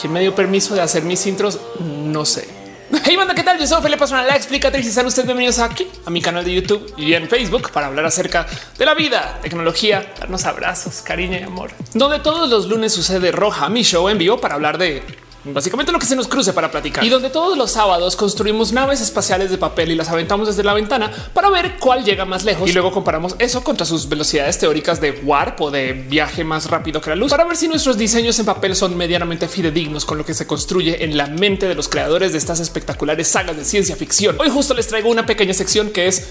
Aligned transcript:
¿Quién 0.00 0.12
me 0.12 0.20
dio 0.20 0.34
permiso 0.34 0.74
de 0.74 0.80
hacer 0.80 1.04
mis 1.04 1.24
intros? 1.28 1.60
No 1.78 2.24
sé. 2.24 2.61
Hey 3.04 3.16
banda, 3.16 3.34
¿qué 3.34 3.42
tal? 3.42 3.58
Yo 3.58 3.66
soy 3.66 3.82
Felipe 3.82 3.98
Personal, 3.98 4.28
la 4.28 4.36
explicatriz 4.36 4.86
y 4.86 4.92
sean 4.92 5.06
ustedes 5.06 5.26
bienvenidos 5.26 5.58
aquí 5.58 5.88
a 6.06 6.10
mi 6.10 6.22
canal 6.22 6.44
de 6.44 6.54
YouTube 6.54 6.94
y 6.96 7.14
en 7.14 7.28
Facebook 7.28 7.72
para 7.72 7.88
hablar 7.88 8.04
acerca 8.04 8.46
de 8.78 8.86
la 8.86 8.94
vida, 8.94 9.40
tecnología, 9.42 10.12
darnos 10.20 10.44
abrazos, 10.44 11.02
cariño 11.02 11.36
y 11.36 11.42
amor. 11.42 11.72
Donde 11.94 12.20
todos 12.20 12.48
los 12.48 12.68
lunes 12.68 12.92
sucede 12.92 13.32
Roja, 13.32 13.68
mi 13.68 13.82
show 13.82 14.08
en 14.08 14.18
vivo 14.18 14.40
para 14.40 14.54
hablar 14.54 14.78
de 14.78 15.02
Básicamente 15.44 15.92
lo 15.92 15.98
que 15.98 16.06
se 16.06 16.16
nos 16.16 16.28
cruce 16.28 16.52
para 16.52 16.70
platicar 16.70 17.04
y 17.04 17.08
donde 17.08 17.30
todos 17.30 17.58
los 17.58 17.70
sábados 17.70 18.16
construimos 18.16 18.72
naves 18.72 19.00
espaciales 19.00 19.50
de 19.50 19.58
papel 19.58 19.90
y 19.90 19.94
las 19.94 20.08
aventamos 20.08 20.46
desde 20.46 20.62
la 20.62 20.72
ventana 20.72 21.10
para 21.34 21.50
ver 21.50 21.78
cuál 21.80 22.04
llega 22.04 22.24
más 22.24 22.44
lejos 22.44 22.68
y 22.68 22.72
luego 22.72 22.92
comparamos 22.92 23.34
eso 23.38 23.64
contra 23.64 23.84
sus 23.84 24.08
velocidades 24.08 24.58
teóricas 24.58 25.00
de 25.00 25.10
warp 25.24 25.60
o 25.60 25.70
de 25.70 25.92
viaje 25.92 26.44
más 26.44 26.70
rápido 26.70 27.00
que 27.00 27.10
la 27.10 27.16
luz 27.16 27.30
para 27.30 27.44
ver 27.44 27.56
si 27.56 27.68
nuestros 27.68 27.98
diseños 27.98 28.38
en 28.38 28.46
papel 28.46 28.76
son 28.76 28.96
medianamente 28.96 29.48
fidedignos 29.48 30.04
con 30.04 30.18
lo 30.18 30.24
que 30.24 30.34
se 30.34 30.46
construye 30.46 31.04
en 31.04 31.16
la 31.16 31.26
mente 31.26 31.66
de 31.66 31.74
los 31.74 31.88
creadores 31.88 32.32
de 32.32 32.38
estas 32.38 32.60
espectaculares 32.60 33.28
sagas 33.28 33.56
de 33.56 33.64
ciencia 33.64 33.96
ficción. 33.96 34.36
Hoy 34.38 34.50
justo 34.50 34.74
les 34.74 34.86
traigo 34.86 35.10
una 35.10 35.26
pequeña 35.26 35.54
sección 35.54 35.90
que 35.90 36.06
es 36.06 36.28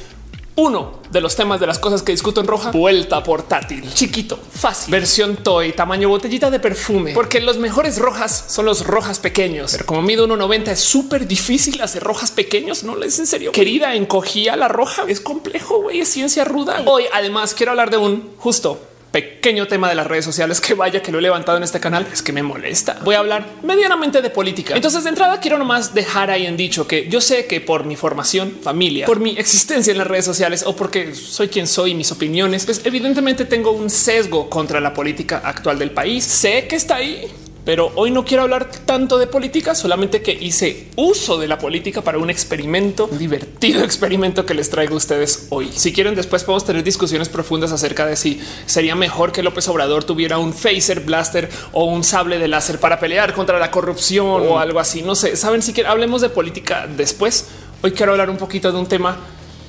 uno 0.56 1.00
de 1.10 1.22
los 1.22 1.36
temas 1.36 1.60
de 1.60 1.68
las 1.68 1.80
cosas 1.80 2.04
que 2.04 2.12
discuto 2.12 2.42
en 2.42 2.48
roja, 2.48 2.72
vuelta 2.72 3.24
portátil, 3.24 3.94
chiquito, 3.94 4.38
fácil, 4.38 4.92
versión 4.92 5.38
toy, 5.38 5.74
tamaño 5.74 6.10
botellita 6.10 6.50
de 6.50 6.60
perfume, 6.60 7.14
porque 7.14 7.40
los 7.40 7.58
mejores 7.58 7.98
rojas 8.00 8.46
son 8.48 8.66
los 8.66 8.86
rojas 8.86 9.20
pequeños. 9.20 9.72
Pero 9.72 9.86
como 9.86 10.02
mido 10.02 10.28
1.90 10.28 10.70
es 10.70 10.80
súper 10.80 11.28
difícil 11.28 11.82
hacer 11.82 12.04
rojas 12.04 12.32
pequeños. 12.32 12.84
No 12.84 13.02
es 13.02 13.20
en 13.20 13.28
serio. 13.28 13.52
Querida, 13.52 13.96
encogía 13.96 14.56
la 14.56 14.68
roja. 14.68 15.04
Es 15.08 15.22
complejo, 15.22 15.82
güey, 15.82 16.02
es 16.02 16.10
ciencia 16.10 16.44
ruda. 16.44 16.84
Hoy 16.86 17.06
además 17.14 17.54
quiero 17.54 17.72
hablar 17.72 17.90
de 17.90 17.98
un 17.98 18.32
justo 18.38 18.80
pequeño 19.12 19.68
tema 19.68 19.90
de 19.90 19.96
las 19.96 20.08
redes 20.08 20.26
sociales 20.26 20.62
que 20.62 20.74
vaya 20.74 21.02
que 21.02 21.12
lo 21.12 21.20
he 21.20 21.22
levantado 21.22 21.58
en 21.58 21.64
este 21.64 21.80
canal 21.80 22.08
es 22.12 22.22
que 22.22 22.32
me 22.32 22.44
molesta. 22.44 22.98
Voy 23.04 23.16
a 23.16 23.20
hablar 23.20 23.46
medianamente 23.64 24.22
de 24.22 24.30
política. 24.30 24.76
Entonces 24.76 25.04
de 25.04 25.10
entrada 25.10 25.40
quiero 25.40 25.58
nomás 25.58 25.94
dejar 25.94 26.32
ahí 26.32 26.46
en 26.46 26.58
dicho 26.58 26.88
que 26.88 27.08
yo 27.10 27.22
sé 27.22 27.46
que 27.46 27.62
por 27.62 27.86
mi 27.86 27.96
formación, 27.96 28.58
familia, 28.62 29.06
por 29.06 29.20
mi 29.20 29.38
existencia 29.38 29.92
en 29.92 29.98
las 29.98 30.08
redes 30.08 30.26
sociales 30.26 30.64
o 30.66 30.76
porque 30.76 31.14
soy 31.14 31.50
quien 31.50 31.68
soy 31.68 31.92
y 31.92 31.96
mis 31.96 32.12
opiniones, 32.12 32.66
pues 32.66 32.82
evidentemente 32.86 33.46
tengo 33.46 33.72
un 33.72 33.90
sesgo 33.90 34.50
contra 34.50 34.80
la 34.80 34.94
política 34.94 35.42
actual 35.44 35.78
del 35.78 35.92
país. 35.92 36.24
Sé 36.24 36.68
que 36.68 36.76
está 36.76 36.96
ahí 36.96 37.28
pero 37.72 37.90
hoy 37.96 38.12
no 38.12 38.26
quiero 38.26 38.44
hablar 38.44 38.70
tanto 38.70 39.18
de 39.18 39.28
política, 39.28 39.74
solamente 39.76 40.22
que 40.22 40.34
hice 40.34 40.90
uso 40.98 41.38
de 41.38 41.48
la 41.48 41.58
política 41.58 42.02
para 42.02 42.18
un 42.18 42.30
experimento, 42.30 43.08
divertido 43.08 43.82
experimento 43.86 44.46
que 44.46 44.54
les 44.54 44.70
traigo 44.70 44.96
a 44.96 44.98
ustedes 44.98 45.48
hoy. 45.52 45.72
Si 45.74 45.94
quieren, 45.94 46.14
después 46.14 46.44
podemos 46.44 46.66
tener 46.66 46.84
discusiones 46.84 47.30
profundas 47.30 47.72
acerca 47.72 48.06
de 48.06 48.18
si 48.18 48.42
sería 48.66 48.94
mejor 48.96 49.32
que 49.32 49.42
López 49.42 49.70
Obrador 49.70 50.04
tuviera 50.04 50.38
un 50.38 50.54
phaser 50.54 51.00
blaster 51.00 51.50
o 51.72 51.86
un 51.86 52.04
sable 52.04 52.40
de 52.40 52.50
láser 52.50 52.78
para 52.78 53.00
pelear 53.00 53.34
contra 53.34 53.58
la 53.58 53.72
corrupción 53.72 54.28
o 54.28 54.60
algo 54.60 54.82
así. 54.82 55.02
No 55.02 55.16
sé, 55.16 55.38
saben 55.38 55.62
si 55.62 55.72
quieren, 55.72 55.94
hablemos 55.94 56.20
de 56.20 56.28
política 56.28 56.90
después. 56.94 57.48
Hoy 57.82 57.94
quiero 57.94 58.12
hablar 58.12 58.30
un 58.30 58.36
poquito 58.36 58.70
de 58.70 58.80
un 58.80 58.88
tema 58.88 59.16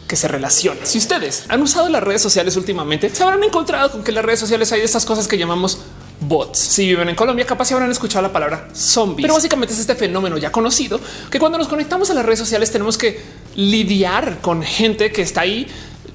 que 0.08 0.16
se 0.16 0.26
relaciona. 0.26 0.84
Si 0.86 0.98
ustedes 0.98 1.44
han 1.48 1.62
usado 1.62 1.88
las 1.88 2.02
redes 2.02 2.20
sociales 2.20 2.56
últimamente, 2.56 3.10
se 3.10 3.22
habrán 3.22 3.44
encontrado 3.44 3.92
con 3.92 4.02
que 4.02 4.10
en 4.10 4.16
las 4.16 4.24
redes 4.24 4.40
sociales 4.40 4.72
hay 4.72 4.80
estas 4.80 5.06
cosas 5.06 5.28
que 5.28 5.38
llamamos 5.38 5.78
bots. 6.22 6.58
Si 6.58 6.86
viven 6.86 7.08
en 7.08 7.14
Colombia, 7.14 7.46
capaz 7.46 7.66
si 7.66 7.74
habrán 7.74 7.90
escuchado 7.90 8.22
la 8.22 8.32
palabra 8.32 8.68
zombie, 8.74 9.22
pero 9.22 9.34
básicamente 9.34 9.74
es 9.74 9.80
este 9.80 9.94
fenómeno 9.94 10.38
ya 10.38 10.50
conocido 10.50 11.00
que 11.30 11.38
cuando 11.38 11.58
nos 11.58 11.68
conectamos 11.68 12.10
a 12.10 12.14
las 12.14 12.24
redes 12.24 12.38
sociales 12.38 12.70
tenemos 12.70 12.96
que 12.96 13.20
lidiar 13.56 14.40
con 14.40 14.62
gente 14.62 15.12
que 15.12 15.22
está 15.22 15.42
ahí 15.42 15.66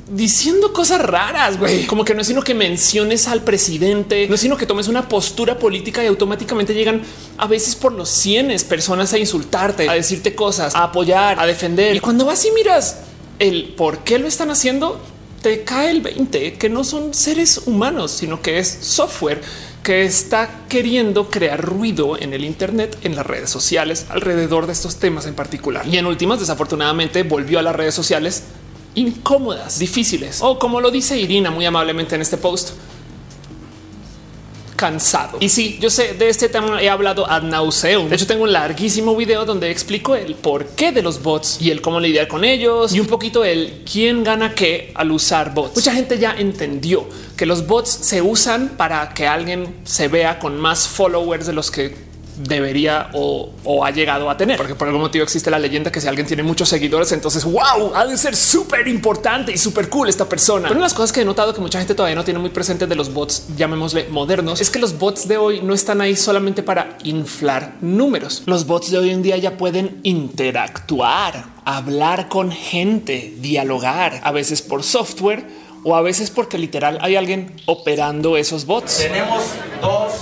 diciendo 0.10 0.72
cosas 0.74 1.02
raras, 1.02 1.60
güey. 1.60 1.86
Como 1.86 2.06
que 2.06 2.14
no 2.14 2.22
es 2.22 2.28
sino 2.28 2.42
que 2.42 2.54
menciones 2.54 3.28
al 3.28 3.44
presidente, 3.44 4.28
no 4.28 4.36
es 4.36 4.42
sino 4.42 4.58
que 4.58 4.66
tomes 4.66 4.88
una 4.88 5.08
postura 5.08 5.60
política 5.60 6.04
y 6.04 6.08
automáticamente 6.08 6.74
llegan 6.74 7.02
a 7.38 7.48
veces 7.48 7.76
por 7.76 7.92
los 7.92 8.10
cienes 8.10 8.64
personas 8.64 9.14
a 9.14 9.18
insultarte, 9.18 9.90
a 9.90 9.94
decirte 9.94 10.36
cosas, 10.36 10.76
a 10.76 10.84
apoyar, 10.84 11.40
a 11.40 11.46
defender. 11.46 11.96
Y 11.96 12.00
cuando 12.00 12.26
vas 12.26 12.46
y 12.46 12.52
miras 12.52 13.00
el 13.40 13.74
por 13.76 14.00
qué 14.00 14.18
lo 14.18 14.28
están 14.28 14.50
haciendo, 14.50 15.00
te 15.42 15.64
cae 15.64 15.92
el 15.92 16.02
20 16.02 16.54
que 16.54 16.70
no 16.70 16.84
son 16.84 17.14
seres 17.14 17.62
humanos, 17.66 18.12
sino 18.12 18.42
que 18.42 18.60
es 18.60 18.68
software 18.82 19.42
que 19.88 20.04
está 20.04 20.66
queriendo 20.68 21.30
crear 21.30 21.62
ruido 21.62 22.20
en 22.20 22.34
el 22.34 22.44
Internet, 22.44 22.98
en 23.04 23.16
las 23.16 23.26
redes 23.26 23.50
sociales, 23.50 24.06
alrededor 24.10 24.68
de 24.68 24.74
estos 24.74 24.98
temas 24.98 25.26
en 25.28 25.34
particular. 25.34 25.88
Y 25.88 25.96
en 25.96 26.06
últimas, 26.06 26.42
desafortunadamente, 26.42 27.24
volvió 27.24 27.58
a 27.58 27.62
las 27.62 27.74
redes 27.74 27.96
sociales 27.96 28.44
incómodas, 28.96 29.80
difíciles, 29.80 30.40
o 30.42 30.60
como 30.60 30.82
lo 30.82 30.92
dice 30.92 31.18
Irina 31.18 31.52
muy 31.52 31.66
amablemente 31.66 32.16
en 32.16 32.22
este 32.22 32.36
post, 32.36 32.72
cansado. 34.78 35.38
Y 35.42 35.50
sí, 35.50 35.78
yo 35.82 35.90
sé 35.90 36.14
de 36.14 36.30
este 36.30 36.48
tema 36.48 36.82
he 36.82 36.90
hablado 36.90 37.30
ad 37.30 37.42
nauseum. 37.42 38.08
De 38.08 38.16
hecho, 38.16 38.28
tengo 38.28 38.44
un 38.44 38.54
larguísimo 38.54 39.14
video 39.16 39.44
donde 39.44 39.70
explico 39.70 40.16
el 40.16 40.36
por 40.36 40.68
qué 40.68 40.94
de 40.94 41.02
los 41.02 41.22
bots 41.22 41.58
y 41.60 41.72
el 41.72 41.82
cómo 41.82 42.00
lidiar 42.00 42.30
con 42.30 42.46
ellos 42.46 42.94
y 42.94 43.02
un 43.02 43.08
poquito 43.08 43.44
el 43.44 43.84
quién 43.92 44.24
gana 44.24 44.54
qué 44.56 44.92
al 44.96 45.12
usar 45.12 45.54
bots. 45.54 45.76
Mucha 45.76 45.94
gente 45.94 46.18
ya 46.18 46.36
entendió 46.38 47.10
que 47.36 47.46
los 47.46 47.68
bots 47.68 47.90
se 47.90 48.22
usan 48.22 48.70
para 48.78 49.10
que 49.14 49.28
alguien 49.28 49.76
se 49.84 50.08
vea 50.08 50.40
con 50.40 50.58
más 50.58 50.88
followers 50.88 51.48
de 51.48 51.54
los 51.54 51.72
que 51.72 52.07
debería 52.38 53.10
o, 53.14 53.52
ha 53.84 53.92
llegado 53.92 54.30
a 54.30 54.38
tener, 54.38 54.58
porque 54.58 54.76
por 54.76 54.88
algún 54.88 55.02
motivo 55.02 55.24
existe 55.24 55.50
la 55.50 55.60
leyenda 55.60 55.92
que 55.92 56.02
si 56.02 56.08
alguien 56.08 56.28
tiene 56.28 56.44
muchos 56.44 56.70
seguidores, 56.70 57.12
entonces 57.12 57.44
wow, 57.44 57.94
ha 57.96 58.06
de 58.06 58.18
ser 58.18 58.36
súper 58.36 58.88
importante 58.88 59.52
y 59.52 59.58
súper 59.58 59.90
cool 59.90 60.10
esta 60.10 60.28
persona. 60.28 60.64
Pero 60.64 60.76
una 60.76 60.86
de 60.86 60.86
las 60.86 60.94
cosas 60.94 61.12
que 61.12 61.22
he 61.22 61.26
notado 61.26 61.54
que 61.54 61.62
mucha 61.62 61.80
gente 61.80 61.96
todavía 61.96 62.16
no 62.16 62.24
tiene 62.24 62.40
muy 62.40 62.50
presente 62.50 62.88
de 62.88 62.96
los 62.96 63.14
bots, 63.14 63.48
llamémosle 63.56 64.08
modernos, 64.10 64.62
es 64.62 64.70
que 64.70 64.80
los 64.80 64.98
bots 64.98 65.28
de 65.28 65.38
hoy 65.38 65.62
no 65.62 65.74
están 65.74 66.02
ahí 66.02 66.16
solamente 66.16 66.64
para 66.64 66.98
inflar 67.04 67.76
números. 67.82 68.44
Los 68.46 68.66
bots 68.66 68.92
de 68.92 68.98
hoy 68.98 69.10
en 69.10 69.22
día 69.22 69.38
ya 69.38 69.58
pueden 69.58 70.00
interactuar, 70.04 71.46
hablar 71.66 72.30
con 72.30 72.52
gente, 72.52 73.34
dialogar, 73.40 74.22
a 74.24 74.32
veces 74.32 74.62
por 74.62 74.84
software 74.84 75.46
o 75.84 75.96
a 75.96 76.02
veces 76.02 76.30
porque 76.30 76.58
literal 76.58 76.98
hay 77.02 77.16
alguien 77.16 77.56
operando 77.66 78.38
esos 78.38 78.66
bots. 78.66 78.98
Tenemos 78.98 79.44
dos, 79.82 80.14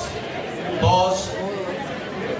dos 0.81 1.34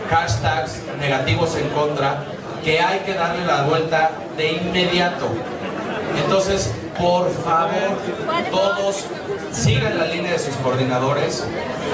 hashtags 0.10 0.82
negativos 1.00 1.56
en 1.56 1.70
contra 1.70 2.24
que 2.64 2.80
hay 2.80 3.00
que 3.00 3.14
darle 3.14 3.46
la 3.46 3.64
vuelta 3.64 4.12
de 4.38 4.54
inmediato. 4.54 5.28
Entonces, 6.24 6.74
por 6.98 7.30
favor, 7.44 7.98
todos 8.50 9.06
sigan 9.56 9.98
la 9.98 10.08
línea 10.08 10.34
de 10.34 10.40
sus 10.40 10.56
coordinadores. 10.58 11.44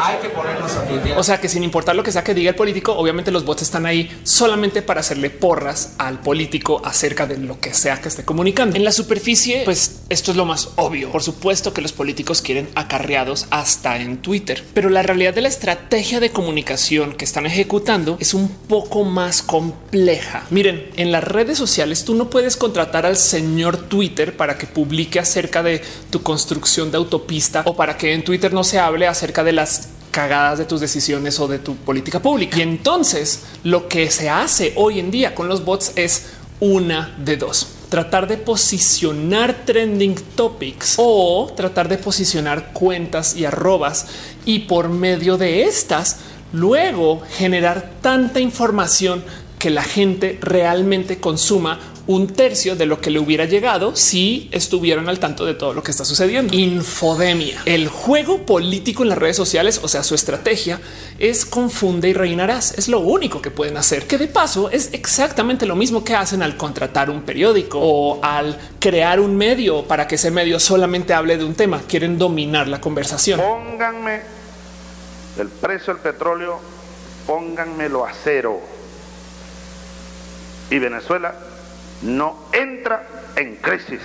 Hay 0.02 0.18
que 0.18 0.30
ponernos 0.30 0.72
a 0.76 0.84
tuitear. 0.86 1.18
O 1.18 1.24
sea 1.24 1.40
que 1.40 1.48
sin 1.48 1.64
importar 1.64 1.96
lo 1.96 2.04
que 2.04 2.12
sea 2.12 2.24
que 2.24 2.34
diga 2.34 2.50
el 2.50 2.56
político, 2.56 2.94
obviamente 2.94 3.30
los 3.30 3.46
bots 3.46 3.62
están 3.62 3.86
ahí 3.86 4.10
solamente 4.24 4.82
para 4.82 5.02
hacerle 5.02 5.30
porras 5.30 5.94
al 5.98 6.20
político 6.20 6.82
acerca 6.84 7.28
de 7.28 7.38
lo 7.38 7.60
que 7.60 7.74
sea 7.74 8.02
que 8.02 8.08
esté 8.08 8.24
comunicando. 8.24 8.76
En 8.76 8.84
la 8.84 8.92
superficie, 8.92 9.62
pues 9.66 10.02
esto 10.10 10.32
es 10.32 10.38
lo 10.38 10.46
más 10.46 10.70
obvio. 10.78 11.12
Por 11.12 11.22
supuesto 11.22 11.74
que 11.74 11.82
los 11.82 11.92
políticos 11.92 12.42
quieren 12.42 12.70
acarreados 12.76 13.48
hasta 13.52 13.98
en 13.98 14.18
Twitter, 14.18 14.64
pero 14.74 14.90
la 14.90 15.04
realidad 15.04 15.34
de 15.34 15.42
la 15.42 15.50
estrategia 15.50 16.20
de 16.20 16.32
comunicación 16.32 17.14
que 17.14 17.26
están 17.26 17.46
ejecutando 17.46 18.18
es 18.20 18.34
un 18.34 18.50
poco 18.50 19.04
más 19.04 19.42
compleja. 19.42 20.46
Miren, 20.50 20.90
en 20.96 21.12
las 21.12 21.24
redes 21.24 21.58
sociales 21.58 22.06
tú 22.06 22.16
no 22.16 22.30
puedes 22.30 22.58
contratar 22.58 23.06
al 23.06 23.18
señor 23.18 23.78
Twitter 23.78 24.36
para 24.36 24.58
que 24.58 24.68
publique 24.68 25.20
acerca 25.20 25.62
de 25.62 25.82
tu 26.10 26.24
construcción 26.24 26.92
de 26.92 26.98
autopista 26.98 27.51
o 27.66 27.76
para 27.76 27.98
que 27.98 28.14
en 28.14 28.24
Twitter 28.24 28.54
no 28.54 28.64
se 28.64 28.80
hable 28.80 29.08
acerca 29.08 29.44
de 29.44 29.52
las 29.52 29.90
cagadas 30.12 30.60
de 30.60 30.66
tus 30.66 30.82
decisiones 30.82 31.40
o 31.40 31.48
de 31.48 31.60
tu 31.60 31.76
política 31.76 32.22
pública. 32.22 32.58
Y 32.58 32.62
entonces 32.62 33.44
lo 33.64 33.88
que 33.88 34.12
se 34.12 34.30
hace 34.30 34.74
hoy 34.76 35.00
en 35.00 35.10
día 35.10 35.34
con 35.34 35.48
los 35.48 35.66
bots 35.66 35.94
es 35.96 36.32
una 36.60 37.16
de 37.18 37.38
dos. 37.38 37.68
Tratar 37.90 38.28
de 38.28 38.38
posicionar 38.38 39.66
trending 39.66 40.16
topics 40.36 40.96
o 40.98 41.52
tratar 41.56 41.90
de 41.90 41.98
posicionar 41.98 42.72
cuentas 42.72 43.36
y 43.36 43.46
arrobas 43.46 44.08
y 44.46 44.60
por 44.60 44.90
medio 44.90 45.38
de 45.38 45.64
estas 45.64 46.18
luego 46.54 47.22
generar 47.38 47.92
tanta 48.02 48.40
información 48.40 49.24
que 49.60 49.70
la 49.70 49.84
gente 49.84 50.38
realmente 50.42 51.20
consuma 51.20 51.80
un 52.08 52.28
tercio 52.28 52.76
de 52.76 52.86
lo 52.86 53.00
que 53.00 53.10
le 53.10 53.20
hubiera 53.20 53.46
llegado 53.46 53.96
si 53.96 54.50
estuvieran 54.52 55.10
al 55.10 55.20
tanto 55.20 55.46
de 55.46 55.54
todo 55.54 55.74
lo 55.74 55.84
que 55.84 55.92
está 55.92 56.06
sucediendo. 56.06 56.54
Infodemia. 56.54 57.62
El 57.66 57.88
juego 57.88 58.46
político 58.46 59.04
en 59.04 59.10
las 59.10 59.18
redes 59.18 59.36
sociales, 59.36 59.80
o 59.84 59.88
sea, 59.88 60.04
su 60.04 60.16
estrategia 60.16 60.80
es 61.20 61.46
confunde 61.46 62.10
y 62.10 62.14
reinarás. 62.14 62.78
Es 62.78 62.88
lo 62.88 63.00
único 63.00 63.42
que 63.42 63.52
pueden 63.52 63.78
hacer, 63.78 64.08
que 64.08 64.18
de 64.18 64.28
paso 64.28 64.70
es 64.70 64.90
exactamente 64.94 65.66
lo 65.66 65.76
mismo 65.76 66.04
que 66.04 66.16
hacen 66.16 66.42
al 66.42 66.58
contratar 66.58 67.10
un 67.10 67.22
periódico 67.22 67.80
o 67.82 68.20
al 68.24 68.58
crear 68.80 69.20
un 69.20 69.36
medio 69.36 69.84
para 69.84 70.08
que 70.08 70.16
ese 70.16 70.32
medio 70.32 70.60
solamente 70.60 71.14
hable 71.14 71.38
de 71.38 71.44
un 71.44 71.56
tema. 71.56 71.82
Quieren 71.88 72.18
dominar 72.18 72.68
la 72.68 72.82
conversación. 72.82 73.40
Pónganme 73.40 74.22
el 75.40 75.48
precio 75.48 75.94
del 75.94 76.02
petróleo, 76.02 76.60
pónganmelo 77.26 78.06
a 78.06 78.12
cero. 78.24 78.60
Y 80.70 80.80
Venezuela 80.80 81.36
no 82.02 82.38
entra 82.52 83.08
en 83.36 83.56
crisis. 83.58 84.02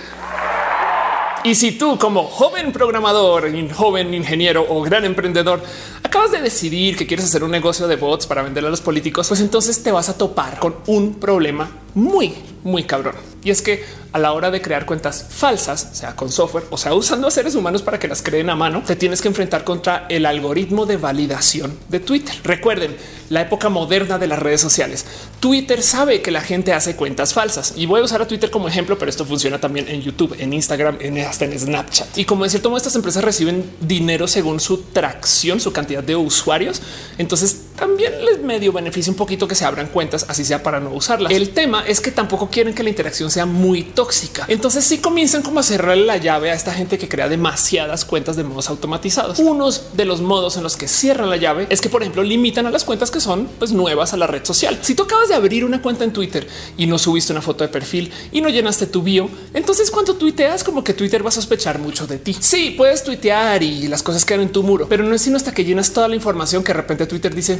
Y 1.43 1.55
si 1.55 1.71
tú 1.71 1.97
como 1.97 2.23
joven 2.23 2.71
programador, 2.71 3.49
joven 3.73 4.13
ingeniero 4.13 4.65
o 4.67 4.81
gran 4.81 5.05
emprendedor 5.05 5.61
acabas 6.03 6.31
de 6.31 6.41
decidir 6.41 6.97
que 6.97 7.07
quieres 7.07 7.25
hacer 7.25 7.43
un 7.43 7.51
negocio 7.51 7.87
de 7.87 7.95
bots 7.95 8.27
para 8.27 8.41
vender 8.41 8.65
a 8.65 8.69
los 8.69 8.81
políticos, 8.81 9.27
pues 9.27 9.39
entonces 9.39 9.81
te 9.81 9.91
vas 9.91 10.09
a 10.09 10.17
topar 10.17 10.59
con 10.59 10.75
un 10.87 11.15
problema 11.15 11.69
muy, 11.93 12.33
muy 12.67 12.83
cabrón. 12.83 13.15
Y 13.43 13.49
es 13.49 13.61
que 13.61 13.83
a 14.11 14.19
la 14.19 14.33
hora 14.33 14.51
de 14.51 14.61
crear 14.61 14.85
cuentas 14.85 15.25
falsas, 15.29 15.89
sea 15.93 16.15
con 16.15 16.31
software 16.31 16.65
o 16.69 16.77
sea 16.77 16.93
usando 16.93 17.27
a 17.27 17.31
seres 17.31 17.55
humanos 17.55 17.81
para 17.81 17.99
que 17.99 18.07
las 18.07 18.21
creen 18.21 18.49
a 18.49 18.55
mano, 18.55 18.83
te 18.85 18.95
tienes 18.95 19.21
que 19.21 19.27
enfrentar 19.27 19.63
contra 19.63 20.05
el 20.09 20.25
algoritmo 20.25 20.85
de 20.85 20.97
validación 20.97 21.77
de 21.89 21.99
Twitter. 21.99 22.35
Recuerden 22.43 22.95
la 23.29 23.41
época 23.41 23.69
moderna 23.69 24.17
de 24.17 24.27
las 24.27 24.39
redes 24.39 24.61
sociales. 24.61 25.05
Twitter 25.39 25.81
sabe 25.81 26.21
que 26.21 26.31
la 26.31 26.41
gente 26.41 26.73
hace 26.73 26.95
cuentas 26.95 27.33
falsas 27.33 27.73
y 27.75 27.85
voy 27.85 28.01
a 28.01 28.03
usar 28.03 28.21
a 28.21 28.27
Twitter 28.27 28.49
como 28.49 28.67
ejemplo, 28.67 28.97
pero 28.97 29.09
esto 29.09 29.25
funciona 29.25 29.59
también 29.59 29.87
en 29.87 30.01
YouTube, 30.01 30.35
en 30.39 30.53
Instagram, 30.53 30.97
en 30.99 31.17
hasta 31.19 31.45
en 31.45 31.57
Snapchat. 31.57 32.17
Y 32.17 32.25
como 32.25 32.43
en 32.43 32.51
cierto 32.51 32.69
modo 32.69 32.77
estas 32.77 32.95
empresas 32.95 33.23
reciben 33.23 33.69
dinero 33.79 34.27
según 34.27 34.59
su 34.59 34.77
tracción, 34.77 35.59
su 35.59 35.71
cantidad 35.71 36.03
de 36.03 36.15
usuarios, 36.15 36.81
entonces 37.17 37.66
también 37.77 38.13
les 38.25 38.41
medio 38.41 38.73
beneficia 38.73 39.11
un 39.11 39.15
poquito 39.15 39.47
que 39.47 39.55
se 39.55 39.63
abran 39.63 39.87
cuentas, 39.87 40.25
así 40.27 40.43
sea 40.43 40.63
para 40.63 40.79
no 40.79 40.91
usarlas. 40.91 41.31
El 41.31 41.51
tema 41.51 41.85
es 41.85 42.01
que 42.01 42.11
tampoco 42.11 42.49
quieren 42.49 42.73
que 42.73 42.83
la 42.83 42.89
interacción 42.89 43.29
sea 43.29 43.45
muy 43.45 43.83
tóxica. 43.83 44.45
Entonces 44.47 44.83
sí 44.83 44.97
comienzan 44.97 45.43
como 45.43 45.59
a 45.59 45.63
cerrarle 45.63 46.05
la 46.05 46.17
llave 46.17 46.51
a 46.51 46.55
esta 46.55 46.73
gente 46.73 46.97
que 46.97 47.07
crea 47.07 47.29
demasiadas 47.29 48.03
cuentas 48.03 48.35
de 48.35 48.43
modos 48.43 48.69
automatizados. 48.69 49.37
Unos 49.39 49.95
de 49.95 50.05
los 50.05 50.21
modos 50.21 50.57
en 50.57 50.63
los 50.63 50.75
que 50.75 50.87
cierran 50.87 51.29
la 51.29 51.37
llave 51.37 51.67
es 51.69 51.79
que, 51.79 51.89
por 51.89 52.01
ejemplo, 52.01 52.23
limitan 52.23 52.65
a 52.65 52.71
las 52.71 52.83
cuentas 52.83 53.11
que 53.11 53.19
son 53.19 53.47
pues, 53.59 53.71
nuevas 53.71 54.13
a 54.13 54.17
la 54.17 54.25
red 54.25 54.43
social. 54.43 54.79
Si 54.81 54.95
tú 54.95 55.03
acabas 55.03 55.29
de 55.29 55.35
abrir 55.35 55.63
una 55.63 55.81
cuenta 55.81 56.03
en 56.03 56.11
Twitter 56.11 56.47
y 56.77 56.87
no 56.87 56.97
subiste 56.97 57.31
una 57.31 57.43
foto 57.43 57.63
de 57.63 57.69
perfil 57.69 58.11
y 58.31 58.41
no 58.41 58.49
llenaste 58.49 58.87
tu 58.87 59.03
bio, 59.03 59.29
entonces 59.53 59.91
cuando 59.91 60.15
tuiteas 60.15 60.63
como 60.63 60.83
que 60.83 60.93
Twitter 60.93 61.23
va 61.23 61.29
a 61.29 61.31
sospechar 61.31 61.77
mucho 61.77 62.07
de 62.07 62.17
ti. 62.17 62.35
Sí, 62.39 62.73
puedes 62.75 63.03
tuitear 63.03 63.61
y 63.61 63.87
las 63.87 64.01
cosas 64.01 64.25
quedan 64.25 64.41
en 64.41 64.51
tu 64.51 64.63
muro, 64.63 64.87
pero 64.89 65.03
no 65.03 65.13
es 65.13 65.21
sino 65.21 65.37
hasta 65.37 65.53
que 65.53 65.63
llenas 65.63 65.91
toda 65.91 66.07
la 66.07 66.15
información 66.15 66.63
que 66.63 66.69
de 66.69 66.77
repente 66.77 67.05
Twitter 67.05 67.35
dice 67.35 67.59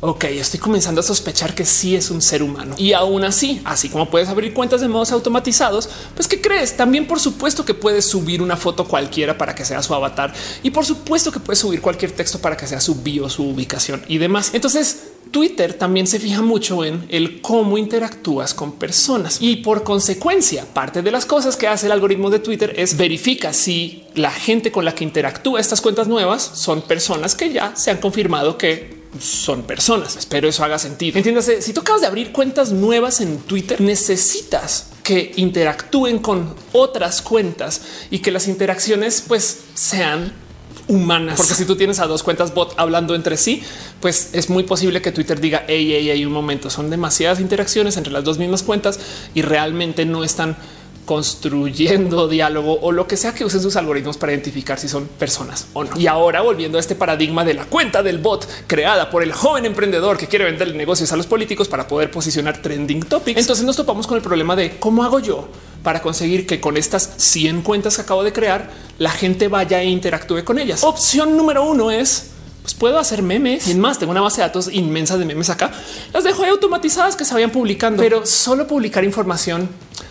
ok, 0.00 0.24
estoy 0.24 0.60
comenzando 0.60 1.00
a 1.00 1.04
sospechar 1.04 1.54
que 1.54 1.64
sí 1.64 1.96
es 1.96 2.10
un 2.10 2.20
ser 2.20 2.42
humano. 2.42 2.74
Y 2.78 2.92
aún 2.92 3.24
así, 3.24 3.60
así 3.64 3.88
como 3.88 4.10
puedes 4.10 4.28
abrir 4.28 4.52
cuentas 4.52 4.80
de 4.80 4.88
modos 4.88 5.12
automatizados, 5.12 5.88
pues 6.14 6.28
¿qué 6.28 6.40
crees? 6.40 6.76
También 6.76 7.06
por 7.06 7.20
supuesto 7.20 7.64
que 7.64 7.74
puedes 7.74 8.04
subir 8.04 8.42
una 8.42 8.56
foto 8.56 8.86
cualquiera 8.86 9.36
para 9.38 9.54
que 9.54 9.64
sea 9.64 9.82
su 9.82 9.94
avatar 9.94 10.32
y 10.62 10.70
por 10.70 10.84
supuesto 10.84 11.32
que 11.32 11.40
puedes 11.40 11.58
subir 11.58 11.80
cualquier 11.80 12.12
texto 12.12 12.38
para 12.38 12.56
que 12.56 12.66
sea 12.66 12.80
su 12.80 12.96
bio, 12.96 13.28
su 13.28 13.44
ubicación 13.48 14.02
y 14.08 14.18
demás. 14.18 14.50
Entonces, 14.52 15.12
Twitter 15.30 15.74
también 15.74 16.06
se 16.06 16.20
fija 16.20 16.40
mucho 16.40 16.84
en 16.84 17.04
el 17.08 17.40
cómo 17.40 17.78
interactúas 17.78 18.54
con 18.54 18.72
personas 18.72 19.38
y 19.40 19.56
por 19.56 19.82
consecuencia 19.82 20.64
parte 20.72 21.02
de 21.02 21.10
las 21.10 21.26
cosas 21.26 21.56
que 21.56 21.66
hace 21.66 21.86
el 21.86 21.92
algoritmo 21.92 22.30
de 22.30 22.38
Twitter 22.38 22.74
es 22.76 22.96
verifica 22.96 23.52
si 23.52 24.04
la 24.14 24.30
gente 24.30 24.70
con 24.70 24.84
la 24.84 24.94
que 24.94 25.04
interactúa 25.04 25.60
estas 25.60 25.80
cuentas 25.80 26.06
nuevas 26.06 26.42
son 26.42 26.82
personas 26.82 27.34
que 27.34 27.52
ya 27.52 27.74
se 27.74 27.90
han 27.90 27.98
confirmado 27.98 28.56
que 28.56 28.95
son 29.20 29.62
personas. 29.62 30.16
Espero 30.16 30.48
eso 30.48 30.64
haga 30.64 30.78
sentido. 30.78 31.16
Entiéndase, 31.16 31.62
si 31.62 31.72
tú 31.72 31.80
acabas 31.80 32.00
de 32.02 32.06
abrir 32.06 32.32
cuentas 32.32 32.72
nuevas 32.72 33.20
en 33.20 33.38
Twitter, 33.38 33.80
necesitas 33.80 34.88
que 35.02 35.32
interactúen 35.36 36.18
con 36.18 36.54
otras 36.72 37.22
cuentas 37.22 37.82
y 38.10 38.18
que 38.18 38.30
las 38.30 38.48
interacciones 38.48 39.22
pues 39.26 39.60
sean 39.74 40.32
humanas. 40.88 41.36
Porque 41.38 41.54
si 41.54 41.64
tú 41.64 41.76
tienes 41.76 42.00
a 42.00 42.06
dos 42.06 42.22
cuentas 42.22 42.54
bot 42.54 42.74
hablando 42.76 43.14
entre 43.14 43.36
sí, 43.36 43.62
pues 44.00 44.30
es 44.32 44.50
muy 44.50 44.62
posible 44.64 45.02
que 45.02 45.12
Twitter 45.12 45.40
diga, 45.40 45.64
hey, 45.68 45.88
hey, 45.90 46.08
hey, 46.10 46.24
un 46.24 46.32
momento, 46.32 46.70
son 46.70 46.90
demasiadas 46.90 47.40
interacciones 47.40 47.96
entre 47.96 48.12
las 48.12 48.24
dos 48.24 48.38
mismas 48.38 48.62
cuentas 48.62 48.98
y 49.34 49.42
realmente 49.42 50.04
no 50.04 50.24
están 50.24 50.56
construyendo 51.06 52.28
diálogo 52.28 52.78
o 52.82 52.92
lo 52.92 53.06
que 53.06 53.16
sea 53.16 53.34
que 53.34 53.44
usen 53.44 53.62
sus 53.62 53.76
algoritmos 53.76 54.18
para 54.18 54.32
identificar 54.32 54.78
si 54.78 54.88
son 54.88 55.06
personas 55.06 55.68
o 55.72 55.84
no. 55.84 55.98
Y 55.98 56.06
ahora 56.06 56.42
volviendo 56.42 56.76
a 56.76 56.80
este 56.80 56.94
paradigma 56.94 57.44
de 57.44 57.54
la 57.54 57.64
cuenta 57.64 58.02
del 58.02 58.18
bot 58.18 58.46
creada 58.66 59.08
por 59.08 59.22
el 59.22 59.32
joven 59.32 59.64
emprendedor 59.64 60.18
que 60.18 60.26
quiere 60.26 60.44
vender 60.44 60.74
negocios 60.74 61.10
a 61.12 61.16
los 61.16 61.26
políticos 61.26 61.68
para 61.68 61.88
poder 61.88 62.10
posicionar 62.10 62.60
trending 62.60 63.00
topics. 63.00 63.40
Entonces 63.40 63.64
nos 63.64 63.76
topamos 63.76 64.06
con 64.06 64.18
el 64.18 64.22
problema 64.22 64.54
de 64.54 64.78
cómo 64.78 65.02
hago 65.02 65.20
yo 65.20 65.48
para 65.82 66.02
conseguir 66.02 66.46
que 66.46 66.60
con 66.60 66.76
estas 66.76 67.14
100 67.16 67.62
cuentas 67.62 67.94
que 67.94 68.02
acabo 68.02 68.24
de 68.24 68.32
crear, 68.32 68.70
la 68.98 69.10
gente 69.10 69.46
vaya 69.46 69.80
e 69.80 69.86
interactúe 69.86 70.44
con 70.44 70.58
ellas. 70.58 70.82
Opción 70.82 71.36
número 71.36 71.64
uno 71.64 71.90
es 71.90 72.30
pues 72.66 72.74
puedo 72.74 72.98
hacer 72.98 73.22
memes 73.22 73.68
y 73.68 73.76
más. 73.76 74.00
Tengo 74.00 74.10
una 74.10 74.20
base 74.20 74.40
de 74.40 74.48
datos 74.48 74.68
inmensa 74.72 75.16
de 75.16 75.24
memes 75.24 75.50
acá. 75.50 75.70
Las 76.12 76.24
dejo 76.24 76.44
automatizadas 76.44 77.14
que 77.14 77.24
se 77.24 77.32
vayan 77.32 77.50
publicando, 77.50 78.02
pero 78.02 78.26
solo 78.26 78.66
publicar 78.66 79.04
información 79.04 79.68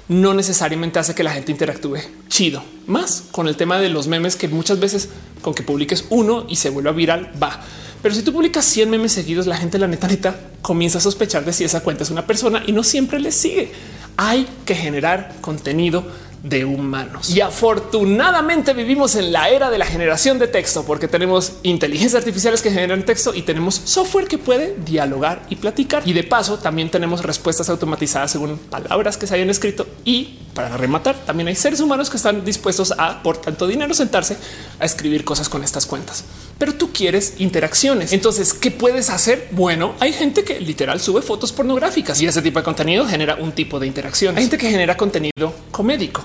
no 0.08 0.34
necesariamente 0.34 1.00
hace 1.00 1.16
que 1.16 1.24
la 1.24 1.32
gente 1.32 1.52
interactúe 1.52 1.98
chido. 2.28 2.64
Más 2.88 3.24
con 3.32 3.48
el 3.48 3.56
tema 3.56 3.80
de 3.80 3.90
los 3.90 4.08
memes 4.08 4.36
que 4.36 4.48
muchas 4.48 4.80
veces 4.80 5.10
con 5.42 5.54
que 5.54 5.64
publiques 5.64 6.06
uno 6.10 6.46
y 6.48 6.58
se 6.58 6.70
vuelva 6.70 6.92
viral 6.92 7.32
va. 7.42 7.62
Pero 8.02 8.14
si 8.14 8.22
tú 8.22 8.34
publicas 8.34 8.66
100 8.66 8.90
memes 8.90 9.14
seguidos, 9.14 9.48
la 9.48 9.58
gente, 9.58 9.80
la 9.80 9.88
neta, 9.88 10.40
comienza 10.62 11.00
a 11.00 11.02
sospechar 11.02 11.44
de 11.44 11.54
si 11.54 11.64
esa 11.64 11.82
cuenta 11.82 12.04
es 12.04 12.12
una 12.12 12.28
persona 12.28 12.62
y 12.68 12.72
no 12.72 12.84
siempre 12.84 13.20
le 13.20 13.32
sigue. 13.32 13.72
Hay 14.18 14.48
que 14.66 14.76
generar 14.76 15.36
contenido 15.42 16.06
de 16.46 16.64
humanos. 16.64 17.30
Y 17.32 17.42
afortunadamente 17.42 18.74
vivimos 18.74 19.16
en 19.16 19.32
la 19.34 19.50
era 19.50 19.72
de 19.72 19.80
la 19.80 19.86
generación 19.86 20.38
de 20.38 20.48
texto 20.48 20.86
porque 20.86 21.08
tenemos 21.08 21.54
inteligencias 21.64 22.22
artificiales 22.22 22.62
que 22.62 22.70
generan 22.70 23.04
texto 23.04 23.34
y 23.34 23.42
tenemos 23.42 23.82
software 23.84 24.28
que 24.28 24.38
puede 24.38 24.76
dialogar 24.86 25.42
y 25.50 25.56
platicar. 25.56 26.04
Y 26.06 26.14
de 26.14 26.24
paso 26.24 26.60
también 26.60 26.90
tenemos 26.92 27.24
respuestas 27.24 27.70
automatizadas 27.70 28.32
según 28.32 28.58
palabras 28.58 29.18
que 29.18 29.26
se 29.26 29.34
hayan 29.34 29.50
escrito. 29.50 29.88
Y 30.06 30.40
para 30.54 30.78
rematar, 30.78 31.16
también 31.26 31.48
hay 31.48 31.56
seres 31.56 31.80
humanos 31.80 32.12
que 32.12 32.18
están 32.18 32.46
dispuestos 32.46 32.94
a, 32.98 33.24
por 33.24 33.38
tanto 33.38 33.66
dinero, 33.66 33.94
sentarse 33.96 34.38
a 34.80 34.86
escribir 34.86 35.26
cosas 35.26 35.50
con 35.50 35.64
estas 35.64 35.88
cuentas. 35.88 36.24
Pero 36.60 36.76
tú 36.76 36.94
quieres 36.94 37.36
interacciones. 37.40 38.14
Entonces, 38.14 38.54
¿qué 38.54 38.70
puedes 38.70 39.10
hacer? 39.10 39.48
Bueno, 39.52 39.96
hay 40.00 40.14
gente 40.14 40.44
que 40.44 40.60
literal 40.60 41.02
sube 41.02 41.24
fotos 41.24 41.52
pornográficas 41.52 42.22
y 42.22 42.28
ese 42.28 42.42
tipo 42.44 42.60
de 42.60 42.66
contenido 42.66 43.06
genera 43.08 43.36
un 43.36 43.52
tipo 43.52 43.80
de 43.80 43.88
interacción. 43.88 44.38
Hay 44.38 44.44
gente 44.44 44.58
que 44.60 44.70
genera 44.70 44.96
contenido 44.96 45.54
comédico 45.72 46.24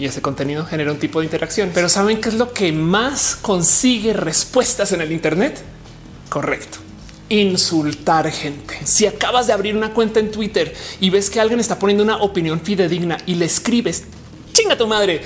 y 0.00 0.06
ese 0.06 0.22
contenido 0.22 0.64
genera 0.64 0.92
un 0.92 0.98
tipo 0.98 1.18
de 1.18 1.26
interacción. 1.26 1.72
Pero 1.74 1.90
saben 1.90 2.22
qué 2.22 2.30
es 2.30 2.36
lo 2.36 2.54
que 2.54 2.72
más 2.72 3.36
consigue 3.36 4.14
respuestas 4.14 4.92
en 4.92 5.02
el 5.02 5.12
Internet? 5.12 5.60
Correcto. 6.30 6.78
Insultar 7.28 8.30
gente. 8.32 8.78
Si 8.84 9.06
acabas 9.06 9.46
de 9.46 9.52
abrir 9.52 9.76
una 9.76 9.92
cuenta 9.92 10.18
en 10.18 10.30
Twitter 10.30 10.74
y 11.00 11.10
ves 11.10 11.28
que 11.28 11.38
alguien 11.38 11.60
está 11.60 11.78
poniendo 11.78 12.02
una 12.02 12.16
opinión 12.16 12.62
fidedigna 12.62 13.18
y 13.26 13.34
le 13.34 13.44
escribes 13.44 14.04
chinga 14.54 14.76
tu 14.78 14.86
madre 14.86 15.20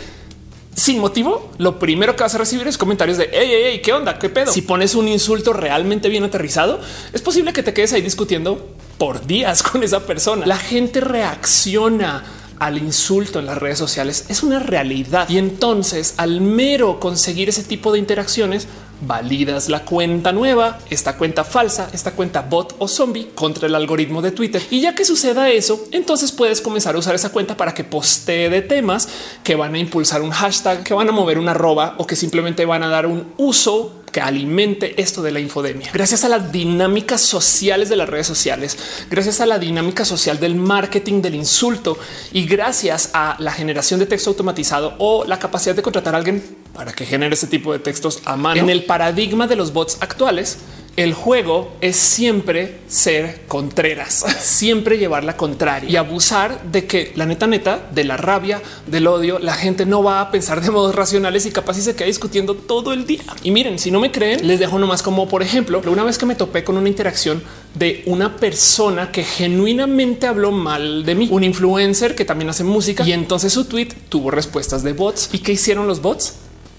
sin 0.75 0.99
motivo, 0.99 1.53
lo 1.59 1.79
primero 1.79 2.17
que 2.17 2.25
vas 2.25 2.35
a 2.35 2.39
recibir 2.39 2.67
es 2.67 2.77
comentarios 2.77 3.17
de 3.17 3.31
hey, 3.33 3.49
hey, 3.49 3.63
hey, 3.67 3.81
qué 3.83 3.93
onda, 3.93 4.19
qué 4.19 4.29
pedo. 4.29 4.51
Si 4.51 4.63
pones 4.63 4.97
un 4.97 5.07
insulto 5.07 5.53
realmente 5.53 6.09
bien 6.09 6.25
aterrizado, 6.25 6.81
es 7.13 7.23
posible 7.23 7.53
que 7.53 7.63
te 7.63 7.73
quedes 7.73 7.93
ahí 7.93 8.03
discutiendo 8.03 8.75
por 8.99 9.25
días 9.25 9.63
con 9.71 9.85
esa 9.85 10.01
persona. 10.05 10.45
La 10.47 10.57
gente 10.57 11.01
reacciona 11.01 12.25
al 12.59 12.79
insulto 12.79 13.39
en 13.39 13.47
las 13.47 13.59
redes 13.59 13.79
sociales 13.79 14.27
es 14.29 14.43
una 14.43 14.59
realidad. 14.59 15.29
Y 15.29 15.39
entonces 15.39 16.15
al 16.17 16.41
mero 16.41 17.01
conseguir 17.01 17.49
ese 17.49 17.65
tipo 17.65 17.93
de 17.93 17.99
interacciones, 17.99 18.69
validas 19.01 19.69
la 19.69 19.85
cuenta 19.85 20.33
nueva, 20.33 20.79
esta 20.91 21.17
cuenta 21.17 21.45
falsa, 21.45 21.89
esta 21.93 22.13
cuenta 22.13 22.43
bot 22.43 22.77
o 22.79 22.89
zombie 22.89 23.31
contra 23.35 23.67
el 23.67 23.75
algoritmo 23.75 24.23
de 24.23 24.33
Twitter. 24.33 24.63
Y 24.71 24.81
ya 24.81 24.95
que 24.95 25.05
suceda 25.05 25.51
eso, 25.51 25.85
entonces 25.91 26.33
puedes 26.33 26.61
comenzar 26.61 26.95
a 26.95 26.99
usar 26.99 27.15
esa 27.15 27.31
cuenta 27.31 27.57
para 27.57 27.75
que 27.75 27.85
postee 27.85 28.49
de 28.51 28.63
temas 28.63 29.09
que 29.43 29.57
van 29.57 29.75
a 29.75 29.79
impulsar 29.79 30.23
un 30.23 30.31
hashtag, 30.31 30.83
que 30.83 30.95
van 30.95 31.09
a 31.09 31.13
mover 31.13 31.39
una 31.39 31.53
arroba 31.53 31.95
o 31.99 32.07
que 32.07 32.17
simplemente 32.17 32.65
van 32.65 32.83
a 32.83 32.89
dar 32.89 33.07
un 33.07 33.33
uso 33.37 34.05
que 34.15 34.21
alimente 34.21 35.01
esto 35.03 35.23
de 35.23 35.33
la 35.33 35.41
infodemia. 35.41 35.91
Gracias 35.93 36.25
a 36.25 36.29
las 36.29 36.53
dinámicas 36.53 37.21
sociales 37.21 37.89
de 37.89 37.97
las 37.97 38.09
redes 38.09 38.29
sociales, 38.29 38.79
gracias 39.11 39.41
a 39.41 39.47
la 39.47 39.59
dinámica 39.59 40.05
social 40.05 40.39
del 40.39 40.55
marketing 40.55 41.21
del 41.21 41.35
insulto 41.35 41.99
y 42.33 42.47
gracias 42.47 43.11
a 43.13 43.35
la 43.41 43.51
generación 43.51 43.99
de 43.99 44.07
texto 44.07 44.31
automatizado 44.31 44.95
o 44.99 45.25
la 45.25 45.41
capacidad 45.41 45.75
de 45.75 45.83
contratar 45.83 46.15
a 46.15 46.19
alguien 46.19 46.64
para 46.75 46.93
que 46.93 47.07
genere 47.07 47.35
ese 47.35 47.47
tipo 47.47 47.73
de 47.73 47.79
textos 47.79 48.21
a 48.25 48.37
mano. 48.37 48.61
En 48.61 48.69
el 48.69 48.85
paradigma 48.85 49.47
de 49.47 49.57
los 49.57 49.73
bots 49.73 49.99
actuales, 50.01 50.59
el 50.97 51.13
juego 51.13 51.73
es 51.81 51.97
siempre 51.97 52.79
ser 52.87 53.43
contreras, 53.49 54.25
siempre 54.41 54.97
llevar 54.97 55.25
la 55.25 55.37
contraria 55.37 55.91
y 55.91 55.97
abusar 55.97 56.63
de 56.71 56.87
que 56.87 57.13
la 57.17 57.27
neta 57.27 57.47
neta 57.47 57.89
de 57.93 58.05
la 58.05 58.17
rabia, 58.17 58.63
del 58.87 59.07
odio, 59.09 59.41
la 59.41 59.55
gente 59.55 59.87
no 59.87 60.05
va 60.05 60.21
a 60.21 60.31
pensar 60.31 60.61
de 60.61 60.71
modos 60.71 60.95
racionales 60.95 61.47
y 61.47 61.51
capaz 61.51 61.79
y 61.79 61.83
se 61.83 61.97
queda 61.97 62.07
discutiendo 62.07 62.55
todo 62.55 62.93
el 62.93 63.07
día. 63.07 63.23
Y 63.43 63.51
miren, 63.51 63.79
si 63.79 63.91
no 63.91 63.99
me 63.99 64.13
creen, 64.13 64.47
les 64.47 64.61
dejo 64.61 64.79
nomás 64.79 65.03
como 65.03 65.29
por 65.29 65.43
ejemplo, 65.43 65.83
una 65.87 66.05
vez 66.05 66.17
que 66.17 66.27
me 66.27 66.37
topé 66.37 66.63
con 66.63 66.77
una 66.77 66.89
interacción 66.89 67.43
de 67.75 68.03
una 68.07 68.37
persona 68.37 69.11
que 69.11 69.25
genuinamente 69.25 70.29
habló 70.29 70.53
mal 70.53 71.05
de 71.05 71.15
mí, 71.17 71.29
un 71.31 71.43
influencer 71.43 72.15
que 72.15 72.25
también 72.25 72.51
hace 72.51 72.63
música 72.63 73.05
y 73.05 73.13
entonces 73.13 73.53
su 73.53 73.65
tweet 73.65 73.89
tuvo 74.09 74.31
respuestas 74.31 74.85
de 74.85 74.93
bots 74.93 75.31
y 75.33 75.39
qué 75.39 75.53
hicieron 75.53 75.89
los 75.89 76.01
bots 76.01 76.35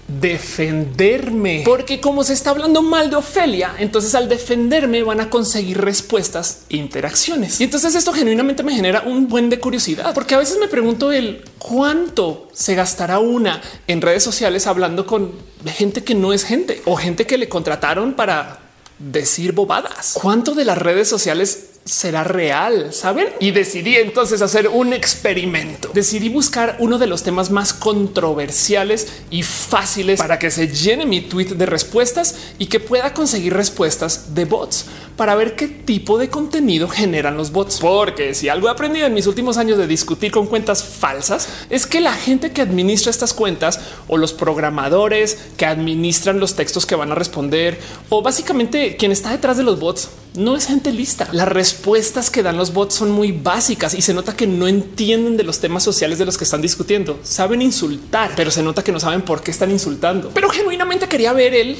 defenderme, 0.08 1.62
porque 1.64 2.00
como 2.00 2.22
se 2.22 2.32
está 2.32 2.50
hablando 2.50 2.82
mal 2.82 3.10
de 3.10 3.16
Ofelia, 3.16 3.74
entonces 3.78 4.14
al 4.14 4.28
defenderme 4.28 5.02
van 5.02 5.20
a 5.20 5.30
conseguir 5.30 5.80
respuestas 5.80 6.62
e 6.68 6.76
interacciones. 6.76 7.60
Y 7.60 7.64
entonces 7.64 7.94
esto 7.94 8.12
genuinamente 8.12 8.62
me 8.62 8.74
genera 8.74 9.02
un 9.02 9.28
buen 9.28 9.50
de 9.50 9.58
curiosidad, 9.58 10.14
porque 10.14 10.34
a 10.34 10.38
veces 10.38 10.58
me 10.58 10.68
pregunto 10.68 11.12
el 11.12 11.44
cuánto 11.58 12.48
se 12.52 12.74
gastará 12.74 13.18
una 13.18 13.60
en 13.86 14.00
redes 14.00 14.22
sociales 14.22 14.66
hablando 14.66 15.06
con 15.06 15.32
gente 15.66 16.04
que 16.04 16.14
no 16.14 16.32
es 16.32 16.44
gente 16.44 16.82
o 16.84 16.96
gente 16.96 17.26
que 17.26 17.38
le 17.38 17.48
contrataron 17.48 18.14
para 18.14 18.60
decir 18.98 19.52
bobadas. 19.52 20.18
¿Cuánto 20.20 20.54
de 20.54 20.64
las 20.64 20.78
redes 20.78 21.08
sociales 21.08 21.75
será 21.86 22.24
real, 22.24 22.92
saben? 22.92 23.28
Y 23.38 23.52
decidí 23.52 23.94
entonces 23.96 24.42
hacer 24.42 24.68
un 24.68 24.92
experimento. 24.92 25.90
Decidí 25.94 26.28
buscar 26.28 26.76
uno 26.80 26.98
de 26.98 27.06
los 27.06 27.22
temas 27.22 27.50
más 27.50 27.72
controversiales 27.72 29.06
y 29.30 29.44
fáciles 29.44 30.18
para 30.18 30.38
que 30.38 30.50
se 30.50 30.66
llene 30.66 31.06
mi 31.06 31.20
tweet 31.20 31.54
de 31.54 31.64
respuestas 31.64 32.34
y 32.58 32.66
que 32.66 32.80
pueda 32.80 33.14
conseguir 33.14 33.54
respuestas 33.54 34.34
de 34.34 34.44
bots 34.44 34.86
para 35.16 35.36
ver 35.36 35.54
qué 35.54 35.68
tipo 35.68 36.18
de 36.18 36.28
contenido 36.28 36.88
generan 36.88 37.36
los 37.36 37.52
bots. 37.52 37.78
Porque 37.78 38.34
si 38.34 38.48
algo 38.48 38.66
he 38.66 38.72
aprendido 38.72 39.06
en 39.06 39.14
mis 39.14 39.28
últimos 39.28 39.56
años 39.56 39.78
de 39.78 39.86
discutir 39.86 40.32
con 40.32 40.48
cuentas 40.48 40.82
falsas 40.82 41.48
es 41.70 41.86
que 41.86 42.00
la 42.00 42.14
gente 42.14 42.50
que 42.50 42.62
administra 42.62 43.10
estas 43.10 43.32
cuentas 43.32 43.78
o 44.08 44.16
los 44.16 44.32
programadores 44.32 45.38
que 45.56 45.66
administran 45.66 46.40
los 46.40 46.54
textos 46.54 46.84
que 46.84 46.96
van 46.96 47.12
a 47.12 47.14
responder 47.14 47.78
o 48.08 48.22
básicamente 48.22 48.96
quien 48.96 49.12
está 49.12 49.30
detrás 49.30 49.56
de 49.56 49.62
los 49.62 49.78
bots 49.78 50.08
no 50.36 50.56
es 50.56 50.66
gente 50.66 50.92
lista. 50.92 51.28
Las 51.32 51.48
respuestas 51.48 52.30
que 52.30 52.42
dan 52.42 52.56
los 52.56 52.72
bots 52.72 52.94
son 52.94 53.10
muy 53.10 53.32
básicas 53.32 53.94
y 53.94 54.02
se 54.02 54.14
nota 54.14 54.36
que 54.36 54.46
no 54.46 54.68
entienden 54.68 55.36
de 55.36 55.44
los 55.44 55.60
temas 55.60 55.82
sociales 55.82 56.18
de 56.18 56.24
los 56.24 56.36
que 56.36 56.44
están 56.44 56.62
discutiendo. 56.62 57.18
Saben 57.22 57.62
insultar, 57.62 58.32
pero 58.36 58.50
se 58.50 58.62
nota 58.62 58.84
que 58.84 58.92
no 58.92 59.00
saben 59.00 59.22
por 59.22 59.42
qué 59.42 59.50
están 59.50 59.70
insultando. 59.70 60.30
Pero 60.34 60.48
genuinamente 60.50 61.08
quería 61.08 61.32
ver 61.32 61.54
el 61.54 61.76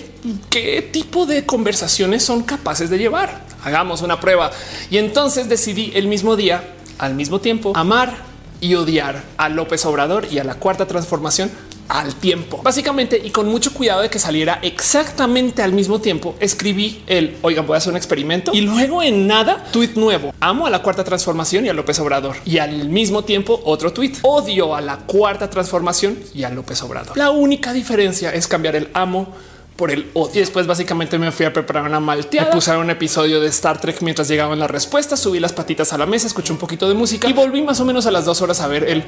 qué 0.50 0.82
tipo 0.82 1.26
de 1.26 1.44
conversaciones 1.44 2.25
son 2.25 2.42
capaces 2.42 2.90
de 2.90 2.98
llevar. 2.98 3.46
Hagamos 3.64 4.02
una 4.02 4.20
prueba. 4.20 4.50
Y 4.90 4.98
entonces 4.98 5.48
decidí 5.48 5.92
el 5.94 6.08
mismo 6.08 6.36
día, 6.36 6.75
al 6.98 7.14
mismo 7.14 7.40
tiempo, 7.40 7.72
amar 7.75 8.16
y 8.60 8.75
odiar 8.75 9.22
a 9.36 9.48
López 9.48 9.84
Obrador 9.84 10.26
y 10.30 10.38
a 10.38 10.44
la 10.44 10.54
cuarta 10.54 10.86
transformación 10.86 11.50
al 11.88 12.14
tiempo. 12.14 12.61
Básicamente, 12.62 13.21
y 13.23 13.31
con 13.31 13.49
mucho 13.49 13.73
cuidado 13.73 14.02
de 14.02 14.11
que 14.11 14.19
saliera 14.19 14.59
exactamente 14.62 15.62
al 15.62 15.73
mismo 15.73 16.00
tiempo, 16.00 16.35
escribí 16.40 17.02
el 17.07 17.37
oigan, 17.43 17.66
voy 17.66 17.75
a 17.75 17.78
hacer 17.78 17.90
un 17.90 17.97
experimento 17.97 18.52
y 18.55 18.61
luego 18.61 19.02
en 19.02 19.26
nada, 19.26 19.64
tweet 19.73 19.93
nuevo. 19.97 20.35
Amo 20.40 20.66
a 20.66 20.71
la 20.71 20.83
cuarta 20.83 21.05
transformación 21.05 21.66
y 21.66 21.69
a 21.69 21.73
López 21.73 21.99
Obrador 22.00 22.37
y 22.45 22.59
al 22.59 22.88
mismo 22.88 23.25
tiempo 23.25 23.61
otro 23.64 23.93
tweet. 23.93 24.14
Odio 24.23 24.75
a 24.75 24.81
la 24.81 24.99
cuarta 24.99 25.49
transformación 25.50 26.19
y 26.35 26.45
a 26.45 26.50
López 26.50 26.83
Obrador. 26.83 27.16
La 27.16 27.31
única 27.31 27.73
diferencia 27.73 28.31
es 28.31 28.47
cambiar 28.47 28.76
el 28.76 28.88
amo 28.95 29.28
por 29.76 29.90
el 29.90 30.11
odio. 30.14 30.33
Y 30.35 30.38
después 30.38 30.66
básicamente 30.66 31.19
me 31.19 31.31
fui 31.31 31.47
a 31.47 31.52
preparar 31.52 31.85
una 31.85 32.00
malteada. 32.00 32.49
Me 32.49 32.55
puse 32.55 32.76
un 32.76 32.90
episodio 32.90 33.40
de 33.40 33.49
Star 33.49 33.81
Trek 33.81 34.00
mientras 34.02 34.28
llegaban 34.28 34.59
las 34.59 34.71
respuestas, 34.71 35.21
subí 35.21 35.38
las 35.38 35.52
patitas 35.52 35.93
a 35.93 35.99
la 35.99 36.07
mesa, 36.07 36.26
escuché 36.26 36.52
un 36.52 36.59
poquito 36.59 36.88
de 36.88 36.95
música 36.95 37.28
y 37.28 37.33
volví 37.33 37.62
más 37.62 37.78
o 37.81 37.85
menos 37.85 38.07
a 38.07 38.11
las 38.11 38.25
dos 38.25 38.43
horas 38.43 38.61
a 38.61 38.66
ver 38.66 38.85
el 38.85 39.05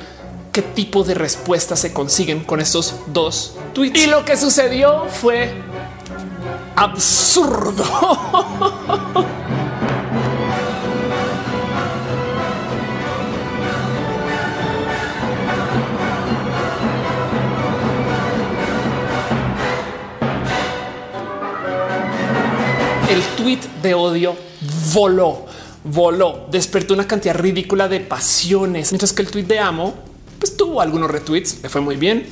qué 0.59 0.63
tipo 0.63 1.05
de 1.05 1.15
respuestas 1.15 1.79
se 1.79 1.93
consiguen 1.93 2.43
con 2.43 2.59
estos 2.59 2.97
dos 3.07 3.55
tweets. 3.75 4.03
Y 4.03 4.07
lo 4.09 4.25
que 4.25 4.37
sucedió 4.37 5.05
fue 5.05 5.53
absurdo. 6.75 7.85
El 23.09 23.23
tweet 23.37 23.61
de 23.81 23.95
odio 23.95 24.35
voló, 24.93 25.47
voló, 25.85 26.49
despertó 26.51 26.95
una 26.95 27.07
cantidad 27.07 27.37
ridícula 27.37 27.87
de 27.87 28.01
pasiones, 28.01 28.91
mientras 28.91 29.13
que 29.13 29.23
el 29.23 29.31
tweet 29.31 29.45
de 29.45 29.61
amo 29.61 30.09
pues 30.39 30.57
tuvo 30.57 30.81
algunos 30.81 31.11
retweets, 31.11 31.63
le 31.63 31.69
fue 31.69 31.81
muy 31.81 31.97
bien, 31.97 32.27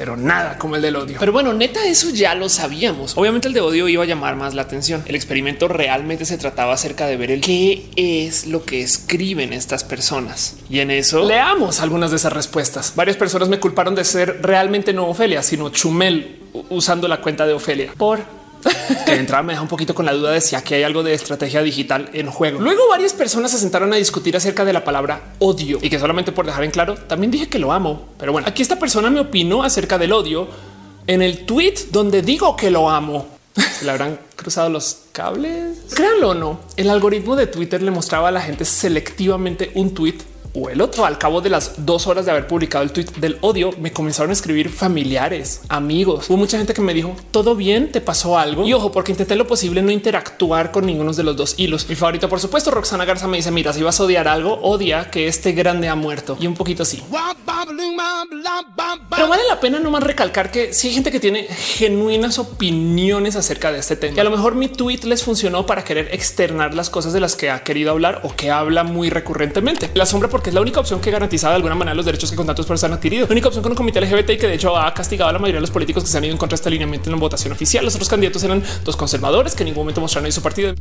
pero 0.00 0.16
nada 0.16 0.56
como 0.56 0.76
el 0.76 0.82
del 0.82 0.96
odio. 0.96 1.16
Pero 1.20 1.30
bueno, 1.30 1.52
neta, 1.52 1.84
eso 1.84 2.08
ya 2.08 2.34
lo 2.34 2.48
sabíamos. 2.48 3.18
Obviamente 3.18 3.48
el 3.48 3.54
de 3.54 3.60
odio 3.60 3.86
iba 3.86 4.02
a 4.02 4.06
llamar 4.06 4.34
más 4.34 4.54
la 4.54 4.62
atención. 4.62 5.04
El 5.06 5.14
experimento 5.14 5.68
realmente 5.68 6.24
se 6.24 6.38
trataba 6.38 6.72
acerca 6.72 7.06
de 7.06 7.18
ver 7.18 7.30
el 7.30 7.42
qué 7.42 7.86
es 7.96 8.46
lo 8.46 8.64
que 8.64 8.80
escriben 8.80 9.52
estas 9.52 9.84
personas. 9.84 10.56
Y 10.70 10.78
en 10.78 10.90
eso 10.90 11.26
leamos 11.26 11.80
algunas 11.80 12.10
de 12.10 12.16
esas 12.16 12.32
respuestas. 12.32 12.94
Varias 12.96 13.18
personas 13.18 13.50
me 13.50 13.60
culparon 13.60 13.94
de 13.94 14.04
ser 14.04 14.40
realmente 14.40 14.94
no 14.94 15.06
Ofelia, 15.06 15.42
sino 15.42 15.68
Chumel 15.68 16.40
usando 16.70 17.06
la 17.06 17.20
cuenta 17.20 17.46
de 17.46 17.52
Ofelia 17.52 17.92
por 17.98 18.20
que 19.04 19.12
de 19.12 19.18
entrada 19.18 19.42
me 19.42 19.52
deja 19.52 19.62
un 19.62 19.68
poquito 19.68 19.94
con 19.94 20.06
la 20.06 20.12
duda 20.12 20.32
de 20.32 20.40
si 20.40 20.56
aquí 20.56 20.74
hay 20.74 20.82
algo 20.82 21.02
de 21.02 21.14
estrategia 21.14 21.62
digital 21.62 22.10
en 22.12 22.30
juego. 22.30 22.60
Luego 22.60 22.88
varias 22.88 23.12
personas 23.12 23.50
se 23.50 23.58
sentaron 23.58 23.92
a 23.92 23.96
discutir 23.96 24.36
acerca 24.36 24.64
de 24.64 24.72
la 24.72 24.84
palabra 24.84 25.34
odio 25.38 25.78
y 25.82 25.90
que 25.90 25.98
solamente 25.98 26.32
por 26.32 26.46
dejar 26.46 26.64
en 26.64 26.70
claro, 26.70 26.94
también 26.94 27.30
dije 27.30 27.48
que 27.48 27.58
lo 27.58 27.72
amo. 27.72 28.08
Pero 28.18 28.32
bueno, 28.32 28.48
aquí 28.48 28.62
esta 28.62 28.78
persona 28.78 29.10
me 29.10 29.20
opinó 29.20 29.62
acerca 29.62 29.98
del 29.98 30.12
odio 30.12 30.48
en 31.06 31.22
el 31.22 31.46
tweet 31.46 31.74
donde 31.90 32.22
digo 32.22 32.56
que 32.56 32.70
lo 32.70 32.90
amo. 32.90 33.26
Se 33.78 33.84
le 33.84 33.90
habrán 33.90 34.18
cruzado 34.36 34.68
los 34.68 34.98
cables. 35.12 35.78
Créanlo 35.94 36.30
o 36.30 36.34
no, 36.34 36.60
el 36.76 36.90
algoritmo 36.90 37.36
de 37.36 37.46
Twitter 37.46 37.82
le 37.82 37.90
mostraba 37.90 38.28
a 38.28 38.32
la 38.32 38.40
gente 38.40 38.64
selectivamente 38.64 39.72
un 39.74 39.94
tweet 39.94 40.18
o 40.54 40.70
el 40.70 40.80
otro. 40.80 41.04
Al 41.04 41.18
cabo 41.18 41.40
de 41.40 41.50
las 41.50 41.84
dos 41.86 42.06
horas 42.06 42.24
de 42.24 42.30
haber 42.30 42.46
publicado 42.46 42.84
el 42.84 42.92
tweet 42.92 43.06
del 43.16 43.38
odio, 43.40 43.70
me 43.78 43.92
comenzaron 43.92 44.30
a 44.30 44.32
escribir 44.32 44.70
familiares, 44.70 45.62
amigos. 45.68 46.28
Hubo 46.28 46.36
mucha 46.36 46.58
gente 46.58 46.74
que 46.74 46.82
me 46.82 46.94
dijo 46.94 47.14
todo 47.30 47.56
bien, 47.56 47.92
te 47.92 48.00
pasó 48.00 48.38
algo. 48.38 48.66
Y 48.66 48.72
ojo, 48.72 48.92
porque 48.92 49.12
intenté 49.12 49.36
lo 49.36 49.46
posible 49.46 49.82
no 49.82 49.90
interactuar 49.90 50.70
con 50.70 50.86
ninguno 50.86 51.12
de 51.12 51.22
los 51.22 51.36
dos 51.36 51.54
hilos. 51.58 51.88
Mi 51.88 51.94
favorito, 51.94 52.28
por 52.28 52.40
supuesto, 52.40 52.70
Roxana 52.70 53.04
Garza 53.04 53.26
me 53.26 53.36
dice: 53.36 53.50
Mira, 53.50 53.72
si 53.72 53.82
vas 53.82 54.00
a 54.00 54.04
odiar 54.04 54.28
algo, 54.28 54.60
odia 54.62 55.10
que 55.10 55.26
este 55.26 55.52
grande 55.52 55.88
ha 55.88 55.94
muerto 55.94 56.36
y 56.40 56.46
un 56.46 56.54
poquito 56.54 56.82
así. 56.82 57.02
Pero 59.10 59.28
vale 59.28 59.42
la 59.48 59.60
pena 59.60 59.78
nomás 59.78 60.02
recalcar 60.02 60.50
que 60.50 60.72
si 60.72 60.88
hay 60.88 60.94
gente 60.94 61.10
que 61.10 61.20
tiene 61.20 61.44
genuinas 61.44 62.38
opiniones 62.38 63.36
acerca 63.36 63.72
de 63.72 63.78
este 63.78 63.96
tema 63.96 64.16
y 64.16 64.20
a 64.20 64.24
lo 64.24 64.30
mejor 64.30 64.54
mi 64.54 64.68
tweet 64.68 65.00
les 65.04 65.22
funcionó 65.22 65.66
para 65.66 65.84
querer 65.84 66.08
externar 66.12 66.74
las 66.74 66.90
cosas 66.90 67.12
de 67.12 67.20
las 67.20 67.36
que 67.36 67.50
ha 67.50 67.62
querido 67.62 67.90
hablar 67.90 68.20
o 68.24 68.34
que 68.34 68.50
habla 68.50 68.84
muy 68.84 69.10
recurrentemente. 69.10 69.90
La 69.94 70.06
sombra 70.06 70.28
porque 70.40 70.48
es 70.48 70.54
la 70.54 70.62
única 70.62 70.80
opción 70.80 71.02
que 71.02 71.10
garantiza 71.10 71.50
de 71.50 71.56
alguna 71.56 71.74
manera 71.74 71.94
los 71.94 72.06
derechos 72.06 72.30
que 72.30 72.34
con 72.34 72.46
tantos 72.46 72.64
personas 72.64 72.90
han 72.90 72.96
adquirido. 72.96 73.26
La 73.26 73.32
única 73.32 73.48
opción 73.48 73.62
con 73.62 73.72
un 73.72 73.76
comité 73.76 74.00
LGBT 74.00 74.40
que 74.40 74.46
de 74.46 74.54
hecho 74.54 74.74
ha 74.74 74.94
castigado 74.94 75.28
a 75.28 75.34
la 75.34 75.38
mayoría 75.38 75.58
de 75.58 75.60
los 75.60 75.70
políticos 75.70 76.02
que 76.02 76.08
se 76.08 76.16
han 76.16 76.24
ido 76.24 76.32
en 76.32 76.38
contra 76.38 76.56
de 76.56 76.60
este 76.60 76.70
alineamiento 76.70 77.10
en 77.10 77.16
la 77.16 77.20
votación 77.20 77.52
oficial. 77.52 77.84
Los 77.84 77.94
otros 77.94 78.08
candidatos 78.08 78.42
eran 78.42 78.64
dos 78.82 78.96
conservadores 78.96 79.54
que 79.54 79.64
en 79.64 79.66
ningún 79.66 79.82
momento 79.82 80.00
mostraron 80.00 80.32
su 80.32 80.40
partido. 80.40 80.74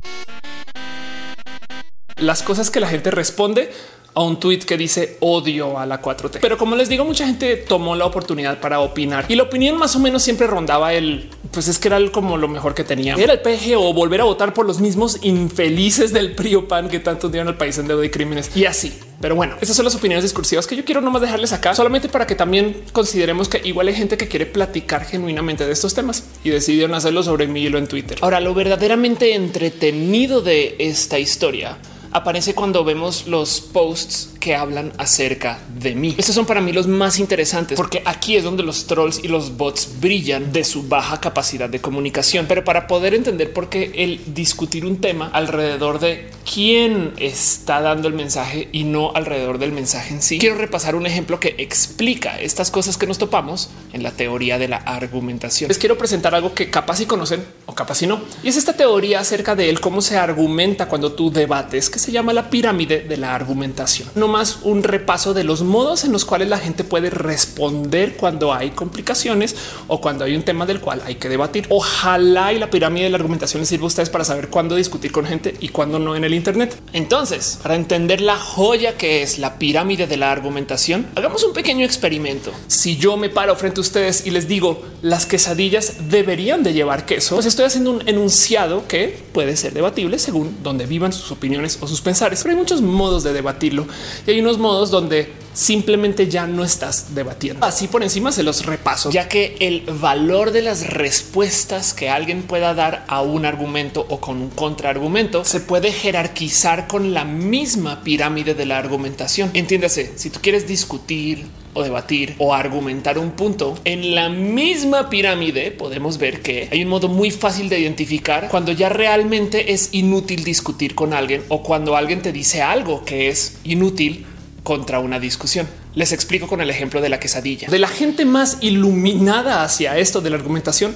Las 2.16 2.42
cosas 2.42 2.72
que 2.72 2.80
la 2.80 2.88
gente 2.88 3.12
responde 3.12 3.70
a 4.14 4.22
un 4.22 4.40
tweet 4.40 4.60
que 4.60 4.78
dice 4.78 5.18
odio 5.20 5.78
a 5.78 5.86
la 5.86 6.02
4T. 6.02 6.40
Pero 6.40 6.58
como 6.58 6.78
les 6.78 6.88
digo, 6.88 7.04
mucha 7.04 7.26
gente 7.26 7.58
tomó 7.58 7.98
la 7.98 8.06
oportunidad 8.06 8.62
para 8.62 8.80
opinar 8.80 9.26
y 9.28 9.36
la 9.36 9.44
opinión 9.44 9.78
más 9.78 9.94
o 9.98 10.00
menos 10.00 10.24
siempre 10.24 10.48
rondaba 10.48 10.94
el 10.94 11.30
pues 11.52 11.68
es 11.68 11.80
que 11.80 11.88
era 11.88 12.00
como 12.12 12.38
lo 12.38 12.48
mejor 12.48 12.74
que 12.74 12.84
tenía. 12.84 13.16
Era 13.16 13.34
el 13.34 13.76
o 13.76 13.94
volver 13.94 14.22
a 14.22 14.24
votar 14.24 14.54
por 14.54 14.66
los 14.66 14.80
mismos 14.80 15.20
infelices 15.22 16.14
del 16.14 16.34
PRI 16.34 16.58
PAN 16.68 16.90
que 16.90 17.00
tanto 17.00 17.30
dieron 17.30 17.48
al 17.48 17.58
país 17.58 17.78
en 17.78 17.88
deuda 17.88 18.06
y 18.06 18.10
crímenes 18.10 18.56
y 18.56 18.66
así. 18.66 18.98
Pero 19.22 19.36
bueno, 19.36 19.56
esas 19.60 19.76
son 19.76 19.86
las 19.86 19.96
opiniones 19.96 20.24
discursivas 20.24 20.66
que 20.66 20.76
yo 20.76 20.86
quiero 20.86 21.02
nomás 21.02 21.22
dejarles 21.22 21.52
acá 21.52 21.76
solamente 21.76 22.08
para 22.08 22.26
que 22.26 22.36
también 22.36 22.84
consideremos 22.94 23.50
que 23.50 23.62
igual 23.66 23.88
hay 23.88 23.96
gente 23.96 24.18
que 24.18 24.28
quiere 24.28 24.46
platicar 24.46 25.04
genuinamente 25.04 25.66
de 25.66 25.74
estos 25.74 25.94
temas 25.94 26.24
y 26.44 26.50
decidieron 26.50 26.94
hacerlo 26.96 27.24
sobre 27.24 27.48
mi 27.48 27.64
hilo 27.64 27.78
en 27.78 27.88
Twitter. 27.88 28.18
Ahora, 28.22 28.40
lo 28.40 28.54
verdaderamente 28.54 29.36
entretenido 29.36 30.42
de 30.42 30.76
esta 30.80 31.20
historia 31.20 31.78
aparece 32.12 32.54
cuando 32.54 32.84
vemos 32.84 33.28
los 33.28 33.62
posts 33.62 34.30
que 34.40 34.56
hablan 34.56 34.94
acerca 34.98 35.60
de 35.80 35.96
mí. 35.96 36.16
Estos 36.18 36.36
son 36.36 36.46
para 36.46 36.62
mí 36.62 36.72
los 36.72 36.88
más 36.88 37.20
interesantes 37.20 37.78
porque 37.78 38.02
aquí 38.06 38.36
es 38.36 38.44
donde 38.44 38.64
los 38.64 38.88
trolls 38.88 39.22
y 39.24 39.28
los 39.28 39.58
bots 39.58 39.90
brillan 40.00 40.52
de 40.52 40.64
su 40.64 40.88
baja 40.88 41.20
capacidad 41.20 41.70
de 41.70 41.82
comunicación. 41.82 42.46
Pero 42.48 42.64
para 42.64 42.88
poder 42.88 43.14
entender 43.14 43.54
por 43.54 43.70
qué 43.70 43.92
el 43.96 44.34
discutir 44.34 44.86
un 44.86 45.02
tema 45.02 45.30
alrededor 45.34 46.00
de 46.00 46.32
quién 46.52 47.14
está 47.18 47.82
dando 47.82 48.08
el 48.08 48.14
mensaje 48.14 48.70
y 48.72 48.84
no 48.84 49.12
alrededor 49.14 49.58
del 49.60 49.72
mensaje 49.72 50.14
en 50.14 50.22
sí, 50.22 50.40
quiero 50.40 50.56
repasar 50.56 50.96
un 50.96 51.06
ejemplo 51.06 51.40
que 51.40 51.56
explica 51.58 52.40
estas 52.40 52.72
cosas 52.72 52.98
que 52.98 53.08
nos 53.08 53.18
topamos 53.18 53.70
en 53.94 54.04
la 54.04 54.12
teoría 54.12 54.58
de 54.58 54.68
la 54.68 54.78
argumentación. 54.78 55.68
Les 55.68 55.78
quiero 55.78 55.98
presentar 55.98 56.36
algo 56.36 56.54
que 56.54 56.70
capaz 56.70 57.02
y 57.02 57.06
conocen 57.06 57.46
o 57.66 57.76
capaz 57.76 58.02
y 58.02 58.08
no. 58.08 58.22
Y 58.44 58.50
es 58.50 58.58
esta 58.58 58.74
teoría 58.74 59.20
acerca 59.20 59.56
de 59.56 59.70
él, 59.70 59.80
cómo 59.80 60.02
se 60.02 60.18
argumenta 60.18 60.88
cuando 60.88 61.12
tú 61.14 61.32
debates, 61.32 61.90
se 62.00 62.12
llama 62.12 62.34
la 62.34 62.50
pirámide 62.50 63.02
de 63.02 63.18
la 63.18 63.36
argumentación. 63.36 64.10
No 64.16 64.28
más 64.28 64.60
un 64.64 64.84
repaso 64.84 65.34
de 65.34 65.44
los 65.44 65.62
modos 65.62 66.04
en 66.04 66.12
los 66.12 66.26
cuales 66.26 66.50
la 66.50 66.58
gente 66.58 66.84
puede 66.84 67.10
responder 67.10 68.16
cuando 68.16 68.54
hay 68.54 68.72
complicaciones 68.72 69.56
o 69.88 70.02
cuando 70.02 70.26
hay 70.26 70.36
un 70.36 70.44
tema 70.44 70.66
del 70.66 70.80
cual 70.80 71.02
hay 71.06 71.16
que 71.16 71.30
debatir. 71.30 71.66
Ojalá 71.70 72.54
y 72.54 72.60
la 72.60 72.70
pirámide 72.70 73.06
de 73.06 73.10
la 73.12 73.18
argumentación 73.18 73.62
les 73.62 73.70
sirva 73.70 73.86
a 73.86 73.88
ustedes 73.88 74.10
para 74.10 74.26
saber 74.26 74.50
cuándo 74.50 74.76
discutir 74.76 75.12
con 75.12 75.26
gente 75.26 75.56
y 75.60 75.70
cuándo 75.70 76.00
no 76.00 76.16
en 76.16 76.24
el 76.24 76.34
Internet. 76.34 76.80
Entonces, 76.94 77.60
para 77.62 77.76
entender 77.76 78.22
la 78.22 78.38
joya 78.38 78.98
que 78.98 79.22
es 79.22 79.40
la 79.40 79.60
pirámide 79.60 80.08
de 80.08 80.18
la 80.18 80.32
argumentación, 80.32 81.08
hagamos 81.16 81.44
un 81.44 81.54
pequeño 81.54 81.86
experimento. 81.86 82.52
Si 82.68 82.98
yo 82.98 83.18
me 83.18 83.30
paro 83.30 83.56
frente 83.56 83.80
a 83.80 83.82
ustedes 83.82 84.26
y 84.26 84.32
les 84.32 84.48
digo 84.48 84.82
las 85.02 85.26
quesadillas 85.26 86.10
deberían 86.10 86.64
de 86.64 86.74
llevar 86.74 87.06
queso, 87.06 87.36
pues 87.36 87.46
estoy 87.46 87.66
haciendo 87.66 87.92
un 87.92 88.08
enunciado 88.08 88.88
que 88.88 89.18
puede 89.34 89.56
ser 89.56 89.74
debatible 89.74 90.20
según 90.20 90.58
donde 90.64 90.86
vivan 90.86 91.14
sus 91.14 91.32
opiniones 91.32 91.78
sus 91.90 92.02
pensares. 92.02 92.42
Pero 92.42 92.54
hay 92.54 92.60
muchos 92.60 92.82
modos 92.82 93.24
de 93.24 93.34
debatirlo 93.34 93.88
y 94.26 94.32
hay 94.32 94.40
unos 94.40 94.58
modos 94.58 94.92
donde 94.92 95.34
simplemente 95.54 96.28
ya 96.28 96.48
no 96.48 96.64
estás 96.64 97.14
debatiendo. 97.16 97.66
Así 97.66 97.88
por 97.88 98.04
encima 98.04 98.32
se 98.32 98.44
los 98.44 98.66
repaso, 98.66 99.10
ya 99.12 99.28
que 99.28 99.58
el 99.60 99.82
valor 99.82 100.52
de 100.52 100.62
las 100.62 100.88
respuestas 100.88 101.94
que 101.94 102.10
alguien 102.10 102.44
pueda 102.44 102.74
dar 102.74 103.04
a 103.08 103.22
un 103.22 103.46
argumento 103.46 104.06
o 104.10 104.20
con 104.22 104.42
un 104.42 104.50
contraargumento 104.50 105.44
se 105.44 105.60
puede 105.60 105.92
jerarquizar 105.92 106.88
con 106.88 107.14
la 107.14 107.26
misma 107.26 108.04
pirámide 108.04 108.54
de 108.54 108.66
la 108.66 108.78
argumentación. 108.78 109.52
Entiéndase, 109.54 110.14
si 110.16 110.30
tú 110.30 110.40
quieres 110.42 110.68
discutir 110.68 111.46
o 111.74 111.84
debatir 111.84 112.36
o 112.40 112.54
argumentar 112.54 113.18
un 113.18 113.32
punto 113.32 113.78
en 113.86 114.16
la 114.16 114.30
misma 114.30 115.10
pirámide, 115.10 115.72
podemos 115.72 116.18
ver 116.18 116.42
que 116.42 116.68
hay 116.72 116.84
un 116.84 116.90
modo 116.90 117.08
muy 117.08 117.32
fácil 117.32 117.70
de 117.70 117.80
identificar 117.80 118.50
cuando 118.50 118.72
ya 118.72 118.90
realmente 118.90 119.72
es 119.72 119.90
inútil 119.92 120.44
discutir 120.44 120.96
con 120.96 121.14
alguien 121.14 121.44
o 121.50 121.64
cuando 121.64 121.96
alguien 121.96 122.22
te 122.22 122.32
dice 122.32 122.62
algo 122.62 123.06
que 123.06 123.30
es 123.30 123.58
inútil 123.64 124.26
contra 124.64 125.00
una 125.00 125.20
discusión. 125.20 125.68
Les 125.96 126.12
explico 126.12 126.48
con 126.48 126.62
el 126.62 126.70
ejemplo 126.70 127.02
de 127.02 127.10
la 127.10 127.20
quesadilla. 127.20 127.68
De 127.70 127.80
la 127.80 127.88
gente 127.88 128.26
más 128.26 128.58
iluminada 128.62 129.64
hacia 129.64 129.98
esto 129.98 130.22
de 130.22 130.30
la 130.30 130.36
argumentación, 130.36 130.96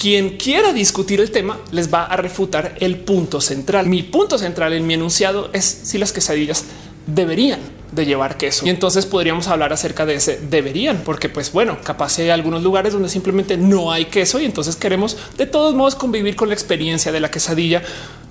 quien 0.00 0.36
quiera 0.36 0.72
discutir 0.72 1.20
el 1.20 1.30
tema 1.30 1.58
les 1.72 1.92
va 1.92 2.04
a 2.04 2.16
refutar 2.16 2.74
el 2.80 2.98
punto 2.98 3.40
central. 3.40 3.86
Mi 3.86 4.02
punto 4.02 4.38
central 4.38 4.74
en 4.74 4.86
mi 4.86 4.94
enunciado 4.94 5.50
es 5.52 5.64
si 5.64 5.98
las 5.98 6.12
quesadillas 6.12 6.64
deberían 7.06 7.75
de 7.92 8.06
llevar 8.06 8.36
queso. 8.36 8.66
Y 8.66 8.70
entonces 8.70 9.06
podríamos 9.06 9.48
hablar 9.48 9.72
acerca 9.72 10.06
de 10.06 10.16
ese 10.16 10.38
deberían, 10.38 11.02
porque 11.04 11.28
pues 11.28 11.52
bueno, 11.52 11.78
capaz 11.82 12.18
hay 12.18 12.30
algunos 12.30 12.62
lugares 12.62 12.92
donde 12.92 13.08
simplemente 13.08 13.56
no 13.56 13.92
hay 13.92 14.06
queso 14.06 14.40
y 14.40 14.44
entonces 14.44 14.76
queremos 14.76 15.16
de 15.36 15.46
todos 15.46 15.74
modos 15.74 15.94
convivir 15.94 16.36
con 16.36 16.48
la 16.48 16.54
experiencia 16.54 17.12
de 17.12 17.20
la 17.20 17.30
quesadilla 17.30 17.82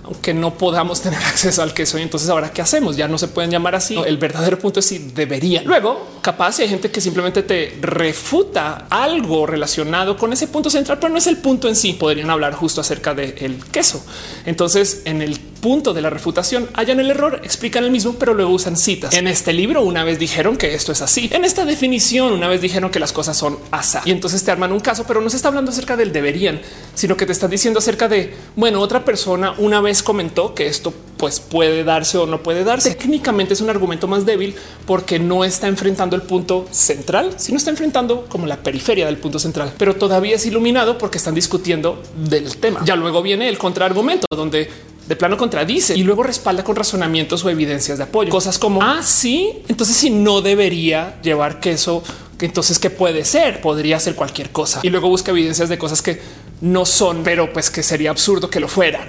aunque 0.05 0.33
no 0.33 0.57
podamos 0.57 1.01
tener 1.03 1.19
acceso 1.19 1.61
al 1.61 1.73
queso. 1.73 1.97
Y 1.97 2.01
entonces 2.01 2.29
ahora 2.29 2.51
qué 2.51 2.61
hacemos? 2.61 2.95
Ya 2.95 3.07
no 3.07 3.17
se 3.17 3.27
pueden 3.27 3.51
llamar 3.51 3.75
así. 3.75 3.97
El 4.05 4.17
verdadero 4.17 4.59
punto 4.59 4.79
es 4.79 4.85
si 4.85 4.99
debería. 4.99 5.63
Luego, 5.63 6.19
capaz 6.21 6.59
hay 6.59 6.69
gente 6.69 6.91
que 6.91 7.01
simplemente 7.01 7.43
te 7.43 7.77
refuta 7.81 8.85
algo 8.89 9.45
relacionado 9.45 10.17
con 10.17 10.33
ese 10.33 10.47
punto 10.47 10.69
central, 10.69 10.99
pero 10.99 11.11
no 11.11 11.17
es 11.17 11.27
el 11.27 11.37
punto 11.37 11.67
en 11.67 11.75
sí. 11.75 11.93
Podrían 11.93 12.29
hablar 12.29 12.53
justo 12.53 12.81
acerca 12.81 13.13
del 13.13 13.63
queso. 13.71 14.05
Entonces, 14.45 15.01
en 15.05 15.21
el 15.21 15.39
punto 15.65 15.95
de 15.95 16.01
la 16.03 16.11
refutación 16.11 16.69
hallan 16.75 16.99
el 16.99 17.09
error, 17.09 17.41
explican 17.43 17.83
el 17.83 17.89
mismo, 17.89 18.13
pero 18.19 18.35
luego 18.35 18.51
usan 18.51 18.77
citas. 18.77 19.15
En 19.15 19.25
este 19.25 19.51
libro 19.51 19.81
una 19.81 20.03
vez 20.03 20.19
dijeron 20.19 20.57
que 20.57 20.75
esto 20.75 20.91
es 20.91 21.01
así. 21.01 21.27
En 21.33 21.43
esta 21.43 21.65
definición 21.65 22.33
una 22.33 22.47
vez 22.47 22.61
dijeron 22.61 22.91
que 22.91 22.99
las 22.99 23.11
cosas 23.11 23.35
son 23.35 23.57
asa 23.71 24.03
y 24.05 24.11
entonces 24.11 24.43
te 24.43 24.51
arman 24.51 24.71
un 24.71 24.79
caso, 24.79 25.05
pero 25.07 25.21
no 25.21 25.29
se 25.31 25.37
está 25.37 25.47
hablando 25.47 25.71
acerca 25.71 25.97
del 25.97 26.13
deberían, 26.13 26.61
sino 26.93 27.17
que 27.17 27.25
te 27.25 27.31
están 27.31 27.49
diciendo 27.49 27.79
acerca 27.79 28.07
de, 28.07 28.35
bueno, 28.55 28.79
otra 28.79 29.03
persona 29.03 29.55
una 29.57 29.81
vez 29.81 30.03
comentó 30.03 30.53
que 30.53 30.67
esto 30.67 30.93
pues 31.17 31.39
puede 31.39 31.83
darse 31.83 32.19
o 32.19 32.27
no 32.27 32.43
puede 32.43 32.63
darse. 32.63 32.93
Técnicamente 32.93 33.55
es 33.55 33.61
un 33.61 33.71
argumento 33.71 34.07
más 34.07 34.23
débil 34.23 34.53
porque 34.85 35.17
no 35.17 35.43
está 35.43 35.67
enfrentando 35.67 36.15
el 36.15 36.21
punto 36.21 36.67
central, 36.69 37.33
sino 37.37 37.57
está 37.57 37.71
enfrentando 37.71 38.27
como 38.29 38.45
la 38.45 38.57
periferia 38.57 39.07
del 39.07 39.17
punto 39.17 39.39
central, 39.39 39.73
pero 39.79 39.95
todavía 39.95 40.35
es 40.35 40.45
iluminado 40.45 40.99
porque 40.99 41.17
están 41.17 41.33
discutiendo 41.33 42.03
del 42.15 42.57
tema. 42.57 42.81
Ya 42.85 42.95
luego 42.95 43.23
viene 43.23 43.49
el 43.49 43.57
contraargumento 43.57 44.27
donde 44.29 44.69
de 45.07 45.15
plano 45.15 45.37
contradice 45.37 45.95
y 45.95 46.03
luego 46.03 46.23
respalda 46.23 46.63
con 46.63 46.75
razonamientos 46.75 47.43
o 47.45 47.49
evidencias 47.49 47.97
de 47.97 48.05
apoyo. 48.05 48.29
Cosas 48.29 48.57
como 48.57 48.81
ah, 48.81 49.01
sí, 49.03 49.63
entonces 49.67 49.95
si 49.95 50.09
no 50.09 50.41
debería 50.41 51.19
llevar 51.21 51.59
queso, 51.59 52.03
que 52.37 52.45
entonces 52.45 52.79
qué 52.79 52.89
puede 52.89 53.25
ser? 53.25 53.61
Podría 53.61 53.99
ser 53.99 54.15
cualquier 54.15 54.49
cosa 54.49 54.79
y 54.83 54.89
luego 54.89 55.09
busca 55.09 55.31
evidencias 55.31 55.69
de 55.69 55.77
cosas 55.77 56.01
que 56.01 56.19
no 56.61 56.85
son, 56.85 57.23
pero 57.23 57.51
pues 57.53 57.69
que 57.69 57.83
sería 57.83 58.09
absurdo 58.09 58.49
que 58.49 58.59
lo 58.59 58.67
fueran 58.67 59.07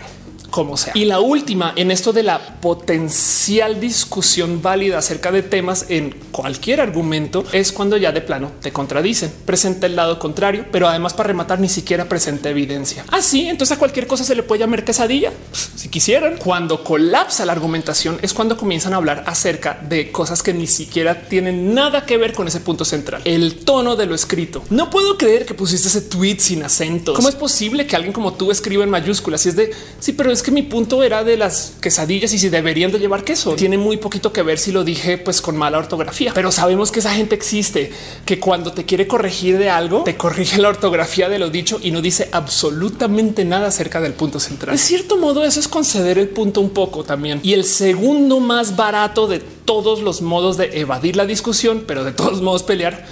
como 0.57 0.79
sea. 0.79 0.95
Y 0.97 1.05
la 1.05 1.21
última 1.21 1.75
en 1.77 1.91
esto 1.91 2.15
de 2.15 2.23
la 2.23 2.39
potencial 2.63 3.79
discusión 3.79 4.63
válida 4.63 4.97
acerca 4.97 5.31
de 5.31 5.43
temas 5.43 5.85
en 5.91 6.15
cualquier 6.31 6.81
argumento 6.81 7.45
es 7.53 7.73
cuando 7.73 7.99
ya 7.99 8.11
de 8.11 8.23
plano 8.23 8.53
te 8.63 8.73
contradicen. 8.73 9.31
Presenta 9.45 9.85
el 9.85 9.97
lado 9.97 10.19
contrario, 10.19 10.65
pero 10.73 10.89
además 10.89 11.13
para 11.13 11.27
rematar 11.27 11.61
ni 11.61 11.69
siquiera 11.69 12.09
presenta 12.09 12.49
evidencia. 12.49 13.05
Así, 13.13 13.47
entonces 13.47 13.77
a 13.77 13.79
cualquier 13.79 14.07
cosa 14.07 14.25
se 14.25 14.35
le 14.35 14.43
puede 14.45 14.61
llamar 14.61 14.83
quesadilla 14.83 15.31
si 15.53 15.91
quisieran. 15.91 16.39
Cuando 16.39 16.83
colapsa 16.83 17.45
la 17.45 17.53
argumentación 17.53 18.19
es 18.23 18.33
cuando 18.33 18.57
comienzan 18.57 18.95
a 18.95 18.97
hablar 18.97 19.25
acerca 19.27 19.79
de 19.87 20.11
cosas 20.11 20.43
que 20.43 20.55
ni 20.55 20.67
siquiera 20.67 21.29
tienen 21.29 21.75
nada 21.75 22.07
que 22.07 22.17
ver 22.17 22.33
con 22.33 22.49
ese 22.49 22.61
punto 22.61 22.87
central. 22.87 23.21
El 23.27 23.57
tono 23.57 23.95
de 23.95 24.07
lo 24.07 24.15
escrito. 24.15 24.63
No 24.71 24.89
puedo 24.89 25.19
creer 25.19 25.45
que 25.45 25.53
pusiste 25.53 25.89
ese 25.89 26.01
tweet 26.01 26.39
sin 26.39 26.63
acentos. 26.63 27.15
¿Cómo 27.15 27.29
es 27.29 27.35
posible 27.35 27.87
que 27.87 27.95
alguien 27.95 28.15
como 28.15 28.33
tú 28.33 28.51
escriba 28.51 28.85
en 28.85 28.89
mayúsculas? 28.89 29.45
Y 29.45 29.51
es 29.51 29.57
de 29.57 29.71
sí, 30.01 30.13
pero 30.13 30.33
es 30.33 30.46
que 30.47 30.53
mi 30.53 30.63
punto 30.63 31.03
era 31.03 31.25
de 31.25 31.37
las 31.37 31.73
quesadillas 31.81 32.33
y 32.33 32.39
si 32.39 32.49
deberían 32.51 32.93
de 32.93 33.01
llevar 33.01 33.25
queso. 33.25 33.57
Tiene 33.57 33.79
muy 33.79 33.97
poquito 33.97 34.33
que 34.33 34.43
ver 34.43 34.59
si 34.59 34.71
lo 34.71 34.85
dije 34.85 35.19
pues 35.19 35.41
con 35.41 35.57
mala 35.57 35.77
ortografía, 35.77 36.31
pero 36.37 36.53
sabemos 36.53 36.93
que 36.93 37.01
esa 37.01 37.13
gente 37.13 37.35
existe, 37.35 37.91
que 38.25 38.39
cuando 38.39 38.71
te 38.71 38.85
quiere 38.85 39.09
corregir 39.09 39.59
de 39.59 39.71
algo, 39.71 40.05
te 40.05 40.17
corrige 40.17 40.59
la 40.59 40.69
ortografía 40.69 41.29
de 41.29 41.41
lo 41.41 41.51
dicho 41.51 41.81
y 41.83 41.91
no 41.91 42.01
dice 42.01 42.29
absolutamente 42.31 43.45
nada 43.45 43.67
acerca 43.67 44.01
del 44.01 44.13
punto 44.13 44.39
central. 44.39 44.77
De 44.77 44.79
cierto 44.79 45.17
modo, 45.17 45.43
eso 45.43 45.59
es 45.59 45.67
conceder 45.67 46.17
el 46.17 46.29
punto 46.29 46.61
un 46.61 46.71
poco 46.71 47.03
también. 47.03 47.41
Y 47.43 47.53
el 47.53 47.65
segundo 47.65 48.39
más 48.39 48.77
barato 48.77 49.27
de 49.27 49.41
todos 49.41 50.01
los 50.01 50.23
modos 50.23 50.57
de 50.57 50.79
evadir 50.79 51.17
la 51.17 51.27
discusión, 51.27 51.83
pero 51.89 52.05
de 52.05 52.13
todos 52.13 52.41
modos 52.41 52.63
pelear 52.63 53.05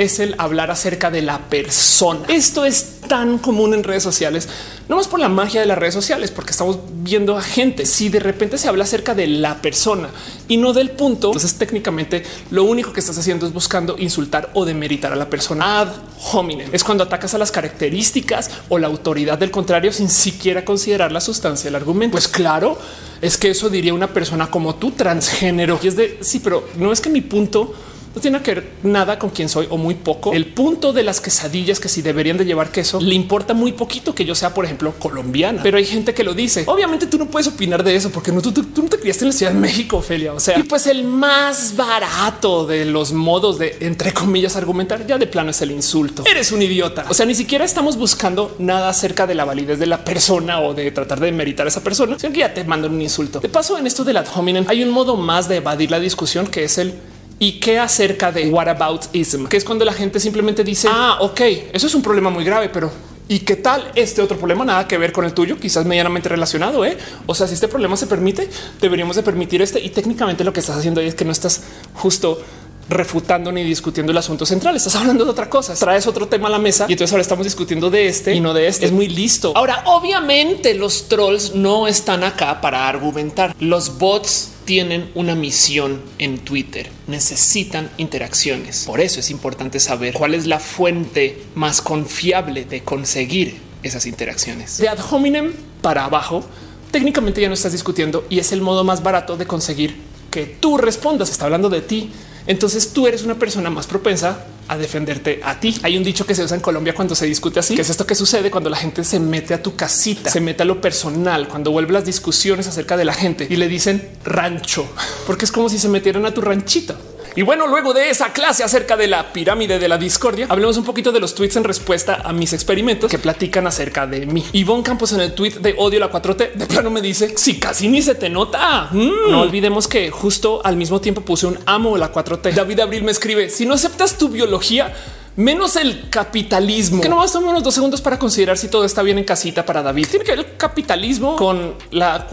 es 0.00 0.18
el 0.18 0.34
hablar 0.38 0.70
acerca 0.70 1.10
de 1.10 1.20
la 1.20 1.50
persona. 1.50 2.20
Esto 2.28 2.64
es 2.64 3.00
tan 3.06 3.36
común 3.36 3.74
en 3.74 3.84
redes 3.84 4.02
sociales, 4.02 4.48
no 4.88 4.96
más 4.96 5.06
por 5.06 5.20
la 5.20 5.28
magia 5.28 5.60
de 5.60 5.66
las 5.66 5.76
redes 5.76 5.92
sociales, 5.92 6.30
porque 6.30 6.52
estamos 6.52 6.78
viendo 7.02 7.36
a 7.36 7.42
gente. 7.42 7.84
Si 7.84 8.08
de 8.08 8.18
repente 8.18 8.56
se 8.56 8.66
habla 8.66 8.84
acerca 8.84 9.14
de 9.14 9.26
la 9.26 9.60
persona 9.60 10.08
y 10.48 10.56
no 10.56 10.72
del 10.72 10.92
punto, 10.92 11.26
entonces 11.26 11.56
técnicamente 11.56 12.22
lo 12.50 12.64
único 12.64 12.94
que 12.94 13.00
estás 13.00 13.18
haciendo 13.18 13.46
es 13.46 13.52
buscando 13.52 13.98
insultar 13.98 14.50
o 14.54 14.64
demeritar 14.64 15.12
a 15.12 15.16
la 15.16 15.28
persona 15.28 15.80
ad 15.80 15.88
hominem. 16.32 16.70
Es 16.72 16.82
cuando 16.82 17.04
atacas 17.04 17.34
a 17.34 17.38
las 17.38 17.52
características 17.52 18.50
o 18.70 18.78
la 18.78 18.86
autoridad 18.86 19.36
del 19.36 19.50
contrario 19.50 19.92
sin 19.92 20.08
siquiera 20.08 20.64
considerar 20.64 21.12
la 21.12 21.20
sustancia 21.20 21.68
del 21.68 21.74
argumento. 21.74 22.12
Pues 22.12 22.26
claro, 22.26 22.78
es 23.20 23.36
que 23.36 23.50
eso 23.50 23.68
diría 23.68 23.92
una 23.92 24.14
persona 24.14 24.50
como 24.50 24.76
tú 24.76 24.92
transgénero 24.92 25.78
y 25.82 25.88
es 25.88 25.96
de 25.96 26.16
sí, 26.22 26.40
pero 26.40 26.66
no 26.76 26.90
es 26.90 27.02
que 27.02 27.10
mi 27.10 27.20
punto 27.20 27.74
no 28.14 28.20
tiene 28.20 28.42
que 28.42 28.54
ver 28.54 28.70
nada 28.82 29.18
con 29.18 29.30
quién 29.30 29.48
soy 29.48 29.66
o 29.70 29.76
muy 29.76 29.94
poco. 29.94 30.32
El 30.32 30.46
punto 30.46 30.92
de 30.92 31.02
las 31.02 31.20
quesadillas 31.20 31.78
que 31.78 31.88
si 31.88 32.02
deberían 32.02 32.36
de 32.36 32.44
llevar 32.44 32.72
queso 32.72 33.00
le 33.00 33.14
importa 33.14 33.54
muy 33.54 33.72
poquito 33.72 34.14
que 34.14 34.24
yo 34.24 34.34
sea, 34.34 34.52
por 34.52 34.64
ejemplo, 34.64 34.92
colombiana, 34.98 35.62
pero 35.62 35.78
hay 35.78 35.84
gente 35.84 36.12
que 36.14 36.24
lo 36.24 36.34
dice. 36.34 36.64
Obviamente 36.66 37.06
tú 37.06 37.18
no 37.18 37.26
puedes 37.26 37.46
opinar 37.48 37.84
de 37.84 37.94
eso 37.94 38.10
porque 38.10 38.32
no, 38.32 38.40
tú, 38.42 38.52
no 38.52 38.88
te 38.88 38.98
criaste 38.98 39.24
en 39.24 39.28
la 39.30 39.36
Ciudad 39.36 39.52
de 39.52 39.58
México, 39.58 39.98
Ophelia. 39.98 40.32
O 40.32 40.40
sea, 40.40 40.58
y 40.58 40.64
pues 40.64 40.86
el 40.86 41.04
más 41.04 41.76
barato 41.76 42.66
de 42.66 42.84
los 42.84 43.12
modos 43.12 43.58
de 43.58 43.76
entre 43.80 44.12
comillas 44.12 44.56
argumentar 44.56 45.06
ya 45.06 45.18
de 45.18 45.26
plano 45.26 45.50
es 45.50 45.62
el 45.62 45.70
insulto. 45.70 46.24
Eres 46.28 46.50
un 46.52 46.62
idiota. 46.62 47.06
O 47.08 47.14
sea, 47.14 47.26
ni 47.26 47.34
siquiera 47.34 47.64
estamos 47.64 47.96
buscando 47.96 48.56
nada 48.58 48.88
acerca 48.88 49.26
de 49.26 49.34
la 49.34 49.44
validez 49.44 49.78
de 49.78 49.86
la 49.86 50.04
persona 50.04 50.60
o 50.60 50.74
de 50.74 50.90
tratar 50.90 51.20
de 51.20 51.30
meritar 51.32 51.66
a 51.66 51.68
esa 51.68 51.82
persona, 51.82 52.18
sino 52.18 52.32
que 52.32 52.40
ya 52.40 52.52
te 52.52 52.64
mandan 52.64 52.92
un 52.92 53.02
insulto. 53.02 53.40
De 53.40 53.48
paso, 53.48 53.78
en 53.78 53.86
esto 53.86 54.04
del 54.04 54.16
ad 54.16 54.26
hominem 54.34 54.64
hay 54.68 54.82
un 54.82 54.90
modo 54.90 55.16
más 55.16 55.48
de 55.48 55.56
evadir 55.56 55.90
la 55.90 56.00
discusión 56.00 56.46
que 56.46 56.64
es 56.64 56.78
el 56.78 56.94
y 57.40 57.58
qué 57.58 57.78
acerca 57.78 58.30
de 58.30 58.48
what 58.50 58.68
about 58.68 59.06
ism, 59.12 59.46
que 59.46 59.56
es 59.56 59.64
cuando 59.64 59.84
la 59.84 59.94
gente 59.94 60.20
simplemente 60.20 60.62
dice, 60.62 60.88
ah, 60.88 61.16
ok, 61.20 61.40
eso 61.72 61.86
es 61.86 61.94
un 61.94 62.02
problema 62.02 62.30
muy 62.30 62.44
grave, 62.44 62.68
pero 62.68 62.92
¿Y 63.30 63.40
qué 63.40 63.54
tal 63.54 63.92
este 63.94 64.20
otro 64.22 64.36
problema? 64.36 64.64
Nada 64.64 64.88
que 64.88 64.98
ver 64.98 65.12
con 65.12 65.24
el 65.24 65.32
tuyo, 65.32 65.56
quizás 65.56 65.86
medianamente 65.86 66.28
relacionado. 66.28 66.84
¿eh? 66.84 66.98
O 67.26 67.34
sea, 67.36 67.46
si 67.46 67.54
este 67.54 67.68
problema 67.68 67.96
se 67.96 68.08
permite, 68.08 68.50
deberíamos 68.80 69.14
de 69.14 69.22
permitir 69.22 69.62
este. 69.62 69.78
Y 69.78 69.90
técnicamente 69.90 70.42
lo 70.42 70.52
que 70.52 70.58
estás 70.58 70.76
haciendo 70.76 71.00
ahí 71.00 71.06
es 71.06 71.14
que 71.14 71.24
no 71.24 71.30
estás 71.30 71.62
justo 71.94 72.42
refutando 72.90 73.52
ni 73.52 73.62
discutiendo 73.62 74.12
el 74.12 74.18
asunto 74.18 74.44
central. 74.44 74.76
Estás 74.76 74.96
hablando 74.96 75.24
de 75.24 75.30
otra 75.30 75.48
cosa. 75.48 75.74
Traes 75.74 76.06
otro 76.06 76.28
tema 76.28 76.48
a 76.48 76.50
la 76.50 76.58
mesa 76.58 76.86
y 76.88 76.92
entonces 76.92 77.12
ahora 77.12 77.22
estamos 77.22 77.44
discutiendo 77.44 77.88
de 77.88 78.08
este 78.08 78.34
y 78.34 78.40
no 78.40 78.52
de 78.52 78.66
este. 78.66 78.86
Es 78.86 78.92
muy 78.92 79.08
listo. 79.08 79.52
Ahora, 79.54 79.82
obviamente 79.86 80.74
los 80.74 81.08
trolls 81.08 81.54
no 81.54 81.86
están 81.86 82.24
acá 82.24 82.60
para 82.60 82.88
argumentar. 82.88 83.54
Los 83.60 83.98
bots 83.98 84.50
tienen 84.64 85.10
una 85.14 85.34
misión 85.34 86.02
en 86.18 86.38
Twitter. 86.38 86.90
Necesitan 87.06 87.90
interacciones. 87.96 88.84
Por 88.86 89.00
eso 89.00 89.20
es 89.20 89.30
importante 89.30 89.80
saber 89.80 90.14
cuál 90.14 90.34
es 90.34 90.46
la 90.46 90.58
fuente 90.58 91.42
más 91.54 91.80
confiable 91.80 92.64
de 92.64 92.82
conseguir 92.82 93.58
esas 93.82 94.06
interacciones. 94.06 94.78
De 94.78 94.88
ad 94.88 94.98
hominem 95.10 95.52
para 95.80 96.04
abajo 96.04 96.44
técnicamente 96.90 97.40
ya 97.40 97.48
no 97.48 97.54
estás 97.54 97.72
discutiendo 97.72 98.26
y 98.28 98.40
es 98.40 98.52
el 98.52 98.62
modo 98.62 98.84
más 98.84 99.02
barato 99.02 99.36
de 99.36 99.46
conseguir 99.46 99.96
que 100.30 100.46
tú 100.46 100.76
respondas. 100.76 101.30
Está 101.30 101.46
hablando 101.46 101.68
de 101.68 101.80
ti. 101.80 102.10
Entonces 102.46 102.92
tú 102.92 103.06
eres 103.06 103.22
una 103.22 103.34
persona 103.36 103.70
más 103.70 103.86
propensa 103.86 104.46
a 104.68 104.78
defenderte 104.78 105.40
a 105.42 105.58
ti. 105.58 105.76
Hay 105.82 105.96
un 105.96 106.04
dicho 106.04 106.24
que 106.24 106.34
se 106.34 106.44
usa 106.44 106.56
en 106.56 106.62
Colombia 106.62 106.94
cuando 106.94 107.14
se 107.14 107.26
discute 107.26 107.60
así, 107.60 107.74
que 107.74 107.82
es 107.82 107.90
esto 107.90 108.06
que 108.06 108.14
sucede 108.14 108.50
cuando 108.50 108.70
la 108.70 108.76
gente 108.76 109.02
se 109.02 109.18
mete 109.18 109.52
a 109.52 109.62
tu 109.62 109.74
casita, 109.74 110.30
se 110.30 110.40
mete 110.40 110.62
a 110.62 110.66
lo 110.66 110.80
personal, 110.80 111.48
cuando 111.48 111.72
vuelve 111.72 111.92
las 111.92 112.04
discusiones 112.04 112.68
acerca 112.68 112.96
de 112.96 113.04
la 113.04 113.12
gente 113.12 113.46
y 113.50 113.56
le 113.56 113.68
dicen 113.68 114.10
rancho, 114.24 114.86
porque 115.26 115.44
es 115.44 115.52
como 115.52 115.68
si 115.68 115.78
se 115.78 115.88
metieran 115.88 116.24
a 116.24 116.32
tu 116.32 116.40
ranchito. 116.40 116.96
Y 117.36 117.42
bueno, 117.42 117.66
luego 117.66 117.92
de 117.92 118.10
esa 118.10 118.32
clase 118.32 118.64
acerca 118.64 118.96
de 118.96 119.06
la 119.06 119.32
pirámide 119.32 119.78
de 119.78 119.88
la 119.88 119.98
discordia, 119.98 120.46
hablemos 120.48 120.76
un 120.76 120.84
poquito 120.84 121.12
de 121.12 121.20
los 121.20 121.34
tweets 121.34 121.56
en 121.56 121.64
respuesta 121.64 122.22
a 122.24 122.32
mis 122.32 122.52
experimentos 122.52 123.10
que 123.10 123.18
platican 123.18 123.66
acerca 123.66 124.06
de 124.06 124.26
mí. 124.26 124.44
Ivonne 124.52 124.82
Campos 124.82 125.12
en 125.12 125.20
el 125.20 125.34
tweet 125.34 125.54
de 125.60 125.74
odio 125.78 126.00
la 126.00 126.10
4T 126.10 126.54
de 126.54 126.66
plano 126.66 126.90
me 126.90 127.00
dice 127.00 127.36
si 127.36 127.58
casi 127.58 127.88
ni 127.88 128.02
se 128.02 128.14
te 128.14 128.28
nota. 128.28 128.88
Mm. 128.90 129.30
No 129.30 129.40
olvidemos 129.42 129.86
que 129.86 130.10
justo 130.10 130.60
al 130.64 130.76
mismo 130.76 131.00
tiempo 131.00 131.20
puse 131.20 131.46
un 131.46 131.58
amo 131.66 131.96
la 131.96 132.12
4T. 132.12 132.52
David 132.52 132.80
Abril 132.80 133.02
me 133.04 133.12
escribe 133.12 133.48
si 133.50 133.66
no 133.66 133.74
aceptas 133.74 134.18
tu 134.18 134.28
biología, 134.28 134.92
menos 135.36 135.76
el 135.76 136.08
capitalismo. 136.10 137.00
Que 137.00 137.08
no 137.08 137.16
más 137.16 137.34
unos 137.34 137.62
dos 137.62 137.74
segundos 137.74 138.00
para 138.00 138.18
considerar 138.18 138.58
si 138.58 138.68
todo 138.68 138.84
está 138.84 139.02
bien 139.02 139.18
en 139.18 139.24
casita 139.24 139.64
para 139.64 139.82
David. 139.82 140.06
Tiene 140.10 140.24
que 140.24 140.32
ver 140.32 140.40
el 140.40 140.56
capitalismo 140.56 141.36
con 141.36 141.74
la 141.90 142.26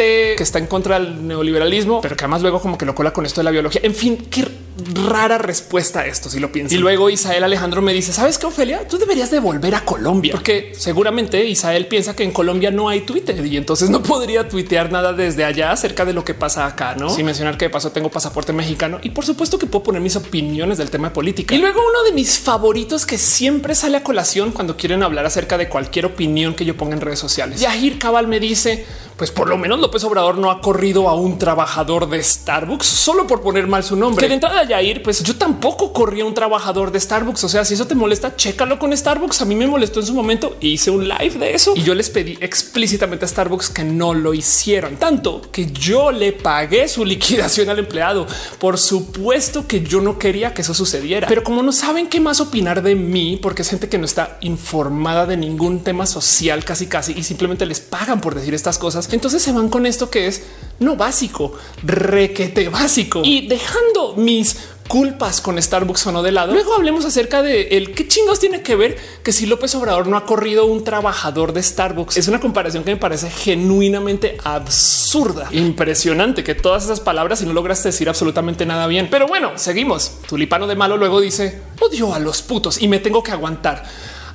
4T 0.00 0.36
que 0.36 0.42
está 0.42 0.58
en 0.58 0.66
contra 0.66 0.98
del 0.98 1.26
neoliberalismo, 1.26 2.00
pero 2.00 2.16
que 2.16 2.24
además 2.24 2.42
luego 2.42 2.60
como 2.60 2.78
que 2.78 2.86
lo 2.86 2.94
cola 2.94 3.12
con 3.12 3.26
esto 3.26 3.40
de 3.40 3.44
la 3.44 3.50
biología. 3.50 3.80
En 3.84 3.94
fin, 3.94 4.16
qué 4.30 4.46
rara 4.94 5.38
respuesta 5.38 6.00
a 6.00 6.06
esto 6.06 6.28
si 6.28 6.40
lo 6.40 6.52
piensas. 6.52 6.76
Y 6.76 6.80
luego 6.80 7.10
Isael 7.10 7.44
Alejandro 7.44 7.82
me 7.82 7.92
dice, 7.92 8.12
¿sabes 8.12 8.38
qué, 8.38 8.46
Ofelia? 8.46 8.86
Tú 8.88 8.98
deberías 8.98 9.30
de 9.30 9.40
volver 9.40 9.74
a 9.74 9.84
Colombia, 9.84 10.32
porque 10.32 10.72
seguramente 10.76 11.44
Isael 11.44 11.86
piensa 11.86 12.14
que 12.14 12.24
en 12.24 12.32
Colombia 12.32 12.70
no 12.70 12.88
hay 12.88 13.02
Twitter 13.02 13.44
y 13.44 13.56
entonces 13.56 13.90
no 13.90 14.02
podría 14.02 14.48
tuitear 14.48 14.92
nada 14.92 15.12
desde 15.12 15.44
allá 15.44 15.72
acerca 15.72 16.04
de 16.04 16.12
lo 16.12 16.24
que 16.24 16.34
pasa 16.34 16.66
acá, 16.66 16.94
¿no? 16.94 17.10
Sin 17.10 17.26
mencionar 17.26 17.56
que 17.56 17.66
de 17.66 17.70
paso 17.70 17.92
tengo 17.92 18.10
pasaporte 18.10 18.52
mexicano 18.52 18.98
y 19.02 19.10
por 19.10 19.24
supuesto 19.24 19.58
que 19.58 19.66
puedo 19.66 19.82
poner 19.82 20.00
mis 20.00 20.16
opiniones 20.16 20.78
del 20.78 20.90
tema 20.90 21.08
de 21.08 21.14
política. 21.14 21.54
Y 21.54 21.58
luego 21.58 21.80
uno 21.80 22.02
de 22.04 22.12
mis 22.12 22.38
favoritos 22.38 23.06
que 23.06 23.18
siempre 23.18 23.74
sale 23.74 23.96
a 23.96 24.02
colación 24.02 24.52
cuando 24.52 24.76
quieren 24.76 25.02
hablar 25.02 25.26
acerca 25.26 25.58
de 25.58 25.68
cualquier 25.68 26.06
opinión 26.06 26.54
que 26.54 26.64
yo 26.64 26.76
ponga 26.76 26.94
en 26.94 27.00
redes 27.00 27.18
sociales. 27.18 27.60
Yahir 27.60 27.98
Cabal 27.98 28.28
me 28.28 28.40
dice, 28.40 28.86
pues 29.16 29.30
por 29.30 29.48
lo 29.48 29.58
menos 29.58 29.80
López 29.80 30.02
Obrador 30.04 30.38
no 30.38 30.50
ha 30.50 30.60
corrido 30.60 31.08
a 31.08 31.14
un 31.14 31.38
trabajador 31.38 32.08
de 32.08 32.22
Starbucks 32.22 32.86
solo 32.86 33.26
por 33.26 33.42
poner 33.42 33.66
mal 33.66 33.84
su 33.84 33.96
nombre. 33.96 34.24
Que 34.24 34.28
de 34.28 34.34
entrada 34.34 34.64
Yair, 34.70 35.02
pues 35.02 35.22
yo 35.22 35.36
tampoco 35.36 35.92
corrí 35.92 36.20
a 36.20 36.24
un 36.24 36.34
trabajador 36.34 36.92
de 36.92 37.00
Starbucks. 37.00 37.44
O 37.44 37.48
sea, 37.48 37.64
si 37.64 37.74
eso 37.74 37.86
te 37.86 37.94
molesta, 37.94 38.34
chécalo 38.36 38.78
con 38.78 38.96
Starbucks. 38.96 39.42
A 39.42 39.44
mí 39.44 39.54
me 39.54 39.66
molestó 39.66 40.00
en 40.00 40.06
su 40.06 40.14
momento 40.14 40.56
hice 40.60 40.90
un 40.90 41.08
live 41.08 41.38
de 41.38 41.54
eso 41.54 41.72
y 41.76 41.82
yo 41.82 41.94
les 41.94 42.10
pedí 42.10 42.38
explícitamente 42.40 43.24
a 43.24 43.28
Starbucks 43.28 43.70
que 43.70 43.84
no 43.84 44.14
lo 44.14 44.34
hicieran, 44.34 44.96
tanto 44.96 45.42
que 45.50 45.66
yo 45.66 46.12
le 46.12 46.32
pagué 46.32 46.88
su 46.88 47.04
liquidación 47.04 47.68
al 47.68 47.78
empleado. 47.78 48.26
Por 48.58 48.78
supuesto 48.78 49.66
que 49.66 49.82
yo 49.82 50.00
no 50.00 50.18
quería 50.18 50.54
que 50.54 50.62
eso 50.62 50.74
sucediera, 50.74 51.26
pero 51.28 51.44
como 51.44 51.62
no 51.62 51.72
saben 51.72 52.08
qué 52.08 52.20
más 52.20 52.40
opinar 52.40 52.82
de 52.82 52.94
mí, 52.94 53.38
porque 53.40 53.62
es 53.62 53.70
gente 53.70 53.88
que 53.88 53.98
no 53.98 54.04
está 54.04 54.38
informada 54.40 55.26
de 55.26 55.36
ningún 55.36 55.80
tema 55.80 56.06
social 56.06 56.64
casi 56.64 56.86
casi 56.86 57.12
y 57.12 57.22
simplemente 57.22 57.66
les 57.66 57.80
pagan 57.80 58.20
por 58.20 58.34
decir 58.34 58.54
estas 58.54 58.78
cosas, 58.78 59.08
entonces 59.12 59.42
se 59.42 59.52
van 59.52 59.68
con 59.68 59.86
esto 59.86 60.10
que 60.10 60.26
es 60.26 60.42
no 60.80 60.96
básico, 60.96 61.52
requete 61.82 62.68
básico 62.68 63.22
y 63.24 63.46
dejando 63.46 64.14
mis 64.16 64.56
culpas 64.88 65.40
con 65.40 65.62
Starbucks 65.62 66.08
o 66.08 66.12
no 66.12 66.20
de 66.20 66.32
lado. 66.32 66.52
Luego 66.52 66.74
hablemos 66.74 67.04
acerca 67.04 67.42
de 67.42 67.76
el 67.76 67.94
qué 67.94 68.08
chingos 68.08 68.40
tiene 68.40 68.62
que 68.62 68.74
ver 68.74 68.98
que 69.22 69.30
si 69.30 69.46
López 69.46 69.72
Obrador 69.76 70.08
no 70.08 70.16
ha 70.16 70.26
corrido 70.26 70.64
un 70.64 70.82
trabajador 70.82 71.52
de 71.52 71.62
Starbucks. 71.62 72.16
Es 72.16 72.26
una 72.26 72.40
comparación 72.40 72.82
que 72.82 72.90
me 72.90 72.96
parece 72.96 73.30
genuinamente 73.30 74.36
absurda, 74.42 75.48
impresionante 75.52 76.42
que 76.42 76.56
todas 76.56 76.84
esas 76.84 76.98
palabras 76.98 77.40
y 77.40 77.46
no 77.46 77.52
lograste 77.52 77.90
decir 77.90 78.08
absolutamente 78.08 78.66
nada 78.66 78.88
bien. 78.88 79.06
Pero 79.10 79.28
bueno, 79.28 79.52
seguimos. 79.54 80.18
Tulipano 80.28 80.66
de 80.66 80.74
malo 80.74 80.96
luego 80.96 81.20
dice 81.20 81.62
odio 81.80 82.12
a 82.12 82.18
los 82.18 82.42
putos 82.42 82.82
y 82.82 82.88
me 82.88 82.98
tengo 82.98 83.22
que 83.22 83.30
aguantar. 83.30 83.84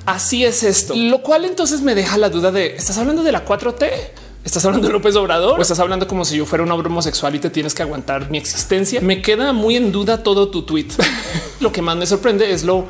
Así 0.06 0.44
es 0.44 0.62
esto, 0.62 0.94
lo 0.96 1.20
cual 1.20 1.44
entonces 1.44 1.82
me 1.82 1.94
deja 1.94 2.16
la 2.16 2.30
duda 2.30 2.50
de 2.50 2.76
estás 2.76 2.96
hablando 2.96 3.22
de 3.22 3.32
la 3.32 3.44
4T. 3.44 3.90
¿Estás 4.46 4.64
hablando 4.64 4.86
de 4.86 4.92
López 4.92 5.16
Obrador 5.16 5.58
o 5.58 5.62
estás 5.62 5.80
hablando 5.80 6.06
como 6.06 6.24
si 6.24 6.36
yo 6.36 6.46
fuera 6.46 6.62
un 6.62 6.70
hombre 6.70 6.86
homosexual 6.86 7.34
y 7.34 7.40
te 7.40 7.50
tienes 7.50 7.74
que 7.74 7.82
aguantar 7.82 8.30
mi 8.30 8.38
existencia? 8.38 9.00
Me 9.00 9.20
queda 9.20 9.52
muy 9.52 9.74
en 9.74 9.90
duda 9.90 10.22
todo 10.22 10.50
tu 10.50 10.62
tweet. 10.62 10.86
lo 11.60 11.72
que 11.72 11.82
más 11.82 11.96
me 11.96 12.06
sorprende 12.06 12.52
es 12.52 12.62
lo 12.62 12.84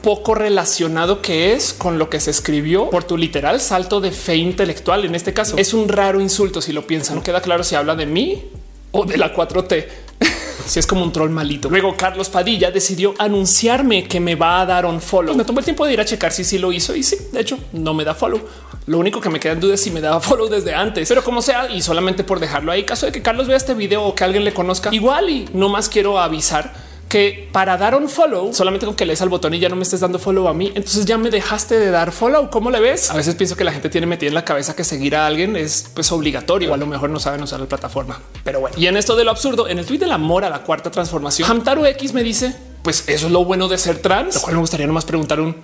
poco 0.00 0.34
relacionado 0.34 1.20
que 1.20 1.52
es 1.52 1.74
con 1.74 1.98
lo 1.98 2.08
que 2.08 2.20
se 2.20 2.30
escribió 2.30 2.88
por 2.88 3.04
tu 3.04 3.18
literal 3.18 3.60
salto 3.60 4.00
de 4.00 4.12
fe 4.12 4.36
intelectual. 4.36 5.04
En 5.04 5.14
este 5.14 5.34
caso 5.34 5.58
es 5.58 5.74
un 5.74 5.90
raro 5.90 6.22
insulto 6.22 6.62
si 6.62 6.72
lo 6.72 6.86
piensan. 6.86 7.16
No 7.16 7.22
queda 7.22 7.42
claro 7.42 7.64
si 7.64 7.74
habla 7.74 7.94
de 7.94 8.06
mí 8.06 8.42
o 8.90 9.04
de 9.04 9.18
la 9.18 9.34
4T. 9.34 9.86
si 10.66 10.78
es 10.78 10.86
como 10.86 11.02
un 11.02 11.12
troll 11.12 11.28
malito. 11.28 11.68
Luego 11.68 11.94
Carlos 11.98 12.30
Padilla 12.30 12.70
decidió 12.70 13.14
anunciarme 13.18 14.08
que 14.08 14.20
me 14.20 14.36
va 14.36 14.62
a 14.62 14.64
dar 14.64 14.86
un 14.86 15.02
follow. 15.02 15.34
me 15.34 15.44
tomó 15.44 15.58
el 15.58 15.66
tiempo 15.66 15.84
de 15.84 15.92
ir 15.92 16.00
a 16.00 16.06
checar 16.06 16.32
si 16.32 16.44
sí 16.44 16.56
lo 16.56 16.72
hizo 16.72 16.96
y 16.96 17.02
sí, 17.02 17.18
de 17.30 17.40
hecho 17.40 17.58
no 17.74 17.92
me 17.92 18.04
da 18.04 18.14
follow. 18.14 18.40
Lo 18.86 18.98
único 18.98 19.20
que 19.20 19.30
me 19.30 19.40
queda 19.40 19.54
en 19.54 19.60
duda 19.60 19.74
es 19.74 19.80
si 19.80 19.90
me 19.90 20.00
daba 20.00 20.20
follow 20.20 20.48
desde 20.48 20.74
antes, 20.74 21.08
pero 21.08 21.24
como 21.24 21.40
sea, 21.40 21.70
y 21.70 21.80
solamente 21.80 22.22
por 22.22 22.38
dejarlo 22.38 22.70
ahí, 22.70 22.84
caso 22.84 23.06
de 23.06 23.12
que 23.12 23.22
Carlos 23.22 23.46
vea 23.46 23.56
este 23.56 23.74
video 23.74 24.04
o 24.04 24.14
que 24.14 24.24
alguien 24.24 24.44
le 24.44 24.52
conozca, 24.52 24.90
igual 24.92 25.30
y 25.30 25.48
no 25.54 25.68
más 25.68 25.88
quiero 25.88 26.18
avisar 26.18 26.72
que 27.08 27.48
para 27.52 27.76
dar 27.76 27.94
un 27.94 28.08
follow, 28.08 28.52
solamente 28.52 28.86
con 28.86 28.96
que 28.96 29.06
lees 29.06 29.22
al 29.22 29.28
botón 29.28 29.54
y 29.54 29.60
ya 29.60 29.68
no 29.68 29.76
me 29.76 29.84
estés 29.84 30.00
dando 30.00 30.18
follow 30.18 30.48
a 30.48 30.52
mí, 30.52 30.72
entonces 30.74 31.06
ya 31.06 31.16
me 31.16 31.30
dejaste 31.30 31.78
de 31.78 31.90
dar 31.90 32.10
follow. 32.10 32.50
¿Cómo 32.50 32.70
le 32.70 32.80
ves? 32.80 33.10
A 33.10 33.14
veces 33.14 33.36
pienso 33.36 33.56
que 33.56 33.62
la 33.62 33.72
gente 33.72 33.88
tiene 33.88 34.06
metida 34.06 34.28
en 34.28 34.34
la 34.34 34.44
cabeza 34.44 34.74
que 34.74 34.82
seguir 34.82 35.14
a 35.14 35.26
alguien 35.26 35.54
es 35.54 35.90
pues 35.94 36.10
obligatorio 36.10 36.74
a 36.74 36.76
lo 36.76 36.86
mejor 36.86 37.10
no 37.10 37.20
saben 37.20 37.40
usar 37.42 37.60
la 37.60 37.66
plataforma. 37.66 38.20
Pero 38.42 38.58
bueno, 38.58 38.76
y 38.78 38.88
en 38.88 38.96
esto 38.96 39.14
de 39.14 39.24
lo 39.24 39.30
absurdo, 39.30 39.68
en 39.68 39.78
el 39.78 39.86
tweet 39.86 40.00
del 40.00 40.10
amor 40.12 40.44
a 40.44 40.50
la 40.50 40.62
cuarta 40.62 40.90
transformación, 40.90 41.48
Hamtaru 41.48 41.84
X 41.86 42.14
me 42.14 42.24
dice, 42.24 42.54
pues 42.82 43.04
eso 43.08 43.26
es 43.26 43.32
lo 43.32 43.44
bueno 43.44 43.68
de 43.68 43.78
ser 43.78 43.98
trans, 43.98 44.34
lo 44.34 44.40
cual 44.40 44.54
me 44.56 44.60
gustaría 44.60 44.86
nomás 44.86 45.04
preguntar 45.04 45.40
un 45.40 45.54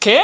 ¿Qué? 0.00 0.18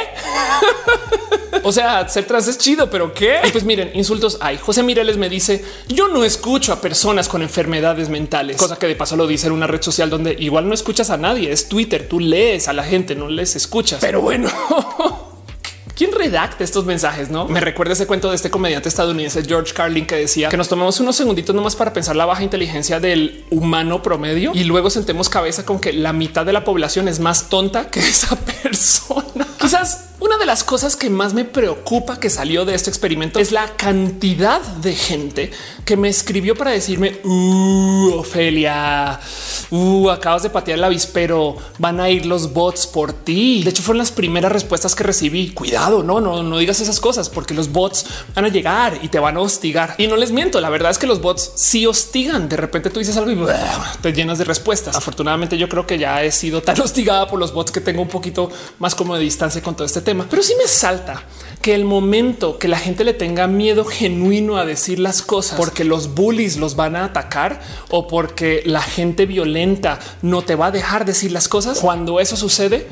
o 1.63 1.71
sea, 1.71 2.09
ser 2.09 2.25
trans 2.25 2.47
es 2.47 2.57
chido, 2.57 2.89
pero 2.89 3.13
qué? 3.13 3.37
pues 3.51 3.63
miren, 3.63 3.91
insultos 3.93 4.39
hay. 4.41 4.57
José 4.57 4.81
Mireles 4.81 5.17
me 5.17 5.29
dice: 5.29 5.63
Yo 5.87 6.07
no 6.07 6.23
escucho 6.23 6.73
a 6.73 6.81
personas 6.81 7.29
con 7.29 7.43
enfermedades 7.43 8.09
mentales, 8.09 8.57
cosa 8.57 8.79
que 8.79 8.87
de 8.87 8.95
paso 8.95 9.15
lo 9.15 9.27
dice 9.27 9.45
en 9.45 9.53
una 9.53 9.67
red 9.67 9.83
social 9.83 10.09
donde 10.09 10.35
igual 10.39 10.67
no 10.67 10.73
escuchas 10.73 11.11
a 11.11 11.17
nadie. 11.17 11.51
Es 11.51 11.69
Twitter. 11.69 12.09
Tú 12.09 12.19
lees 12.19 12.67
a 12.67 12.73
la 12.73 12.83
gente, 12.83 13.13
no 13.13 13.29
les 13.29 13.55
escuchas. 13.55 13.99
Pero 14.01 14.19
bueno, 14.19 14.49
¿Quién 15.97 16.11
redacta 16.11 16.63
estos 16.63 16.85
mensajes? 16.85 17.31
No 17.31 17.47
me 17.47 17.59
recuerda 17.59 17.93
ese 17.93 18.05
cuento 18.05 18.29
de 18.29 18.35
este 18.35 18.51
comediante 18.51 18.87
estadounidense 18.87 19.43
George 19.43 19.73
Carlin 19.73 20.05
que 20.05 20.15
decía 20.15 20.47
que 20.47 20.55
nos 20.55 20.69
tomamos 20.69 20.99
unos 20.99 21.15
segunditos 21.15 21.55
nomás 21.55 21.75
para 21.75 21.91
pensar 21.91 22.15
la 22.15 22.27
baja 22.27 22.43
inteligencia 22.43 22.99
del 22.99 23.45
humano 23.49 24.03
promedio 24.03 24.51
y 24.53 24.63
luego 24.65 24.91
sentemos 24.91 25.27
cabeza 25.27 25.65
con 25.65 25.79
que 25.79 25.93
la 25.93 26.13
mitad 26.13 26.45
de 26.45 26.53
la 26.53 26.63
población 26.63 27.07
es 27.07 27.19
más 27.19 27.49
tonta 27.49 27.89
que 27.89 27.99
esa 28.07 28.35
persona. 28.35 29.46
Quizás 29.59 30.07
una 30.19 30.37
de 30.37 30.45
las 30.45 30.63
cosas 30.63 30.95
que 30.95 31.09
más 31.09 31.33
me 31.33 31.45
preocupa 31.45 32.19
que 32.19 32.29
salió 32.29 32.65
de 32.65 32.73
este 32.73 32.89
experimento 32.89 33.39
es 33.39 33.51
la 33.51 33.75
cantidad 33.75 34.61
de 34.61 34.95
gente 34.95 35.51
que 35.85 35.95
me 35.95 36.09
escribió 36.09 36.55
para 36.55 36.71
decirme 36.71 37.19
uh, 37.23 38.13
Ofelia, 38.15 39.19
uh, 39.69 40.09
acabas 40.09 40.43
de 40.43 40.49
patear 40.49 40.79
el 40.79 40.83
avispero, 40.83 41.55
van 41.77 41.99
a 41.99 42.09
ir 42.09 42.25
los 42.25 42.51
bots 42.51 42.87
por 42.87 43.13
ti. 43.13 43.63
De 43.63 43.69
hecho, 43.69 43.83
fueron 43.83 43.99
las 43.99 44.11
primeras 44.11 44.51
respuestas 44.51 44.95
que 44.95 45.03
recibí. 45.03 45.51
Cuidado, 45.51 46.03
no, 46.03 46.19
no, 46.19 46.43
no 46.43 46.57
digas 46.57 46.81
esas 46.81 46.99
cosas 46.99 47.29
porque 47.29 47.53
los 47.53 47.71
bots 47.71 48.05
van 48.35 48.45
a 48.45 48.49
llegar 48.49 48.99
y 49.01 49.09
te 49.09 49.19
van 49.19 49.37
a 49.37 49.41
hostigar. 49.41 49.95
Y 49.97 50.07
no 50.07 50.17
les 50.17 50.31
miento. 50.31 50.59
La 50.61 50.69
verdad 50.69 50.91
es 50.91 50.97
que 50.97 51.07
los 51.07 51.21
bots 51.21 51.51
sí 51.55 51.85
hostigan. 51.85 52.49
De 52.49 52.57
repente 52.57 52.89
tú 52.89 52.99
dices 52.99 53.15
algo 53.17 53.31
y 53.31 53.37
te 54.01 54.13
llenas 54.13 54.39
de 54.39 54.45
respuestas. 54.45 54.95
Afortunadamente, 54.95 55.57
yo 55.57 55.69
creo 55.69 55.85
que 55.85 55.97
ya 55.97 56.23
he 56.23 56.31
sido 56.31 56.61
tan 56.61 56.81
hostigada 56.81 57.27
por 57.27 57.39
los 57.39 57.53
bots 57.53 57.71
que 57.71 57.81
tengo 57.81 58.01
un 58.01 58.09
poquito 58.09 58.49
más 58.79 58.95
como 58.95 59.15
de 59.15 59.21
distancia 59.21 59.46
con 59.61 59.75
todo 59.75 59.85
este 59.85 60.01
tema, 60.01 60.27
pero 60.29 60.43
sí 60.43 60.53
me 60.61 60.67
salta 60.67 61.23
que 61.61 61.73
el 61.73 61.85
momento 61.85 62.59
que 62.59 62.67
la 62.67 62.77
gente 62.77 63.03
le 63.03 63.13
tenga 63.13 63.47
miedo 63.47 63.85
genuino 63.85 64.57
a 64.57 64.65
decir 64.65 64.99
las 64.99 65.21
cosas 65.21 65.57
porque 65.57 65.83
los 65.83 66.13
bullies 66.13 66.57
los 66.57 66.75
van 66.75 66.95
a 66.95 67.05
atacar 67.05 67.61
o 67.89 68.07
porque 68.07 68.61
la 68.65 68.81
gente 68.81 69.25
violenta 69.25 69.99
no 70.21 70.43
te 70.43 70.55
va 70.55 70.67
a 70.67 70.71
dejar 70.71 71.05
decir 71.05 71.31
las 71.31 71.47
cosas. 71.47 71.79
Cuando 71.79 72.19
eso 72.19 72.35
sucede, 72.37 72.87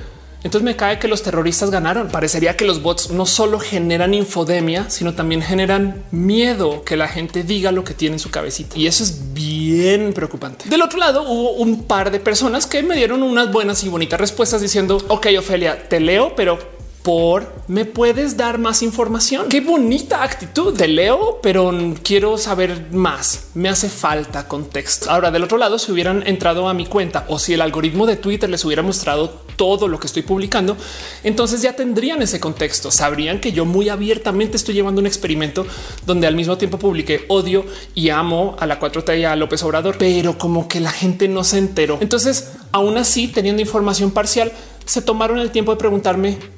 entonces 0.45 0.63
me 0.63 0.75
cae 0.75 0.99
que 0.99 1.07
los 1.07 1.23
terroristas 1.23 1.71
ganaron. 1.71 2.09
Parecería 2.09 2.55
que 2.55 2.65
los 2.65 2.83
bots 2.83 3.09
no 3.09 3.25
solo 3.25 3.59
generan 3.59 4.13
infodemia, 4.13 4.91
sino 4.91 5.15
también 5.15 5.41
generan 5.41 6.03
miedo 6.11 6.83
que 6.83 6.95
la 6.95 7.07
gente 7.07 7.43
diga 7.43 7.71
lo 7.71 7.83
que 7.83 7.95
tiene 7.95 8.17
en 8.17 8.19
su 8.19 8.29
cabecita. 8.29 8.77
Y 8.77 8.85
eso 8.85 9.03
es 9.03 9.33
bien 9.33 10.13
preocupante. 10.13 10.69
Del 10.69 10.83
otro 10.83 10.99
lado 10.99 11.23
hubo 11.23 11.53
un 11.53 11.85
par 11.85 12.11
de 12.11 12.19
personas 12.19 12.67
que 12.67 12.83
me 12.83 12.95
dieron 12.95 13.23
unas 13.23 13.51
buenas 13.51 13.83
y 13.85 13.89
bonitas 13.89 14.19
respuestas 14.19 14.61
diciendo, 14.61 15.03
ok, 15.07 15.29
Ofelia, 15.39 15.89
te 15.89 15.99
leo, 15.99 16.35
pero 16.35 16.74
por 17.05 17.53
me 17.67 17.85
puedes 17.85 18.35
dar 18.35 18.57
más 18.57 18.81
información. 18.81 19.47
Qué 19.47 19.61
bonita 19.61 20.23
actitud 20.23 20.75
de 20.75 20.87
leo, 20.87 21.39
pero 21.43 21.71
quiero 22.01 22.35
saber 22.39 22.87
más. 22.91 23.49
Me 23.53 23.69
hace 23.69 23.89
falta 23.89 24.47
contexto. 24.47 25.11
Ahora, 25.11 25.29
del 25.29 25.43
otro 25.43 25.59
lado, 25.59 25.77
si 25.77 25.91
hubieran 25.91 26.23
entrado 26.25 26.67
a 26.67 26.73
mi 26.73 26.87
cuenta 26.87 27.25
o 27.29 27.37
si 27.37 27.53
el 27.53 27.61
algoritmo 27.61 28.07
de 28.07 28.15
Twitter 28.15 28.49
les 28.49 28.65
hubiera 28.65 28.81
mostrado 28.81 29.29
todo 29.55 29.87
lo 29.87 29.99
que 29.99 30.07
estoy 30.07 30.23
publicando, 30.23 30.75
entonces 31.23 31.61
ya 31.61 31.75
tendrían 31.75 32.23
ese 32.23 32.39
contexto. 32.39 32.89
Sabrían 32.89 33.39
que 33.39 33.51
yo 33.51 33.65
muy 33.65 33.89
abiertamente 33.89 34.57
estoy 34.57 34.73
llevando 34.73 34.99
un 34.99 35.05
experimento 35.07 35.67
donde 36.07 36.25
al 36.25 36.35
mismo 36.35 36.57
tiempo 36.57 36.79
publiqué 36.79 37.25
odio 37.27 37.65
y 37.93 38.09
amo 38.09 38.55
a 38.59 38.65
la 38.65 38.79
4T 38.79 39.19
y 39.19 39.25
a 39.25 39.35
López 39.35 39.61
Obrador, 39.61 39.97
pero 39.99 40.39
como 40.39 40.67
que 40.67 40.79
la 40.79 40.91
gente 40.91 41.27
no 41.27 41.43
se 41.43 41.59
enteró. 41.59 41.99
Entonces, 42.01 42.53
aún 42.71 42.97
así, 42.97 43.27
teniendo 43.27 43.61
información 43.61 44.09
parcial, 44.09 44.51
se 44.85 45.03
tomaron 45.03 45.37
el 45.37 45.51
tiempo 45.51 45.71
de 45.71 45.77
preguntarme 45.77 46.54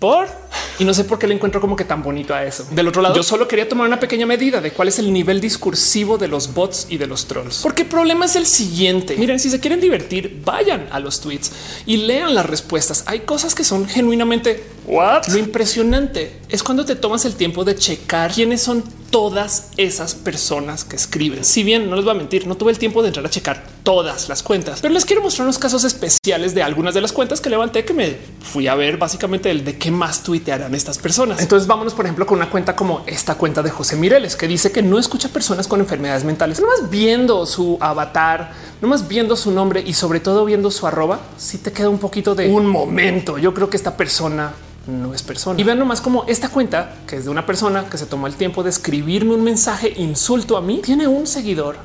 por 0.00 0.39
y 0.78 0.84
no 0.84 0.94
sé 0.94 1.04
por 1.04 1.18
qué 1.18 1.26
le 1.26 1.34
encuentro 1.34 1.60
como 1.60 1.76
que 1.76 1.84
tan 1.84 2.02
bonito 2.02 2.34
a 2.34 2.44
eso. 2.44 2.66
Del 2.70 2.88
otro 2.88 3.02
lado, 3.02 3.14
yo 3.14 3.22
solo 3.22 3.46
quería 3.46 3.68
tomar 3.68 3.86
una 3.86 4.00
pequeña 4.00 4.26
medida 4.26 4.60
de 4.60 4.72
cuál 4.72 4.88
es 4.88 4.98
el 4.98 5.12
nivel 5.12 5.40
discursivo 5.40 6.18
de 6.18 6.28
los 6.28 6.54
bots 6.54 6.86
y 6.88 6.96
de 6.96 7.06
los 7.06 7.26
trolls, 7.26 7.60
porque 7.62 7.82
el 7.82 7.88
problema 7.88 8.24
es 8.24 8.36
el 8.36 8.46
siguiente. 8.46 9.16
Miren, 9.16 9.38
si 9.38 9.50
se 9.50 9.60
quieren 9.60 9.80
divertir, 9.80 10.40
vayan 10.44 10.88
a 10.90 11.00
los 11.00 11.20
tweets 11.20 11.52
y 11.86 11.98
lean 11.98 12.34
las 12.34 12.46
respuestas. 12.46 13.04
Hay 13.06 13.20
cosas 13.20 13.54
que 13.54 13.64
son 13.64 13.86
genuinamente 13.88 14.64
what? 14.86 15.26
Lo 15.28 15.38
impresionante 15.38 16.40
es 16.48 16.62
cuando 16.62 16.84
te 16.84 16.96
tomas 16.96 17.24
el 17.24 17.34
tiempo 17.34 17.64
de 17.64 17.76
checar 17.76 18.32
quiénes 18.32 18.62
son 18.62 18.82
todas 19.10 19.70
esas 19.76 20.14
personas 20.14 20.84
que 20.84 20.96
escriben. 20.96 21.44
Si 21.44 21.64
bien 21.64 21.90
no 21.90 21.96
les 21.96 22.04
voy 22.04 22.12
a 22.12 22.16
mentir, 22.16 22.46
no 22.46 22.56
tuve 22.56 22.70
el 22.72 22.78
tiempo 22.78 23.02
de 23.02 23.08
entrar 23.08 23.26
a 23.26 23.30
checar 23.30 23.66
todas 23.82 24.28
las 24.28 24.42
cuentas, 24.42 24.80
pero 24.80 24.94
les 24.94 25.04
quiero 25.04 25.22
mostrar 25.22 25.46
unos 25.46 25.58
casos 25.58 25.84
especiales 25.84 26.54
de 26.54 26.62
algunas 26.62 26.94
de 26.94 27.00
las 27.00 27.12
cuentas 27.12 27.40
que 27.40 27.50
levanté 27.50 27.84
que 27.84 27.92
me 27.92 28.16
fui 28.40 28.68
a 28.68 28.74
ver 28.74 28.98
básicamente 28.98 29.50
el 29.50 29.64
de 29.64 29.78
qué 29.78 29.90
más 29.90 30.22
tuitearán 30.40 30.74
estas 30.74 30.96
personas. 30.96 31.40
Entonces 31.40 31.68
vámonos, 31.68 31.92
por 31.92 32.06
ejemplo, 32.06 32.24
con 32.26 32.38
una 32.38 32.48
cuenta 32.48 32.74
como 32.74 33.02
esta 33.06 33.34
cuenta 33.34 33.62
de 33.62 33.70
José 33.70 33.96
Mireles, 33.96 34.36
que 34.36 34.48
dice 34.48 34.72
que 34.72 34.82
no 34.82 34.98
escucha 34.98 35.28
personas 35.28 35.68
con 35.68 35.80
enfermedades 35.80 36.24
mentales. 36.24 36.60
No 36.60 36.66
más 36.66 36.88
viendo 36.88 37.44
su 37.44 37.76
avatar, 37.80 38.52
no 38.80 38.88
más 38.88 39.06
viendo 39.06 39.36
su 39.36 39.50
nombre 39.50 39.82
y 39.86 39.92
sobre 39.92 40.18
todo 40.18 40.46
viendo 40.46 40.70
su 40.70 40.86
arroba, 40.86 41.20
si 41.36 41.58
te 41.58 41.72
queda 41.72 41.90
un 41.90 41.98
poquito 41.98 42.34
de 42.34 42.48
un 42.48 42.66
momento. 42.66 43.36
Yo 43.36 43.52
creo 43.52 43.68
que 43.68 43.76
esta 43.76 43.96
persona 43.96 44.52
no 44.86 45.12
es 45.12 45.22
persona. 45.22 45.60
Y 45.60 45.64
vean 45.64 45.78
nomás 45.78 46.00
como 46.00 46.24
esta 46.26 46.48
cuenta, 46.48 46.94
que 47.06 47.16
es 47.16 47.24
de 47.24 47.30
una 47.30 47.44
persona 47.44 47.84
que 47.90 47.98
se 47.98 48.06
tomó 48.06 48.26
el 48.26 48.34
tiempo 48.34 48.62
de 48.62 48.70
escribirme 48.70 49.34
un 49.34 49.44
mensaje 49.44 49.92
insulto 49.96 50.56
a 50.56 50.62
mí, 50.62 50.80
tiene 50.82 51.06
un 51.06 51.26
seguidor 51.26 51.76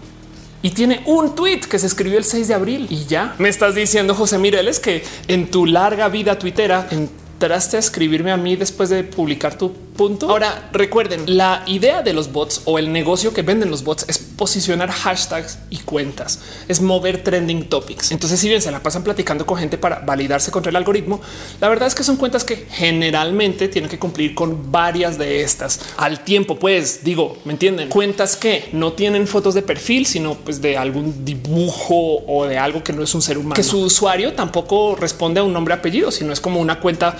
y 0.62 0.70
tiene 0.70 1.04
un 1.06 1.36
tweet 1.36 1.60
que 1.60 1.78
se 1.78 1.88
escribió 1.88 2.18
el 2.18 2.24
6 2.24 2.48
de 2.48 2.54
abril 2.54 2.88
y 2.90 3.06
ya 3.06 3.36
me 3.38 3.50
estás 3.50 3.76
diciendo 3.76 4.16
José 4.16 4.38
Mireles 4.38 4.80
que 4.80 5.04
en 5.28 5.52
tu 5.52 5.66
larga 5.66 6.08
vida 6.08 6.40
tuitera 6.40 6.88
entraste 7.36 7.76
a 7.76 7.80
escribirme 7.80 8.32
a 8.32 8.38
mí 8.38 8.56
después 8.56 8.90
de 8.90 9.04
publicar 9.04 9.58
tu 9.58 9.74
punto. 9.74 10.30
Ahora 10.30 10.70
recuerden 10.72 11.24
la 11.38 11.64
idea 11.68 12.02
de 12.02 12.14
los 12.14 12.32
bots 12.32 12.62
o 12.66 12.80
el 12.80 12.92
negocio 12.92 13.34
que 13.34 13.42
venden 13.42 13.70
los 13.70 13.84
bots 13.84 14.06
es 14.08 14.18
posicionar 14.18 14.90
hashtags 14.90 15.60
y 15.70 15.78
cuentas, 15.80 16.40
es 16.68 16.82
mover 16.82 17.24
trending 17.24 17.68
topics. 17.68 18.12
Entonces, 18.12 18.40
si 18.40 18.50
bien 18.50 18.62
se 18.62 18.72
la 18.72 18.82
pasan 18.82 19.04
platicando 19.04 19.46
con 19.46 19.58
gente 19.58 19.78
para 19.78 20.00
validarse 20.00 20.52
contra 20.52 20.70
el 20.70 20.76
algoritmo, 20.76 21.22
la 21.62 21.70
verdad 21.70 21.88
es 21.88 21.96
que 21.96 22.04
son 22.04 22.18
cuentas 22.18 22.44
que 22.44 22.68
generalmente 22.70 23.68
tienen 23.68 23.90
que 23.90 24.00
cumplir 24.00 24.34
con 24.34 24.72
varias 24.72 25.18
de 25.18 25.42
estas 25.42 25.80
al 25.98 26.24
tiempo. 26.24 26.58
Pues 26.58 27.04
digo, 27.04 27.38
me 27.46 27.54
entienden 27.54 27.90
cuentas 27.90 28.36
que 28.36 28.70
no 28.72 28.94
tienen 28.94 29.28
fotos 29.28 29.54
de 29.54 29.62
perfil, 29.62 30.06
sino 30.06 30.36
pues 30.36 30.62
de 30.62 30.78
algún 30.78 31.26
dibujo 31.26 32.24
o 32.28 32.46
de 32.46 32.58
algo 32.58 32.84
que 32.84 32.94
no 32.94 33.04
es 33.04 33.14
un 33.14 33.22
ser 33.22 33.38
humano, 33.38 33.56
que 33.56 33.64
su 33.64 33.80
usuario 33.80 34.34
tampoco 34.34 34.96
responde 34.96 35.40
a 35.40 35.44
un 35.44 35.54
nombre 35.54 35.74
apellido, 35.74 36.12
sino 36.12 36.34
es 36.34 36.40
como 36.40 36.60
una 36.60 36.80
cuenta 36.80 37.18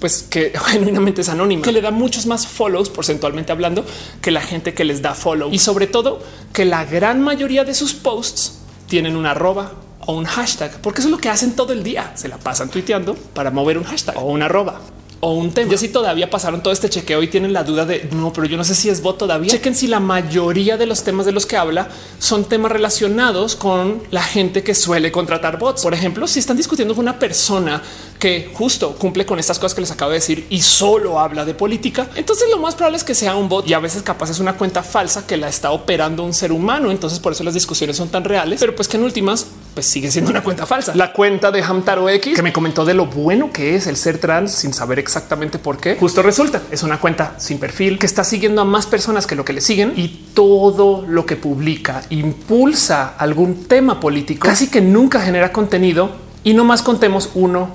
pues 0.00 0.22
que 0.22 0.52
genuinamente 0.66 1.22
es 1.22 1.28
anónima, 1.28 1.62
que 1.62 1.72
le 1.72 1.80
da 1.80 1.90
muchos 1.90 2.26
más 2.26 2.46
follows 2.46 2.90
porcentualmente 2.90 3.52
hablando 3.52 3.84
que 4.20 4.30
la 4.30 4.40
gente 4.40 4.74
que 4.74 4.84
les 4.84 5.02
da 5.02 5.14
follow. 5.14 5.50
Y 5.52 5.58
sobre 5.58 5.86
todo 5.86 6.20
que 6.52 6.64
la 6.64 6.84
gran 6.84 7.20
mayoría 7.20 7.64
de 7.64 7.74
sus 7.74 7.94
posts 7.94 8.58
tienen 8.88 9.16
una 9.16 9.32
arroba 9.32 9.72
o 10.06 10.14
un 10.14 10.24
hashtag, 10.24 10.80
porque 10.80 11.00
eso 11.00 11.08
es 11.08 11.12
lo 11.12 11.18
que 11.18 11.28
hacen 11.28 11.54
todo 11.54 11.72
el 11.72 11.82
día. 11.82 12.12
Se 12.14 12.28
la 12.28 12.38
pasan 12.38 12.70
tuiteando 12.70 13.14
para 13.14 13.50
mover 13.50 13.78
un 13.78 13.84
hashtag 13.84 14.16
o 14.16 14.22
una 14.22 14.46
arroba 14.46 14.80
o 15.20 15.32
un 15.32 15.50
tema. 15.52 15.70
Yo 15.70 15.78
si 15.78 15.88
todavía 15.88 16.30
pasaron 16.30 16.62
todo 16.62 16.72
este 16.72 16.88
chequeo 16.88 17.22
y 17.22 17.28
tienen 17.28 17.52
la 17.52 17.64
duda 17.64 17.84
de 17.84 18.08
no, 18.12 18.32
pero 18.32 18.46
yo 18.46 18.56
no 18.56 18.64
sé 18.64 18.74
si 18.74 18.88
es 18.88 19.02
bot 19.02 19.18
todavía. 19.18 19.50
Chequen 19.50 19.74
si 19.74 19.86
la 19.86 20.00
mayoría 20.00 20.76
de 20.76 20.86
los 20.86 21.02
temas 21.02 21.26
de 21.26 21.32
los 21.32 21.46
que 21.46 21.56
habla 21.56 21.88
son 22.18 22.44
temas 22.44 22.70
relacionados 22.72 23.56
con 23.56 24.02
la 24.10 24.22
gente 24.22 24.62
que 24.62 24.74
suele 24.74 25.10
contratar 25.10 25.58
bots. 25.58 25.82
Por 25.82 25.94
ejemplo, 25.94 26.26
si 26.26 26.38
están 26.38 26.56
discutiendo 26.56 26.94
con 26.94 27.04
una 27.04 27.18
persona 27.18 27.82
que 28.18 28.50
justo 28.52 28.94
cumple 28.96 29.24
con 29.24 29.38
estas 29.38 29.58
cosas 29.58 29.74
que 29.74 29.80
les 29.80 29.90
acabo 29.90 30.10
de 30.10 30.18
decir 30.18 30.46
y 30.50 30.60
solo 30.60 31.20
habla 31.20 31.44
de 31.44 31.54
política, 31.54 32.08
entonces 32.16 32.48
lo 32.50 32.58
más 32.58 32.74
probable 32.74 32.98
es 32.98 33.04
que 33.04 33.14
sea 33.14 33.36
un 33.36 33.48
bot 33.48 33.68
y 33.68 33.74
a 33.74 33.78
veces 33.78 34.02
capaz 34.02 34.30
es 34.30 34.40
una 34.40 34.56
cuenta 34.56 34.82
falsa 34.82 35.26
que 35.26 35.36
la 35.36 35.48
está 35.48 35.70
operando 35.72 36.22
un 36.24 36.34
ser 36.34 36.52
humano. 36.52 36.90
Entonces 36.90 37.18
por 37.18 37.32
eso 37.32 37.44
las 37.44 37.54
discusiones 37.54 37.96
son 37.96 38.08
tan 38.08 38.24
reales, 38.24 38.60
pero 38.60 38.74
pues 38.74 38.88
que 38.88 38.96
en 38.96 39.04
últimas 39.04 39.46
pues 39.74 39.86
sigue 39.86 40.10
siendo 40.10 40.30
una 40.30 40.42
cuenta 40.42 40.66
falsa. 40.66 40.94
La 40.94 41.12
cuenta 41.12 41.50
de 41.50 41.62
Hamtaro 41.62 42.08
X 42.08 42.34
que 42.34 42.42
me 42.42 42.52
comentó 42.52 42.84
de 42.84 42.94
lo 42.94 43.06
bueno 43.06 43.52
que 43.52 43.76
es 43.76 43.86
el 43.86 43.96
ser 43.96 44.18
trans 44.18 44.52
sin 44.52 44.72
saber 44.72 44.98
exactamente 45.08 45.58
por 45.58 45.78
qué. 45.78 45.96
Justo 45.96 46.22
resulta 46.22 46.62
es 46.70 46.82
una 46.82 47.00
cuenta 47.00 47.34
sin 47.38 47.58
perfil 47.58 47.98
que 47.98 48.06
está 48.06 48.24
siguiendo 48.24 48.60
a 48.60 48.64
más 48.64 48.86
personas 48.86 49.26
que 49.26 49.34
lo 49.34 49.44
que 49.44 49.54
le 49.54 49.60
siguen 49.60 49.94
y 49.96 50.08
todo 50.34 51.04
lo 51.08 51.24
que 51.24 51.36
publica 51.36 52.02
impulsa 52.10 53.14
algún 53.16 53.64
tema 53.64 53.98
político. 54.00 54.46
Casi 54.46 54.68
que 54.68 54.82
nunca 54.82 55.20
genera 55.20 55.50
contenido 55.50 56.10
y 56.44 56.52
no 56.52 56.64
más 56.64 56.82
contemos 56.82 57.30
uno, 57.34 57.70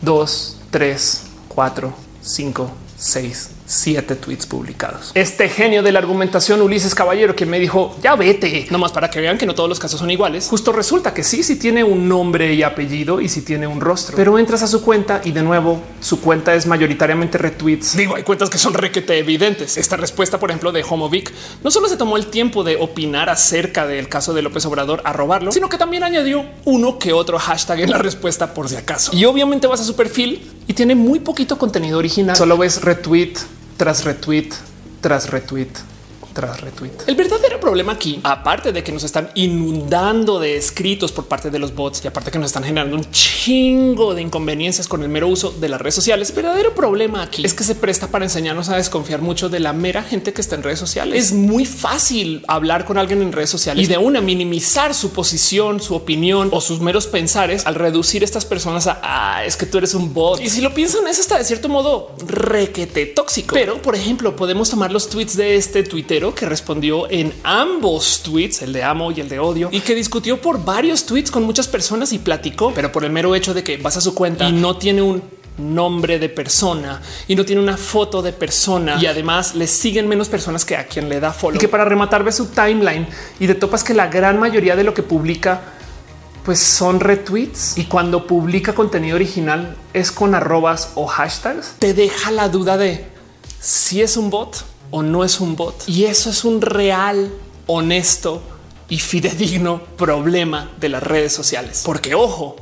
dos, 0.00 0.60
tres, 0.70 1.24
cuatro, 1.48 1.92
cinco, 2.26 2.72
seis, 2.98 3.50
siete 3.66 4.16
tweets 4.16 4.46
publicados. 4.46 5.12
Este 5.14 5.48
genio 5.48 5.82
de 5.82 5.92
la 5.92 5.98
argumentación 5.98 6.60
Ulises 6.62 6.94
Caballero 6.94 7.34
que 7.34 7.46
me 7.46 7.58
dijo 7.58 7.96
ya 8.02 8.14
vete 8.14 8.66
nomás 8.70 8.92
para 8.92 9.10
que 9.10 9.20
vean 9.20 9.38
que 9.38 9.46
no 9.46 9.54
todos 9.54 9.68
los 9.68 9.78
casos 9.78 10.00
son 10.00 10.10
iguales. 10.10 10.48
Justo 10.48 10.72
resulta 10.72 11.12
que 11.12 11.22
sí, 11.22 11.42
sí 11.42 11.56
tiene 11.56 11.84
un 11.84 12.08
nombre 12.08 12.54
y 12.54 12.62
apellido 12.62 13.20
y 13.20 13.28
si 13.28 13.40
sí 13.40 13.46
tiene 13.46 13.66
un 13.66 13.80
rostro, 13.80 14.16
pero 14.16 14.38
entras 14.38 14.62
a 14.62 14.66
su 14.66 14.82
cuenta 14.82 15.20
y 15.24 15.32
de 15.32 15.42
nuevo 15.42 15.82
su 16.00 16.20
cuenta 16.20 16.54
es 16.54 16.66
mayoritariamente 16.66 17.38
retweets. 17.38 17.96
Digo, 17.96 18.16
hay 18.16 18.22
cuentas 18.22 18.50
que 18.50 18.58
son 18.58 18.74
requete 18.74 19.18
evidentes. 19.18 19.76
Esta 19.76 19.96
respuesta, 19.96 20.38
por 20.38 20.50
ejemplo, 20.50 20.72
de 20.72 20.84
Homovic 20.88 21.32
no 21.62 21.70
solo 21.70 21.88
se 21.88 21.96
tomó 21.96 22.16
el 22.16 22.26
tiempo 22.26 22.64
de 22.64 22.76
opinar 22.76 23.28
acerca 23.30 23.86
del 23.86 24.08
caso 24.08 24.32
de 24.34 24.42
López 24.42 24.64
Obrador 24.66 25.02
a 25.04 25.12
robarlo, 25.12 25.52
sino 25.52 25.68
que 25.68 25.78
también 25.78 26.02
añadió 26.02 26.44
uno 26.64 26.98
que 26.98 27.12
otro 27.12 27.38
hashtag 27.38 27.80
en 27.80 27.90
la 27.90 27.98
respuesta 27.98 28.54
por 28.54 28.68
si 28.68 28.76
acaso. 28.76 29.14
Y 29.14 29.24
obviamente 29.24 29.66
vas 29.66 29.80
a 29.80 29.84
su 29.84 29.94
perfil 29.94 30.50
y 30.66 30.72
tiene 30.72 30.94
muy 30.94 31.20
poquito 31.20 31.58
contenido 31.58 31.98
original. 31.98 32.15
Solo 32.34 32.56
ves 32.56 32.80
retweet 32.80 33.46
tras 33.76 34.04
retweet, 34.04 34.54
tras 35.00 35.28
retweet, 35.28 35.82
tras 36.36 36.60
retweet. 36.60 36.92
El 37.06 37.14
verdadero 37.14 37.58
problema 37.58 37.92
aquí, 37.92 38.20
aparte 38.22 38.70
de 38.70 38.84
que 38.84 38.92
nos 38.92 39.04
están 39.04 39.30
inundando 39.34 40.38
de 40.38 40.58
escritos 40.58 41.10
por 41.10 41.24
parte 41.24 41.50
de 41.50 41.58
los 41.58 41.74
bots 41.74 42.04
y 42.04 42.08
aparte 42.08 42.30
que 42.30 42.38
nos 42.38 42.48
están 42.48 42.62
generando 42.62 42.94
un 42.94 43.10
chingo 43.10 44.14
de 44.14 44.20
inconveniencias 44.20 44.86
con 44.86 45.02
el 45.02 45.08
mero 45.08 45.28
uso 45.28 45.50
de 45.50 45.70
las 45.70 45.80
redes 45.80 45.94
sociales, 45.94 46.28
el 46.28 46.36
verdadero 46.36 46.74
problema 46.74 47.22
aquí 47.22 47.46
es 47.46 47.54
que 47.54 47.64
se 47.64 47.74
presta 47.74 48.08
para 48.08 48.26
enseñarnos 48.26 48.68
a 48.68 48.76
desconfiar 48.76 49.22
mucho 49.22 49.48
de 49.48 49.60
la 49.60 49.72
mera 49.72 50.02
gente 50.02 50.34
que 50.34 50.42
está 50.42 50.56
en 50.56 50.62
redes 50.62 50.78
sociales. 50.78 51.18
Es 51.24 51.32
muy 51.32 51.64
fácil 51.64 52.44
hablar 52.48 52.84
con 52.84 52.98
alguien 52.98 53.22
en 53.22 53.32
redes 53.32 53.48
sociales 53.48 53.82
y 53.82 53.86
de 53.86 53.96
una 53.96 54.20
minimizar 54.20 54.92
su 54.92 55.12
posición, 55.12 55.80
su 55.80 55.94
opinión 55.94 56.50
o 56.52 56.60
sus 56.60 56.80
meros 56.80 57.06
pensares 57.06 57.64
al 57.64 57.76
reducir 57.76 58.22
estas 58.22 58.44
personas 58.44 58.86
a 58.88 59.00
ah, 59.02 59.44
es 59.46 59.56
que 59.56 59.64
tú 59.64 59.78
eres 59.78 59.94
un 59.94 60.12
bot. 60.12 60.38
Y 60.42 60.50
si 60.50 60.60
lo 60.60 60.74
piensan, 60.74 61.06
es 61.06 61.18
hasta 61.18 61.38
de 61.38 61.44
cierto 61.44 61.70
modo 61.70 62.10
requete 62.26 63.06
tóxico. 63.06 63.54
Pero, 63.54 63.80
por 63.80 63.94
ejemplo, 63.94 64.36
podemos 64.36 64.68
tomar 64.68 64.92
los 64.92 65.08
tweets 65.08 65.34
de 65.34 65.56
este 65.56 65.82
tuitero 65.82 66.25
que 66.34 66.46
respondió 66.46 67.10
en 67.10 67.32
ambos 67.42 68.22
tweets, 68.22 68.62
el 68.62 68.72
de 68.72 68.82
amo 68.82 69.12
y 69.12 69.20
el 69.20 69.28
de 69.28 69.38
odio, 69.38 69.68
y 69.72 69.80
que 69.80 69.94
discutió 69.94 70.40
por 70.40 70.64
varios 70.64 71.06
tweets 71.06 71.30
con 71.30 71.44
muchas 71.44 71.68
personas 71.68 72.12
y 72.12 72.18
platicó, 72.18 72.72
pero 72.74 72.92
por 72.92 73.04
el 73.04 73.10
mero 73.10 73.34
hecho 73.34 73.54
de 73.54 73.62
que 73.62 73.76
vas 73.76 73.96
a 73.96 74.00
su 74.00 74.14
cuenta 74.14 74.48
y 74.48 74.52
no 74.52 74.76
tiene 74.76 75.02
un 75.02 75.22
nombre 75.58 76.18
de 76.18 76.28
persona 76.28 77.00
y 77.26 77.34
no 77.34 77.44
tiene 77.44 77.62
una 77.62 77.76
foto 77.76 78.20
de 78.20 78.32
persona 78.32 78.98
y 79.00 79.06
además 79.06 79.54
le 79.54 79.66
siguen 79.66 80.06
menos 80.06 80.28
personas 80.28 80.64
que 80.64 80.76
a 80.76 80.86
quien 80.86 81.08
le 81.08 81.20
da 81.20 81.32
follow. 81.32 81.56
Y 81.56 81.58
que 81.58 81.68
para 81.68 81.84
rematar 81.84 82.24
ve 82.24 82.32
su 82.32 82.46
timeline 82.46 83.06
y 83.40 83.46
de 83.46 83.54
topas 83.54 83.82
que 83.82 83.94
la 83.94 84.08
gran 84.08 84.38
mayoría 84.38 84.76
de 84.76 84.84
lo 84.84 84.94
que 84.94 85.02
publica 85.02 85.60
pues 86.44 86.60
son 86.60 87.00
retweets 87.00 87.76
y 87.76 87.86
cuando 87.86 88.26
publica 88.26 88.72
contenido 88.72 89.16
original 89.16 89.76
es 89.92 90.12
con 90.12 90.34
arrobas 90.34 90.92
o 90.94 91.06
hashtags, 91.06 91.74
te 91.80 91.92
deja 91.92 92.30
la 92.30 92.48
duda 92.48 92.76
de 92.76 93.04
si 93.58 94.00
es 94.00 94.16
un 94.16 94.30
bot 94.30 94.64
o 94.90 95.02
no 95.02 95.24
es 95.24 95.40
un 95.40 95.56
bot. 95.56 95.88
Y 95.88 96.04
eso 96.04 96.30
es 96.30 96.44
un 96.44 96.60
real, 96.60 97.30
honesto 97.66 98.42
y 98.88 98.98
fidedigno 98.98 99.82
problema 99.96 100.70
de 100.78 100.88
las 100.88 101.02
redes 101.02 101.32
sociales. 101.32 101.82
Porque 101.84 102.14
ojo, 102.14 102.56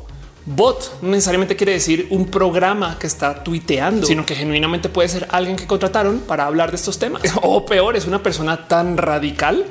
bot 0.46 0.98
no 1.02 1.10
necesariamente 1.10 1.56
quiere 1.56 1.72
decir 1.72 2.08
un 2.10 2.26
programa 2.26 2.98
que 2.98 3.06
está 3.06 3.42
tuiteando, 3.42 4.06
sino 4.06 4.24
que 4.24 4.34
genuinamente 4.34 4.88
puede 4.88 5.08
ser 5.08 5.28
alguien 5.30 5.56
que 5.56 5.66
contrataron 5.66 6.20
para 6.20 6.46
hablar 6.46 6.70
de 6.70 6.76
estos 6.76 6.98
temas. 6.98 7.22
O 7.42 7.64
peor, 7.66 7.96
es 7.96 8.06
una 8.06 8.22
persona 8.22 8.68
tan 8.68 8.96
radical 8.96 9.66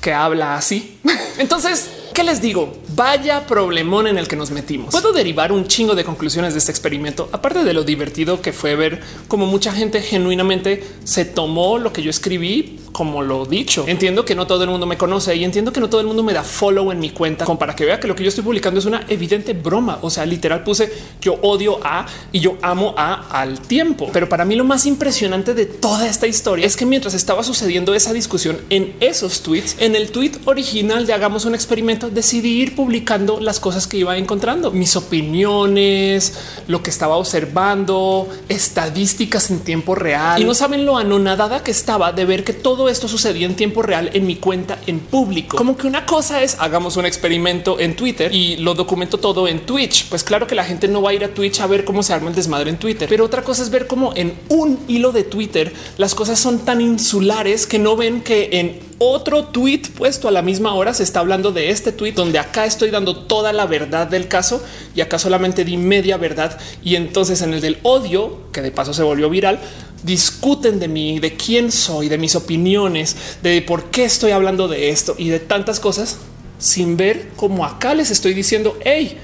que 0.00 0.12
habla 0.12 0.56
así. 0.56 1.00
Entonces, 1.38 1.90
¿qué 2.12 2.22
les 2.22 2.40
digo? 2.40 2.72
Vaya 2.96 3.44
problemón 3.46 4.06
en 4.06 4.18
el 4.18 4.28
que 4.28 4.36
nos 4.36 4.52
metimos. 4.52 4.92
Puedo 4.92 5.12
derivar 5.12 5.50
un 5.50 5.66
chingo 5.66 5.96
de 5.96 6.04
conclusiones 6.04 6.54
de 6.54 6.60
este 6.60 6.70
experimento, 6.70 7.28
aparte 7.32 7.64
de 7.64 7.72
lo 7.72 7.82
divertido 7.82 8.40
que 8.40 8.52
fue 8.52 8.76
ver 8.76 9.02
cómo 9.26 9.46
mucha 9.46 9.72
gente 9.72 10.00
genuinamente 10.00 10.84
se 11.02 11.24
tomó 11.24 11.78
lo 11.78 11.92
que 11.92 12.02
yo 12.02 12.10
escribí 12.10 12.78
como 12.94 13.22
lo 13.22 13.44
dicho. 13.44 13.84
Entiendo 13.88 14.24
que 14.24 14.36
no 14.36 14.46
todo 14.46 14.62
el 14.62 14.70
mundo 14.70 14.86
me 14.86 14.96
conoce 14.96 15.34
y 15.34 15.42
entiendo 15.42 15.72
que 15.72 15.80
no 15.80 15.90
todo 15.90 16.00
el 16.00 16.06
mundo 16.06 16.22
me 16.22 16.32
da 16.32 16.44
follow 16.44 16.92
en 16.92 17.00
mi 17.00 17.10
cuenta 17.10 17.44
como 17.44 17.58
para 17.58 17.74
que 17.74 17.84
vea 17.84 17.98
que 17.98 18.06
lo 18.06 18.14
que 18.14 18.22
yo 18.22 18.28
estoy 18.28 18.44
publicando 18.44 18.78
es 18.78 18.86
una 18.86 19.04
evidente 19.08 19.52
broma. 19.52 19.98
O 20.00 20.10
sea, 20.10 20.24
literal 20.24 20.62
puse 20.62 20.92
yo 21.20 21.34
odio 21.42 21.80
a 21.82 22.06
y 22.30 22.38
yo 22.38 22.56
amo 22.62 22.94
a 22.96 23.14
al 23.40 23.58
tiempo. 23.60 24.08
Pero 24.12 24.28
para 24.28 24.44
mí 24.44 24.54
lo 24.54 24.64
más 24.64 24.86
impresionante 24.86 25.54
de 25.54 25.66
toda 25.66 26.08
esta 26.08 26.28
historia 26.28 26.64
es 26.64 26.76
que 26.76 26.86
mientras 26.86 27.14
estaba 27.14 27.42
sucediendo 27.42 27.94
esa 27.94 28.12
discusión 28.12 28.60
en 28.70 28.94
esos 29.00 29.42
tweets, 29.42 29.76
en 29.80 29.96
el 29.96 30.12
tweet 30.12 30.32
original 30.44 31.04
de 31.04 31.14
hagamos 31.14 31.44
un 31.46 31.56
experimento, 31.56 32.10
decidí 32.10 32.62
ir 32.62 32.76
publicando 32.84 33.40
las 33.40 33.60
cosas 33.60 33.86
que 33.86 33.96
iba 33.96 34.14
encontrando, 34.18 34.70
mis 34.70 34.94
opiniones, 34.94 36.34
lo 36.68 36.82
que 36.82 36.90
estaba 36.90 37.16
observando, 37.16 38.28
estadísticas 38.50 39.50
en 39.50 39.60
tiempo 39.60 39.94
real. 39.94 40.38
Y 40.38 40.44
no 40.44 40.52
saben 40.52 40.84
lo 40.84 40.98
anonadada 40.98 41.62
que 41.62 41.70
estaba 41.70 42.12
de 42.12 42.26
ver 42.26 42.44
que 42.44 42.52
todo 42.52 42.90
esto 42.90 43.08
sucedía 43.08 43.46
en 43.46 43.56
tiempo 43.56 43.80
real 43.80 44.10
en 44.12 44.26
mi 44.26 44.36
cuenta 44.36 44.78
en 44.86 45.00
público. 45.00 45.56
Como 45.56 45.78
que 45.78 45.86
una 45.86 46.04
cosa 46.04 46.42
es 46.42 46.56
hagamos 46.58 46.98
un 46.98 47.06
experimento 47.06 47.80
en 47.80 47.96
Twitter 47.96 48.34
y 48.34 48.56
lo 48.56 48.74
documento 48.74 49.16
todo 49.16 49.48
en 49.48 49.60
Twitch. 49.60 50.10
Pues 50.10 50.22
claro 50.22 50.46
que 50.46 50.54
la 50.54 50.64
gente 50.64 50.86
no 50.86 51.00
va 51.00 51.08
a 51.08 51.14
ir 51.14 51.24
a 51.24 51.28
Twitch 51.28 51.60
a 51.60 51.66
ver 51.66 51.86
cómo 51.86 52.02
se 52.02 52.12
arma 52.12 52.28
el 52.28 52.36
desmadre 52.36 52.68
en 52.68 52.76
Twitter, 52.76 53.08
pero 53.08 53.24
otra 53.24 53.40
cosa 53.40 53.62
es 53.62 53.70
ver 53.70 53.86
cómo 53.86 54.12
en 54.14 54.34
un 54.50 54.78
hilo 54.88 55.10
de 55.10 55.24
Twitter 55.24 55.72
las 55.96 56.14
cosas 56.14 56.38
son 56.38 56.58
tan 56.66 56.82
insulares 56.82 57.66
que 57.66 57.78
no 57.78 57.96
ven 57.96 58.20
que 58.20 58.50
en 58.52 58.78
otro 58.98 59.44
tweet 59.44 59.82
puesto 59.96 60.28
a 60.28 60.30
la 60.30 60.42
misma 60.42 60.74
hora 60.74 60.94
se 60.94 61.02
está 61.02 61.20
hablando 61.20 61.52
de 61.52 61.70
este 61.70 61.92
tweet 61.92 62.12
donde 62.12 62.38
acá 62.38 62.64
estoy 62.64 62.90
dando 62.90 63.16
toda 63.16 63.52
la 63.52 63.66
verdad 63.66 64.06
del 64.06 64.28
caso 64.28 64.62
y 64.94 65.00
acá 65.00 65.18
solamente 65.18 65.64
di 65.64 65.76
media 65.76 66.16
verdad. 66.16 66.58
Y 66.82 66.96
entonces 66.96 67.42
en 67.42 67.54
el 67.54 67.60
del 67.60 67.78
odio, 67.82 68.50
que 68.52 68.62
de 68.62 68.70
paso 68.70 68.94
se 68.94 69.02
volvió 69.02 69.30
viral, 69.30 69.60
discuten 70.02 70.78
de 70.78 70.88
mí, 70.88 71.18
de 71.18 71.34
quién 71.34 71.72
soy, 71.72 72.08
de 72.08 72.18
mis 72.18 72.36
opiniones, 72.36 73.16
de 73.42 73.62
por 73.62 73.84
qué 73.90 74.04
estoy 74.04 74.32
hablando 74.32 74.68
de 74.68 74.90
esto 74.90 75.14
y 75.18 75.28
de 75.28 75.40
tantas 75.40 75.80
cosas 75.80 76.18
sin 76.58 76.96
ver 76.96 77.28
cómo 77.36 77.64
acá 77.64 77.94
les 77.94 78.10
estoy 78.10 78.34
diciendo, 78.34 78.78
hey, 78.84 79.18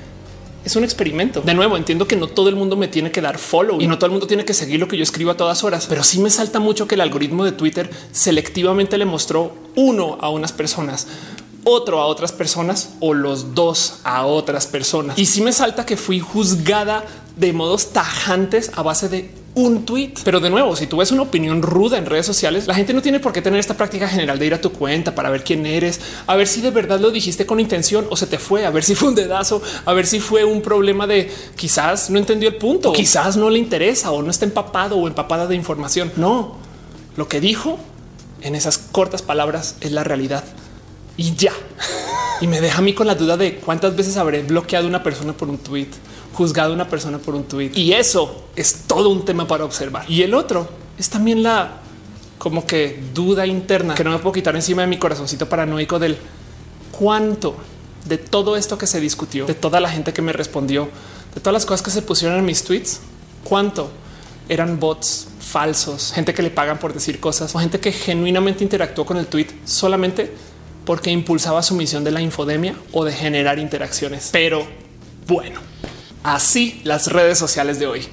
es 0.64 0.76
un 0.76 0.84
experimento. 0.84 1.40
De 1.40 1.54
nuevo, 1.54 1.76
entiendo 1.76 2.06
que 2.06 2.16
no 2.16 2.28
todo 2.28 2.48
el 2.48 2.56
mundo 2.56 2.76
me 2.76 2.88
tiene 2.88 3.10
que 3.10 3.20
dar 3.20 3.38
follow 3.38 3.80
y 3.80 3.86
no 3.86 3.96
todo 3.98 4.06
el 4.06 4.12
mundo 4.12 4.26
tiene 4.26 4.44
que 4.44 4.54
seguir 4.54 4.80
lo 4.80 4.88
que 4.88 4.96
yo 4.96 5.02
escribo 5.02 5.30
a 5.30 5.36
todas 5.36 5.64
horas, 5.64 5.86
pero 5.88 6.02
sí 6.02 6.18
me 6.18 6.30
salta 6.30 6.60
mucho 6.60 6.86
que 6.86 6.94
el 6.94 7.00
algoritmo 7.00 7.44
de 7.44 7.52
Twitter 7.52 7.90
selectivamente 8.12 8.98
le 8.98 9.04
mostró 9.04 9.54
uno 9.74 10.18
a 10.20 10.30
unas 10.30 10.52
personas, 10.52 11.06
otro 11.64 12.00
a 12.00 12.06
otras 12.06 12.32
personas 12.32 12.90
o 13.00 13.14
los 13.14 13.54
dos 13.54 14.00
a 14.04 14.26
otras 14.26 14.66
personas. 14.66 15.18
Y 15.18 15.26
sí 15.26 15.40
me 15.40 15.52
salta 15.52 15.86
que 15.86 15.96
fui 15.96 16.20
juzgada 16.20 17.04
de 17.36 17.52
modos 17.52 17.92
tajantes 17.92 18.70
a 18.74 18.82
base 18.82 19.08
de 19.08 19.39
un 19.54 19.84
tweet. 19.84 20.14
Pero 20.24 20.40
de 20.40 20.50
nuevo, 20.50 20.76
si 20.76 20.86
tú 20.86 20.98
ves 20.98 21.10
una 21.10 21.22
opinión 21.22 21.62
ruda 21.62 21.98
en 21.98 22.06
redes 22.06 22.26
sociales, 22.26 22.66
la 22.66 22.74
gente 22.74 22.94
no 22.94 23.02
tiene 23.02 23.20
por 23.20 23.32
qué 23.32 23.42
tener 23.42 23.58
esta 23.58 23.76
práctica 23.76 24.08
general 24.08 24.38
de 24.38 24.46
ir 24.46 24.54
a 24.54 24.60
tu 24.60 24.72
cuenta 24.72 25.14
para 25.14 25.30
ver 25.30 25.44
quién 25.44 25.66
eres, 25.66 26.00
a 26.26 26.36
ver 26.36 26.46
si 26.46 26.60
de 26.60 26.70
verdad 26.70 27.00
lo 27.00 27.10
dijiste 27.10 27.46
con 27.46 27.60
intención 27.60 28.06
o 28.10 28.16
se 28.16 28.26
te 28.26 28.38
fue, 28.38 28.64
a 28.64 28.70
ver 28.70 28.84
si 28.84 28.94
fue 28.94 29.08
un 29.08 29.14
dedazo, 29.14 29.60
a 29.84 29.92
ver 29.92 30.06
si 30.06 30.20
fue 30.20 30.44
un 30.44 30.62
problema 30.62 31.06
de 31.06 31.30
quizás 31.56 32.10
no 32.10 32.18
entendió 32.18 32.48
el 32.48 32.56
punto, 32.56 32.92
quizás 32.92 33.36
no 33.36 33.50
le 33.50 33.58
interesa 33.58 34.10
o 34.12 34.22
no 34.22 34.30
está 34.30 34.44
empapado 34.44 34.96
o 34.96 35.08
empapada 35.08 35.46
de 35.46 35.56
información. 35.56 36.12
No, 36.16 36.56
lo 37.16 37.28
que 37.28 37.40
dijo 37.40 37.78
en 38.42 38.54
esas 38.54 38.78
cortas 38.78 39.22
palabras 39.22 39.76
es 39.80 39.92
la 39.92 40.04
realidad 40.04 40.44
y 41.16 41.34
ya. 41.34 41.52
Y 42.42 42.46
me 42.46 42.62
deja 42.62 42.78
a 42.78 42.80
mí 42.80 42.94
con 42.94 43.06
la 43.06 43.16
duda 43.16 43.36
de 43.36 43.56
cuántas 43.56 43.94
veces 43.94 44.16
habré 44.16 44.42
bloqueado 44.42 44.88
una 44.88 45.02
persona 45.02 45.34
por 45.34 45.50
un 45.50 45.58
tweet 45.58 45.88
juzgado 46.32 46.72
a 46.72 46.74
una 46.74 46.88
persona 46.88 47.18
por 47.18 47.34
un 47.34 47.44
tweet. 47.44 47.72
Y 47.74 47.92
eso 47.92 48.44
es 48.56 48.84
todo 48.86 49.08
un 49.08 49.24
tema 49.24 49.46
para 49.46 49.64
observar. 49.64 50.10
Y 50.10 50.22
el 50.22 50.34
otro 50.34 50.68
es 50.98 51.08
también 51.10 51.42
la 51.42 51.78
como 52.38 52.66
que 52.66 53.02
duda 53.12 53.46
interna 53.46 53.94
que 53.94 54.02
no 54.02 54.10
me 54.10 54.18
puedo 54.18 54.32
quitar 54.32 54.56
encima 54.56 54.82
de 54.82 54.88
mi 54.88 54.98
corazoncito 54.98 55.46
paranoico 55.46 55.98
del 55.98 56.16
cuánto 56.90 57.54
de 58.06 58.16
todo 58.16 58.56
esto 58.56 58.78
que 58.78 58.86
se 58.86 58.98
discutió, 58.98 59.44
de 59.44 59.54
toda 59.54 59.78
la 59.78 59.90
gente 59.90 60.14
que 60.14 60.22
me 60.22 60.32
respondió, 60.32 60.88
de 61.34 61.40
todas 61.40 61.52
las 61.52 61.66
cosas 61.66 61.82
que 61.82 61.90
se 61.90 62.00
pusieron 62.00 62.38
en 62.38 62.44
mis 62.46 62.64
tweets, 62.64 63.00
cuánto 63.44 63.90
eran 64.48 64.80
bots 64.80 65.28
falsos, 65.38 66.12
gente 66.12 66.32
que 66.32 66.42
le 66.42 66.50
pagan 66.50 66.78
por 66.78 66.94
decir 66.94 67.20
cosas 67.20 67.54
o 67.54 67.58
gente 67.58 67.78
que 67.78 67.92
genuinamente 67.92 68.64
interactuó 68.64 69.04
con 69.04 69.16
el 69.16 69.26
tweet 69.26 69.48
solamente 69.64 70.32
porque 70.84 71.10
impulsaba 71.10 71.62
su 71.62 71.74
misión 71.74 72.04
de 72.04 72.10
la 72.10 72.20
infodemia 72.20 72.74
o 72.92 73.04
de 73.04 73.12
generar 73.12 73.58
interacciones. 73.58 74.30
Pero 74.32 74.66
bueno, 75.26 75.60
así 76.22 76.80
las 76.84 77.08
redes 77.08 77.38
sociales 77.38 77.78
de 77.78 77.86
hoy. 77.86 78.06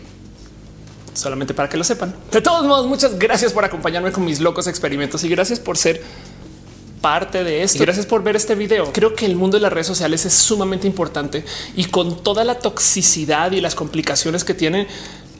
Solamente 1.13 1.53
para 1.53 1.67
que 1.67 1.77
lo 1.77 1.83
sepan. 1.83 2.15
De 2.31 2.41
todos 2.41 2.65
modos, 2.65 2.87
muchas 2.87 3.17
gracias 3.17 3.51
por 3.51 3.65
acompañarme 3.65 4.11
con 4.11 4.23
mis 4.23 4.39
locos 4.39 4.67
experimentos 4.67 5.23
y 5.23 5.29
gracias 5.29 5.59
por 5.59 5.77
ser 5.77 6.01
parte 7.01 7.43
de 7.43 7.63
esto. 7.63 7.79
Gracias 7.79 8.05
por 8.05 8.23
ver 8.23 8.35
este 8.35 8.55
video. 8.55 8.91
Creo 8.93 9.15
que 9.15 9.25
el 9.25 9.35
mundo 9.35 9.57
de 9.57 9.61
las 9.61 9.73
redes 9.73 9.87
sociales 9.87 10.25
es 10.25 10.33
sumamente 10.33 10.87
importante 10.87 11.43
y 11.75 11.85
con 11.85 12.21
toda 12.23 12.43
la 12.43 12.59
toxicidad 12.59 13.51
y 13.51 13.61
las 13.61 13.75
complicaciones 13.75 14.43
que 14.43 14.53
tiene, 14.53 14.87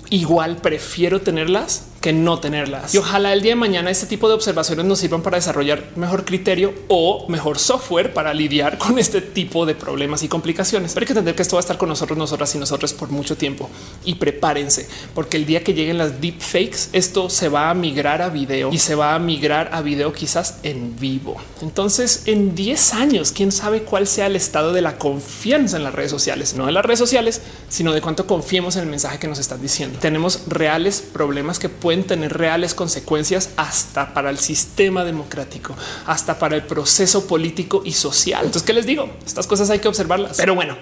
igual 0.10 0.58
prefiero 0.58 1.22
tenerlas 1.22 1.84
que 2.02 2.14
no 2.14 2.40
tenerlas. 2.40 2.94
Y 2.94 2.98
ojalá 2.98 3.34
el 3.34 3.42
día 3.42 3.52
de 3.52 3.56
mañana 3.56 3.90
este 3.90 4.06
tipo 4.06 4.28
de 4.28 4.36
observaciones 4.36 4.86
nos 4.86 5.00
sirvan 5.00 5.22
para 5.22 5.38
desarrollar 5.38 5.84
mejor 5.96 6.26
criterio 6.26 6.74
o 6.88 7.26
mejor 7.28 7.60
software 7.60 8.14
para 8.14 8.34
lidiar 8.34 8.78
con 8.78 9.00
este 9.00 9.22
tipo 9.22 9.66
de 9.66 9.76
problemas 9.76 10.24
y 10.24 10.28
complicaciones. 10.28 10.94
Pero 10.94 11.04
hay 11.04 11.08
que 11.08 11.14
entender 11.14 11.36
que 11.36 11.42
esto 11.42 11.56
va 11.56 11.60
a 11.60 11.62
estar 11.62 11.78
con 11.78 11.90
nosotros, 11.90 12.18
nosotras 12.18 12.54
y 12.56 12.60
nosotros 12.60 12.94
por 12.94 13.10
mucho 13.10 13.36
tiempo. 13.36 13.70
Y 14.06 14.16
prepárense, 14.16 14.88
porque 15.14 15.38
el 15.38 15.46
día 15.46 15.64
que 15.64 15.74
lleguen 15.74 15.98
las 15.98 16.22
deep 16.22 16.40
fakes, 16.40 16.90
esto 16.94 17.30
se 17.30 17.50
va 17.50 17.70
a 17.70 17.74
migrar 17.74 18.22
a 18.22 18.30
video 18.30 18.72
y 18.72 18.78
se 18.78 18.96
va 18.96 19.16
a 19.16 19.20
migrar 19.20 19.70
a 19.74 19.82
video 19.82 20.14
quizás 20.14 20.60
en 20.64 20.98
vivo. 21.00 21.38
Entonces, 21.62 22.24
en 22.26 22.56
10 22.56 22.94
años, 22.94 23.32
quién 23.32 23.52
sabe 23.52 23.84
cuál 23.84 24.08
sea 24.08 24.28
el 24.28 24.36
estado 24.36 24.74
de 24.74 24.82
la 24.82 24.98
confianza 24.98 25.78
en 25.78 25.84
las 25.84 25.94
redes 25.94 26.12
sociales, 26.12 26.54
no 26.56 26.68
en 26.68 26.74
las 26.74 26.86
redes 26.86 27.00
sociales, 27.00 27.42
sino 27.70 27.94
de 27.94 28.02
cuánto 28.02 28.28
confiemos 28.28 28.76
en 28.76 28.84
el 28.84 28.90
mensaje 28.90 29.20
que 29.20 29.28
nos 29.28 29.40
están 29.40 29.62
diciendo. 29.62 30.00
Tenemos 30.00 30.42
reales 30.48 31.02
problemas 31.02 31.60
que 31.60 31.70
tener 31.96 32.38
reales 32.38 32.74
consecuencias 32.74 33.52
hasta 33.56 34.14
para 34.14 34.30
el 34.30 34.38
sistema 34.38 35.06
democrático, 35.06 35.74
hasta 36.06 36.38
para 36.38 36.56
el 36.56 36.64
proceso 36.64 37.28
político 37.28 37.82
y 37.86 37.94
social. 37.94 38.46
Entonces, 38.46 38.64
¿qué 38.64 38.74
les 38.74 38.86
digo? 38.86 39.10
Estas 39.26 39.48
cosas 39.48 39.70
hay 39.70 39.80
que 39.80 39.88
observarlas. 39.88 40.38
Pero 40.38 40.54
bueno, 40.54 40.76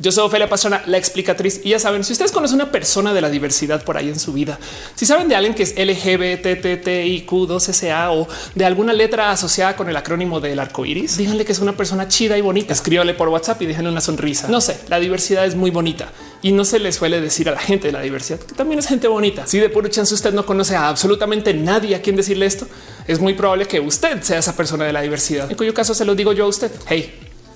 yo 0.00 0.12
soy 0.12 0.24
Ophelia 0.24 0.48
Pastrana, 0.48 0.84
la 0.86 0.96
explicatriz. 0.96 1.60
Y 1.64 1.70
ya 1.70 1.80
saben, 1.80 2.04
si 2.04 2.12
ustedes 2.12 2.30
conocen 2.30 2.54
una 2.56 2.70
persona 2.70 3.12
de 3.12 3.20
la 3.20 3.30
diversidad 3.30 3.82
por 3.82 3.96
ahí 3.96 4.08
en 4.08 4.20
su 4.20 4.32
vida, 4.32 4.56
si 4.94 5.06
saben 5.06 5.28
de 5.28 5.34
alguien 5.34 5.54
que 5.54 5.64
es 5.64 5.74
LGBTTIQ2SA 5.76 8.10
o 8.12 8.28
de 8.54 8.64
alguna 8.64 8.92
letra 8.92 9.32
asociada 9.32 9.74
con 9.74 9.88
el 9.88 9.96
acrónimo 9.96 10.38
del 10.40 10.60
arco 10.60 10.86
iris, 10.86 11.16
díganle 11.16 11.44
que 11.44 11.50
es 11.52 11.58
una 11.58 11.76
persona 11.76 12.06
chida 12.06 12.38
y 12.38 12.40
bonita. 12.40 12.72
Escríbale 12.72 13.14
por 13.14 13.26
WhatsApp 13.28 13.60
y 13.62 13.66
déjenle 13.66 13.90
una 13.90 14.00
sonrisa. 14.00 14.46
No 14.48 14.60
sé, 14.60 14.78
la 14.88 15.00
diversidad 15.00 15.44
es 15.46 15.56
muy 15.56 15.70
bonita 15.70 16.12
y 16.42 16.52
no 16.52 16.64
se 16.64 16.78
le 16.78 16.92
suele 16.92 17.20
decir 17.20 17.48
a 17.48 17.52
la 17.52 17.58
gente 17.58 17.88
de 17.88 17.92
la 17.92 18.00
diversidad 18.00 18.38
que 18.38 18.54
también 18.54 18.78
es 18.78 18.86
gente 18.86 19.08
bonita. 19.08 19.46
Si 19.46 19.58
de 19.58 19.68
puro 19.68 19.88
chance 19.88 20.14
usted 20.14 20.32
no 20.32 20.46
conoce 20.46 20.76
a 20.76 20.88
absolutamente 20.88 21.52
nadie 21.54 21.96
a 21.96 22.02
quien 22.02 22.16
decirle 22.16 22.46
esto, 22.46 22.66
es 23.06 23.20
muy 23.20 23.34
probable 23.34 23.66
que 23.66 23.80
usted 23.80 24.22
sea 24.22 24.38
esa 24.38 24.56
persona 24.56 24.84
de 24.84 24.92
la 24.92 25.00
diversidad, 25.00 25.50
en 25.50 25.56
cuyo 25.56 25.74
caso 25.74 25.94
se 25.94 26.04
lo 26.04 26.14
digo 26.14 26.32
yo 26.32 26.44
a 26.44 26.48
usted. 26.48 26.70
Hey, 26.86 27.12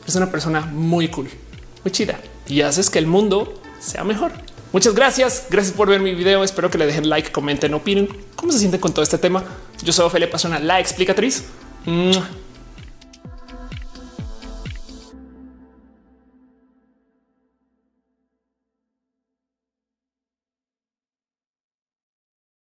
es 0.07 0.15
una 0.17 0.31
persona 0.31 0.61
muy 0.61 1.09
cool 1.09 1.29
muy 1.85 1.93
chida 1.93 2.21
y 2.47 2.63
haces 2.63 2.91
que 2.91 2.99
el 2.99 3.07
mundo 3.07 3.55
sea 3.81 4.05
mejor. 4.05 4.33
Muchas 4.73 4.95
gracias. 4.95 5.47
Gracias 5.51 5.77
por 5.77 5.89
ver 5.89 6.01
mi 6.01 6.15
video. 6.15 6.43
Espero 6.43 6.71
que 6.71 6.79
le 6.79 6.87
dejen 6.87 7.09
like, 7.09 7.31
comenten, 7.31 7.75
opinen 7.75 8.09
cómo 8.37 8.53
se 8.53 8.59
sienten 8.59 8.81
con 8.81 8.93
todo 8.93 9.03
este 9.03 9.19
tema. 9.19 9.45
Yo 9.83 9.93
soy 9.93 10.07
Ophelia 10.07 10.31
Pasona, 10.31 10.59
la 10.59 10.81
explicatriz. 10.81 11.45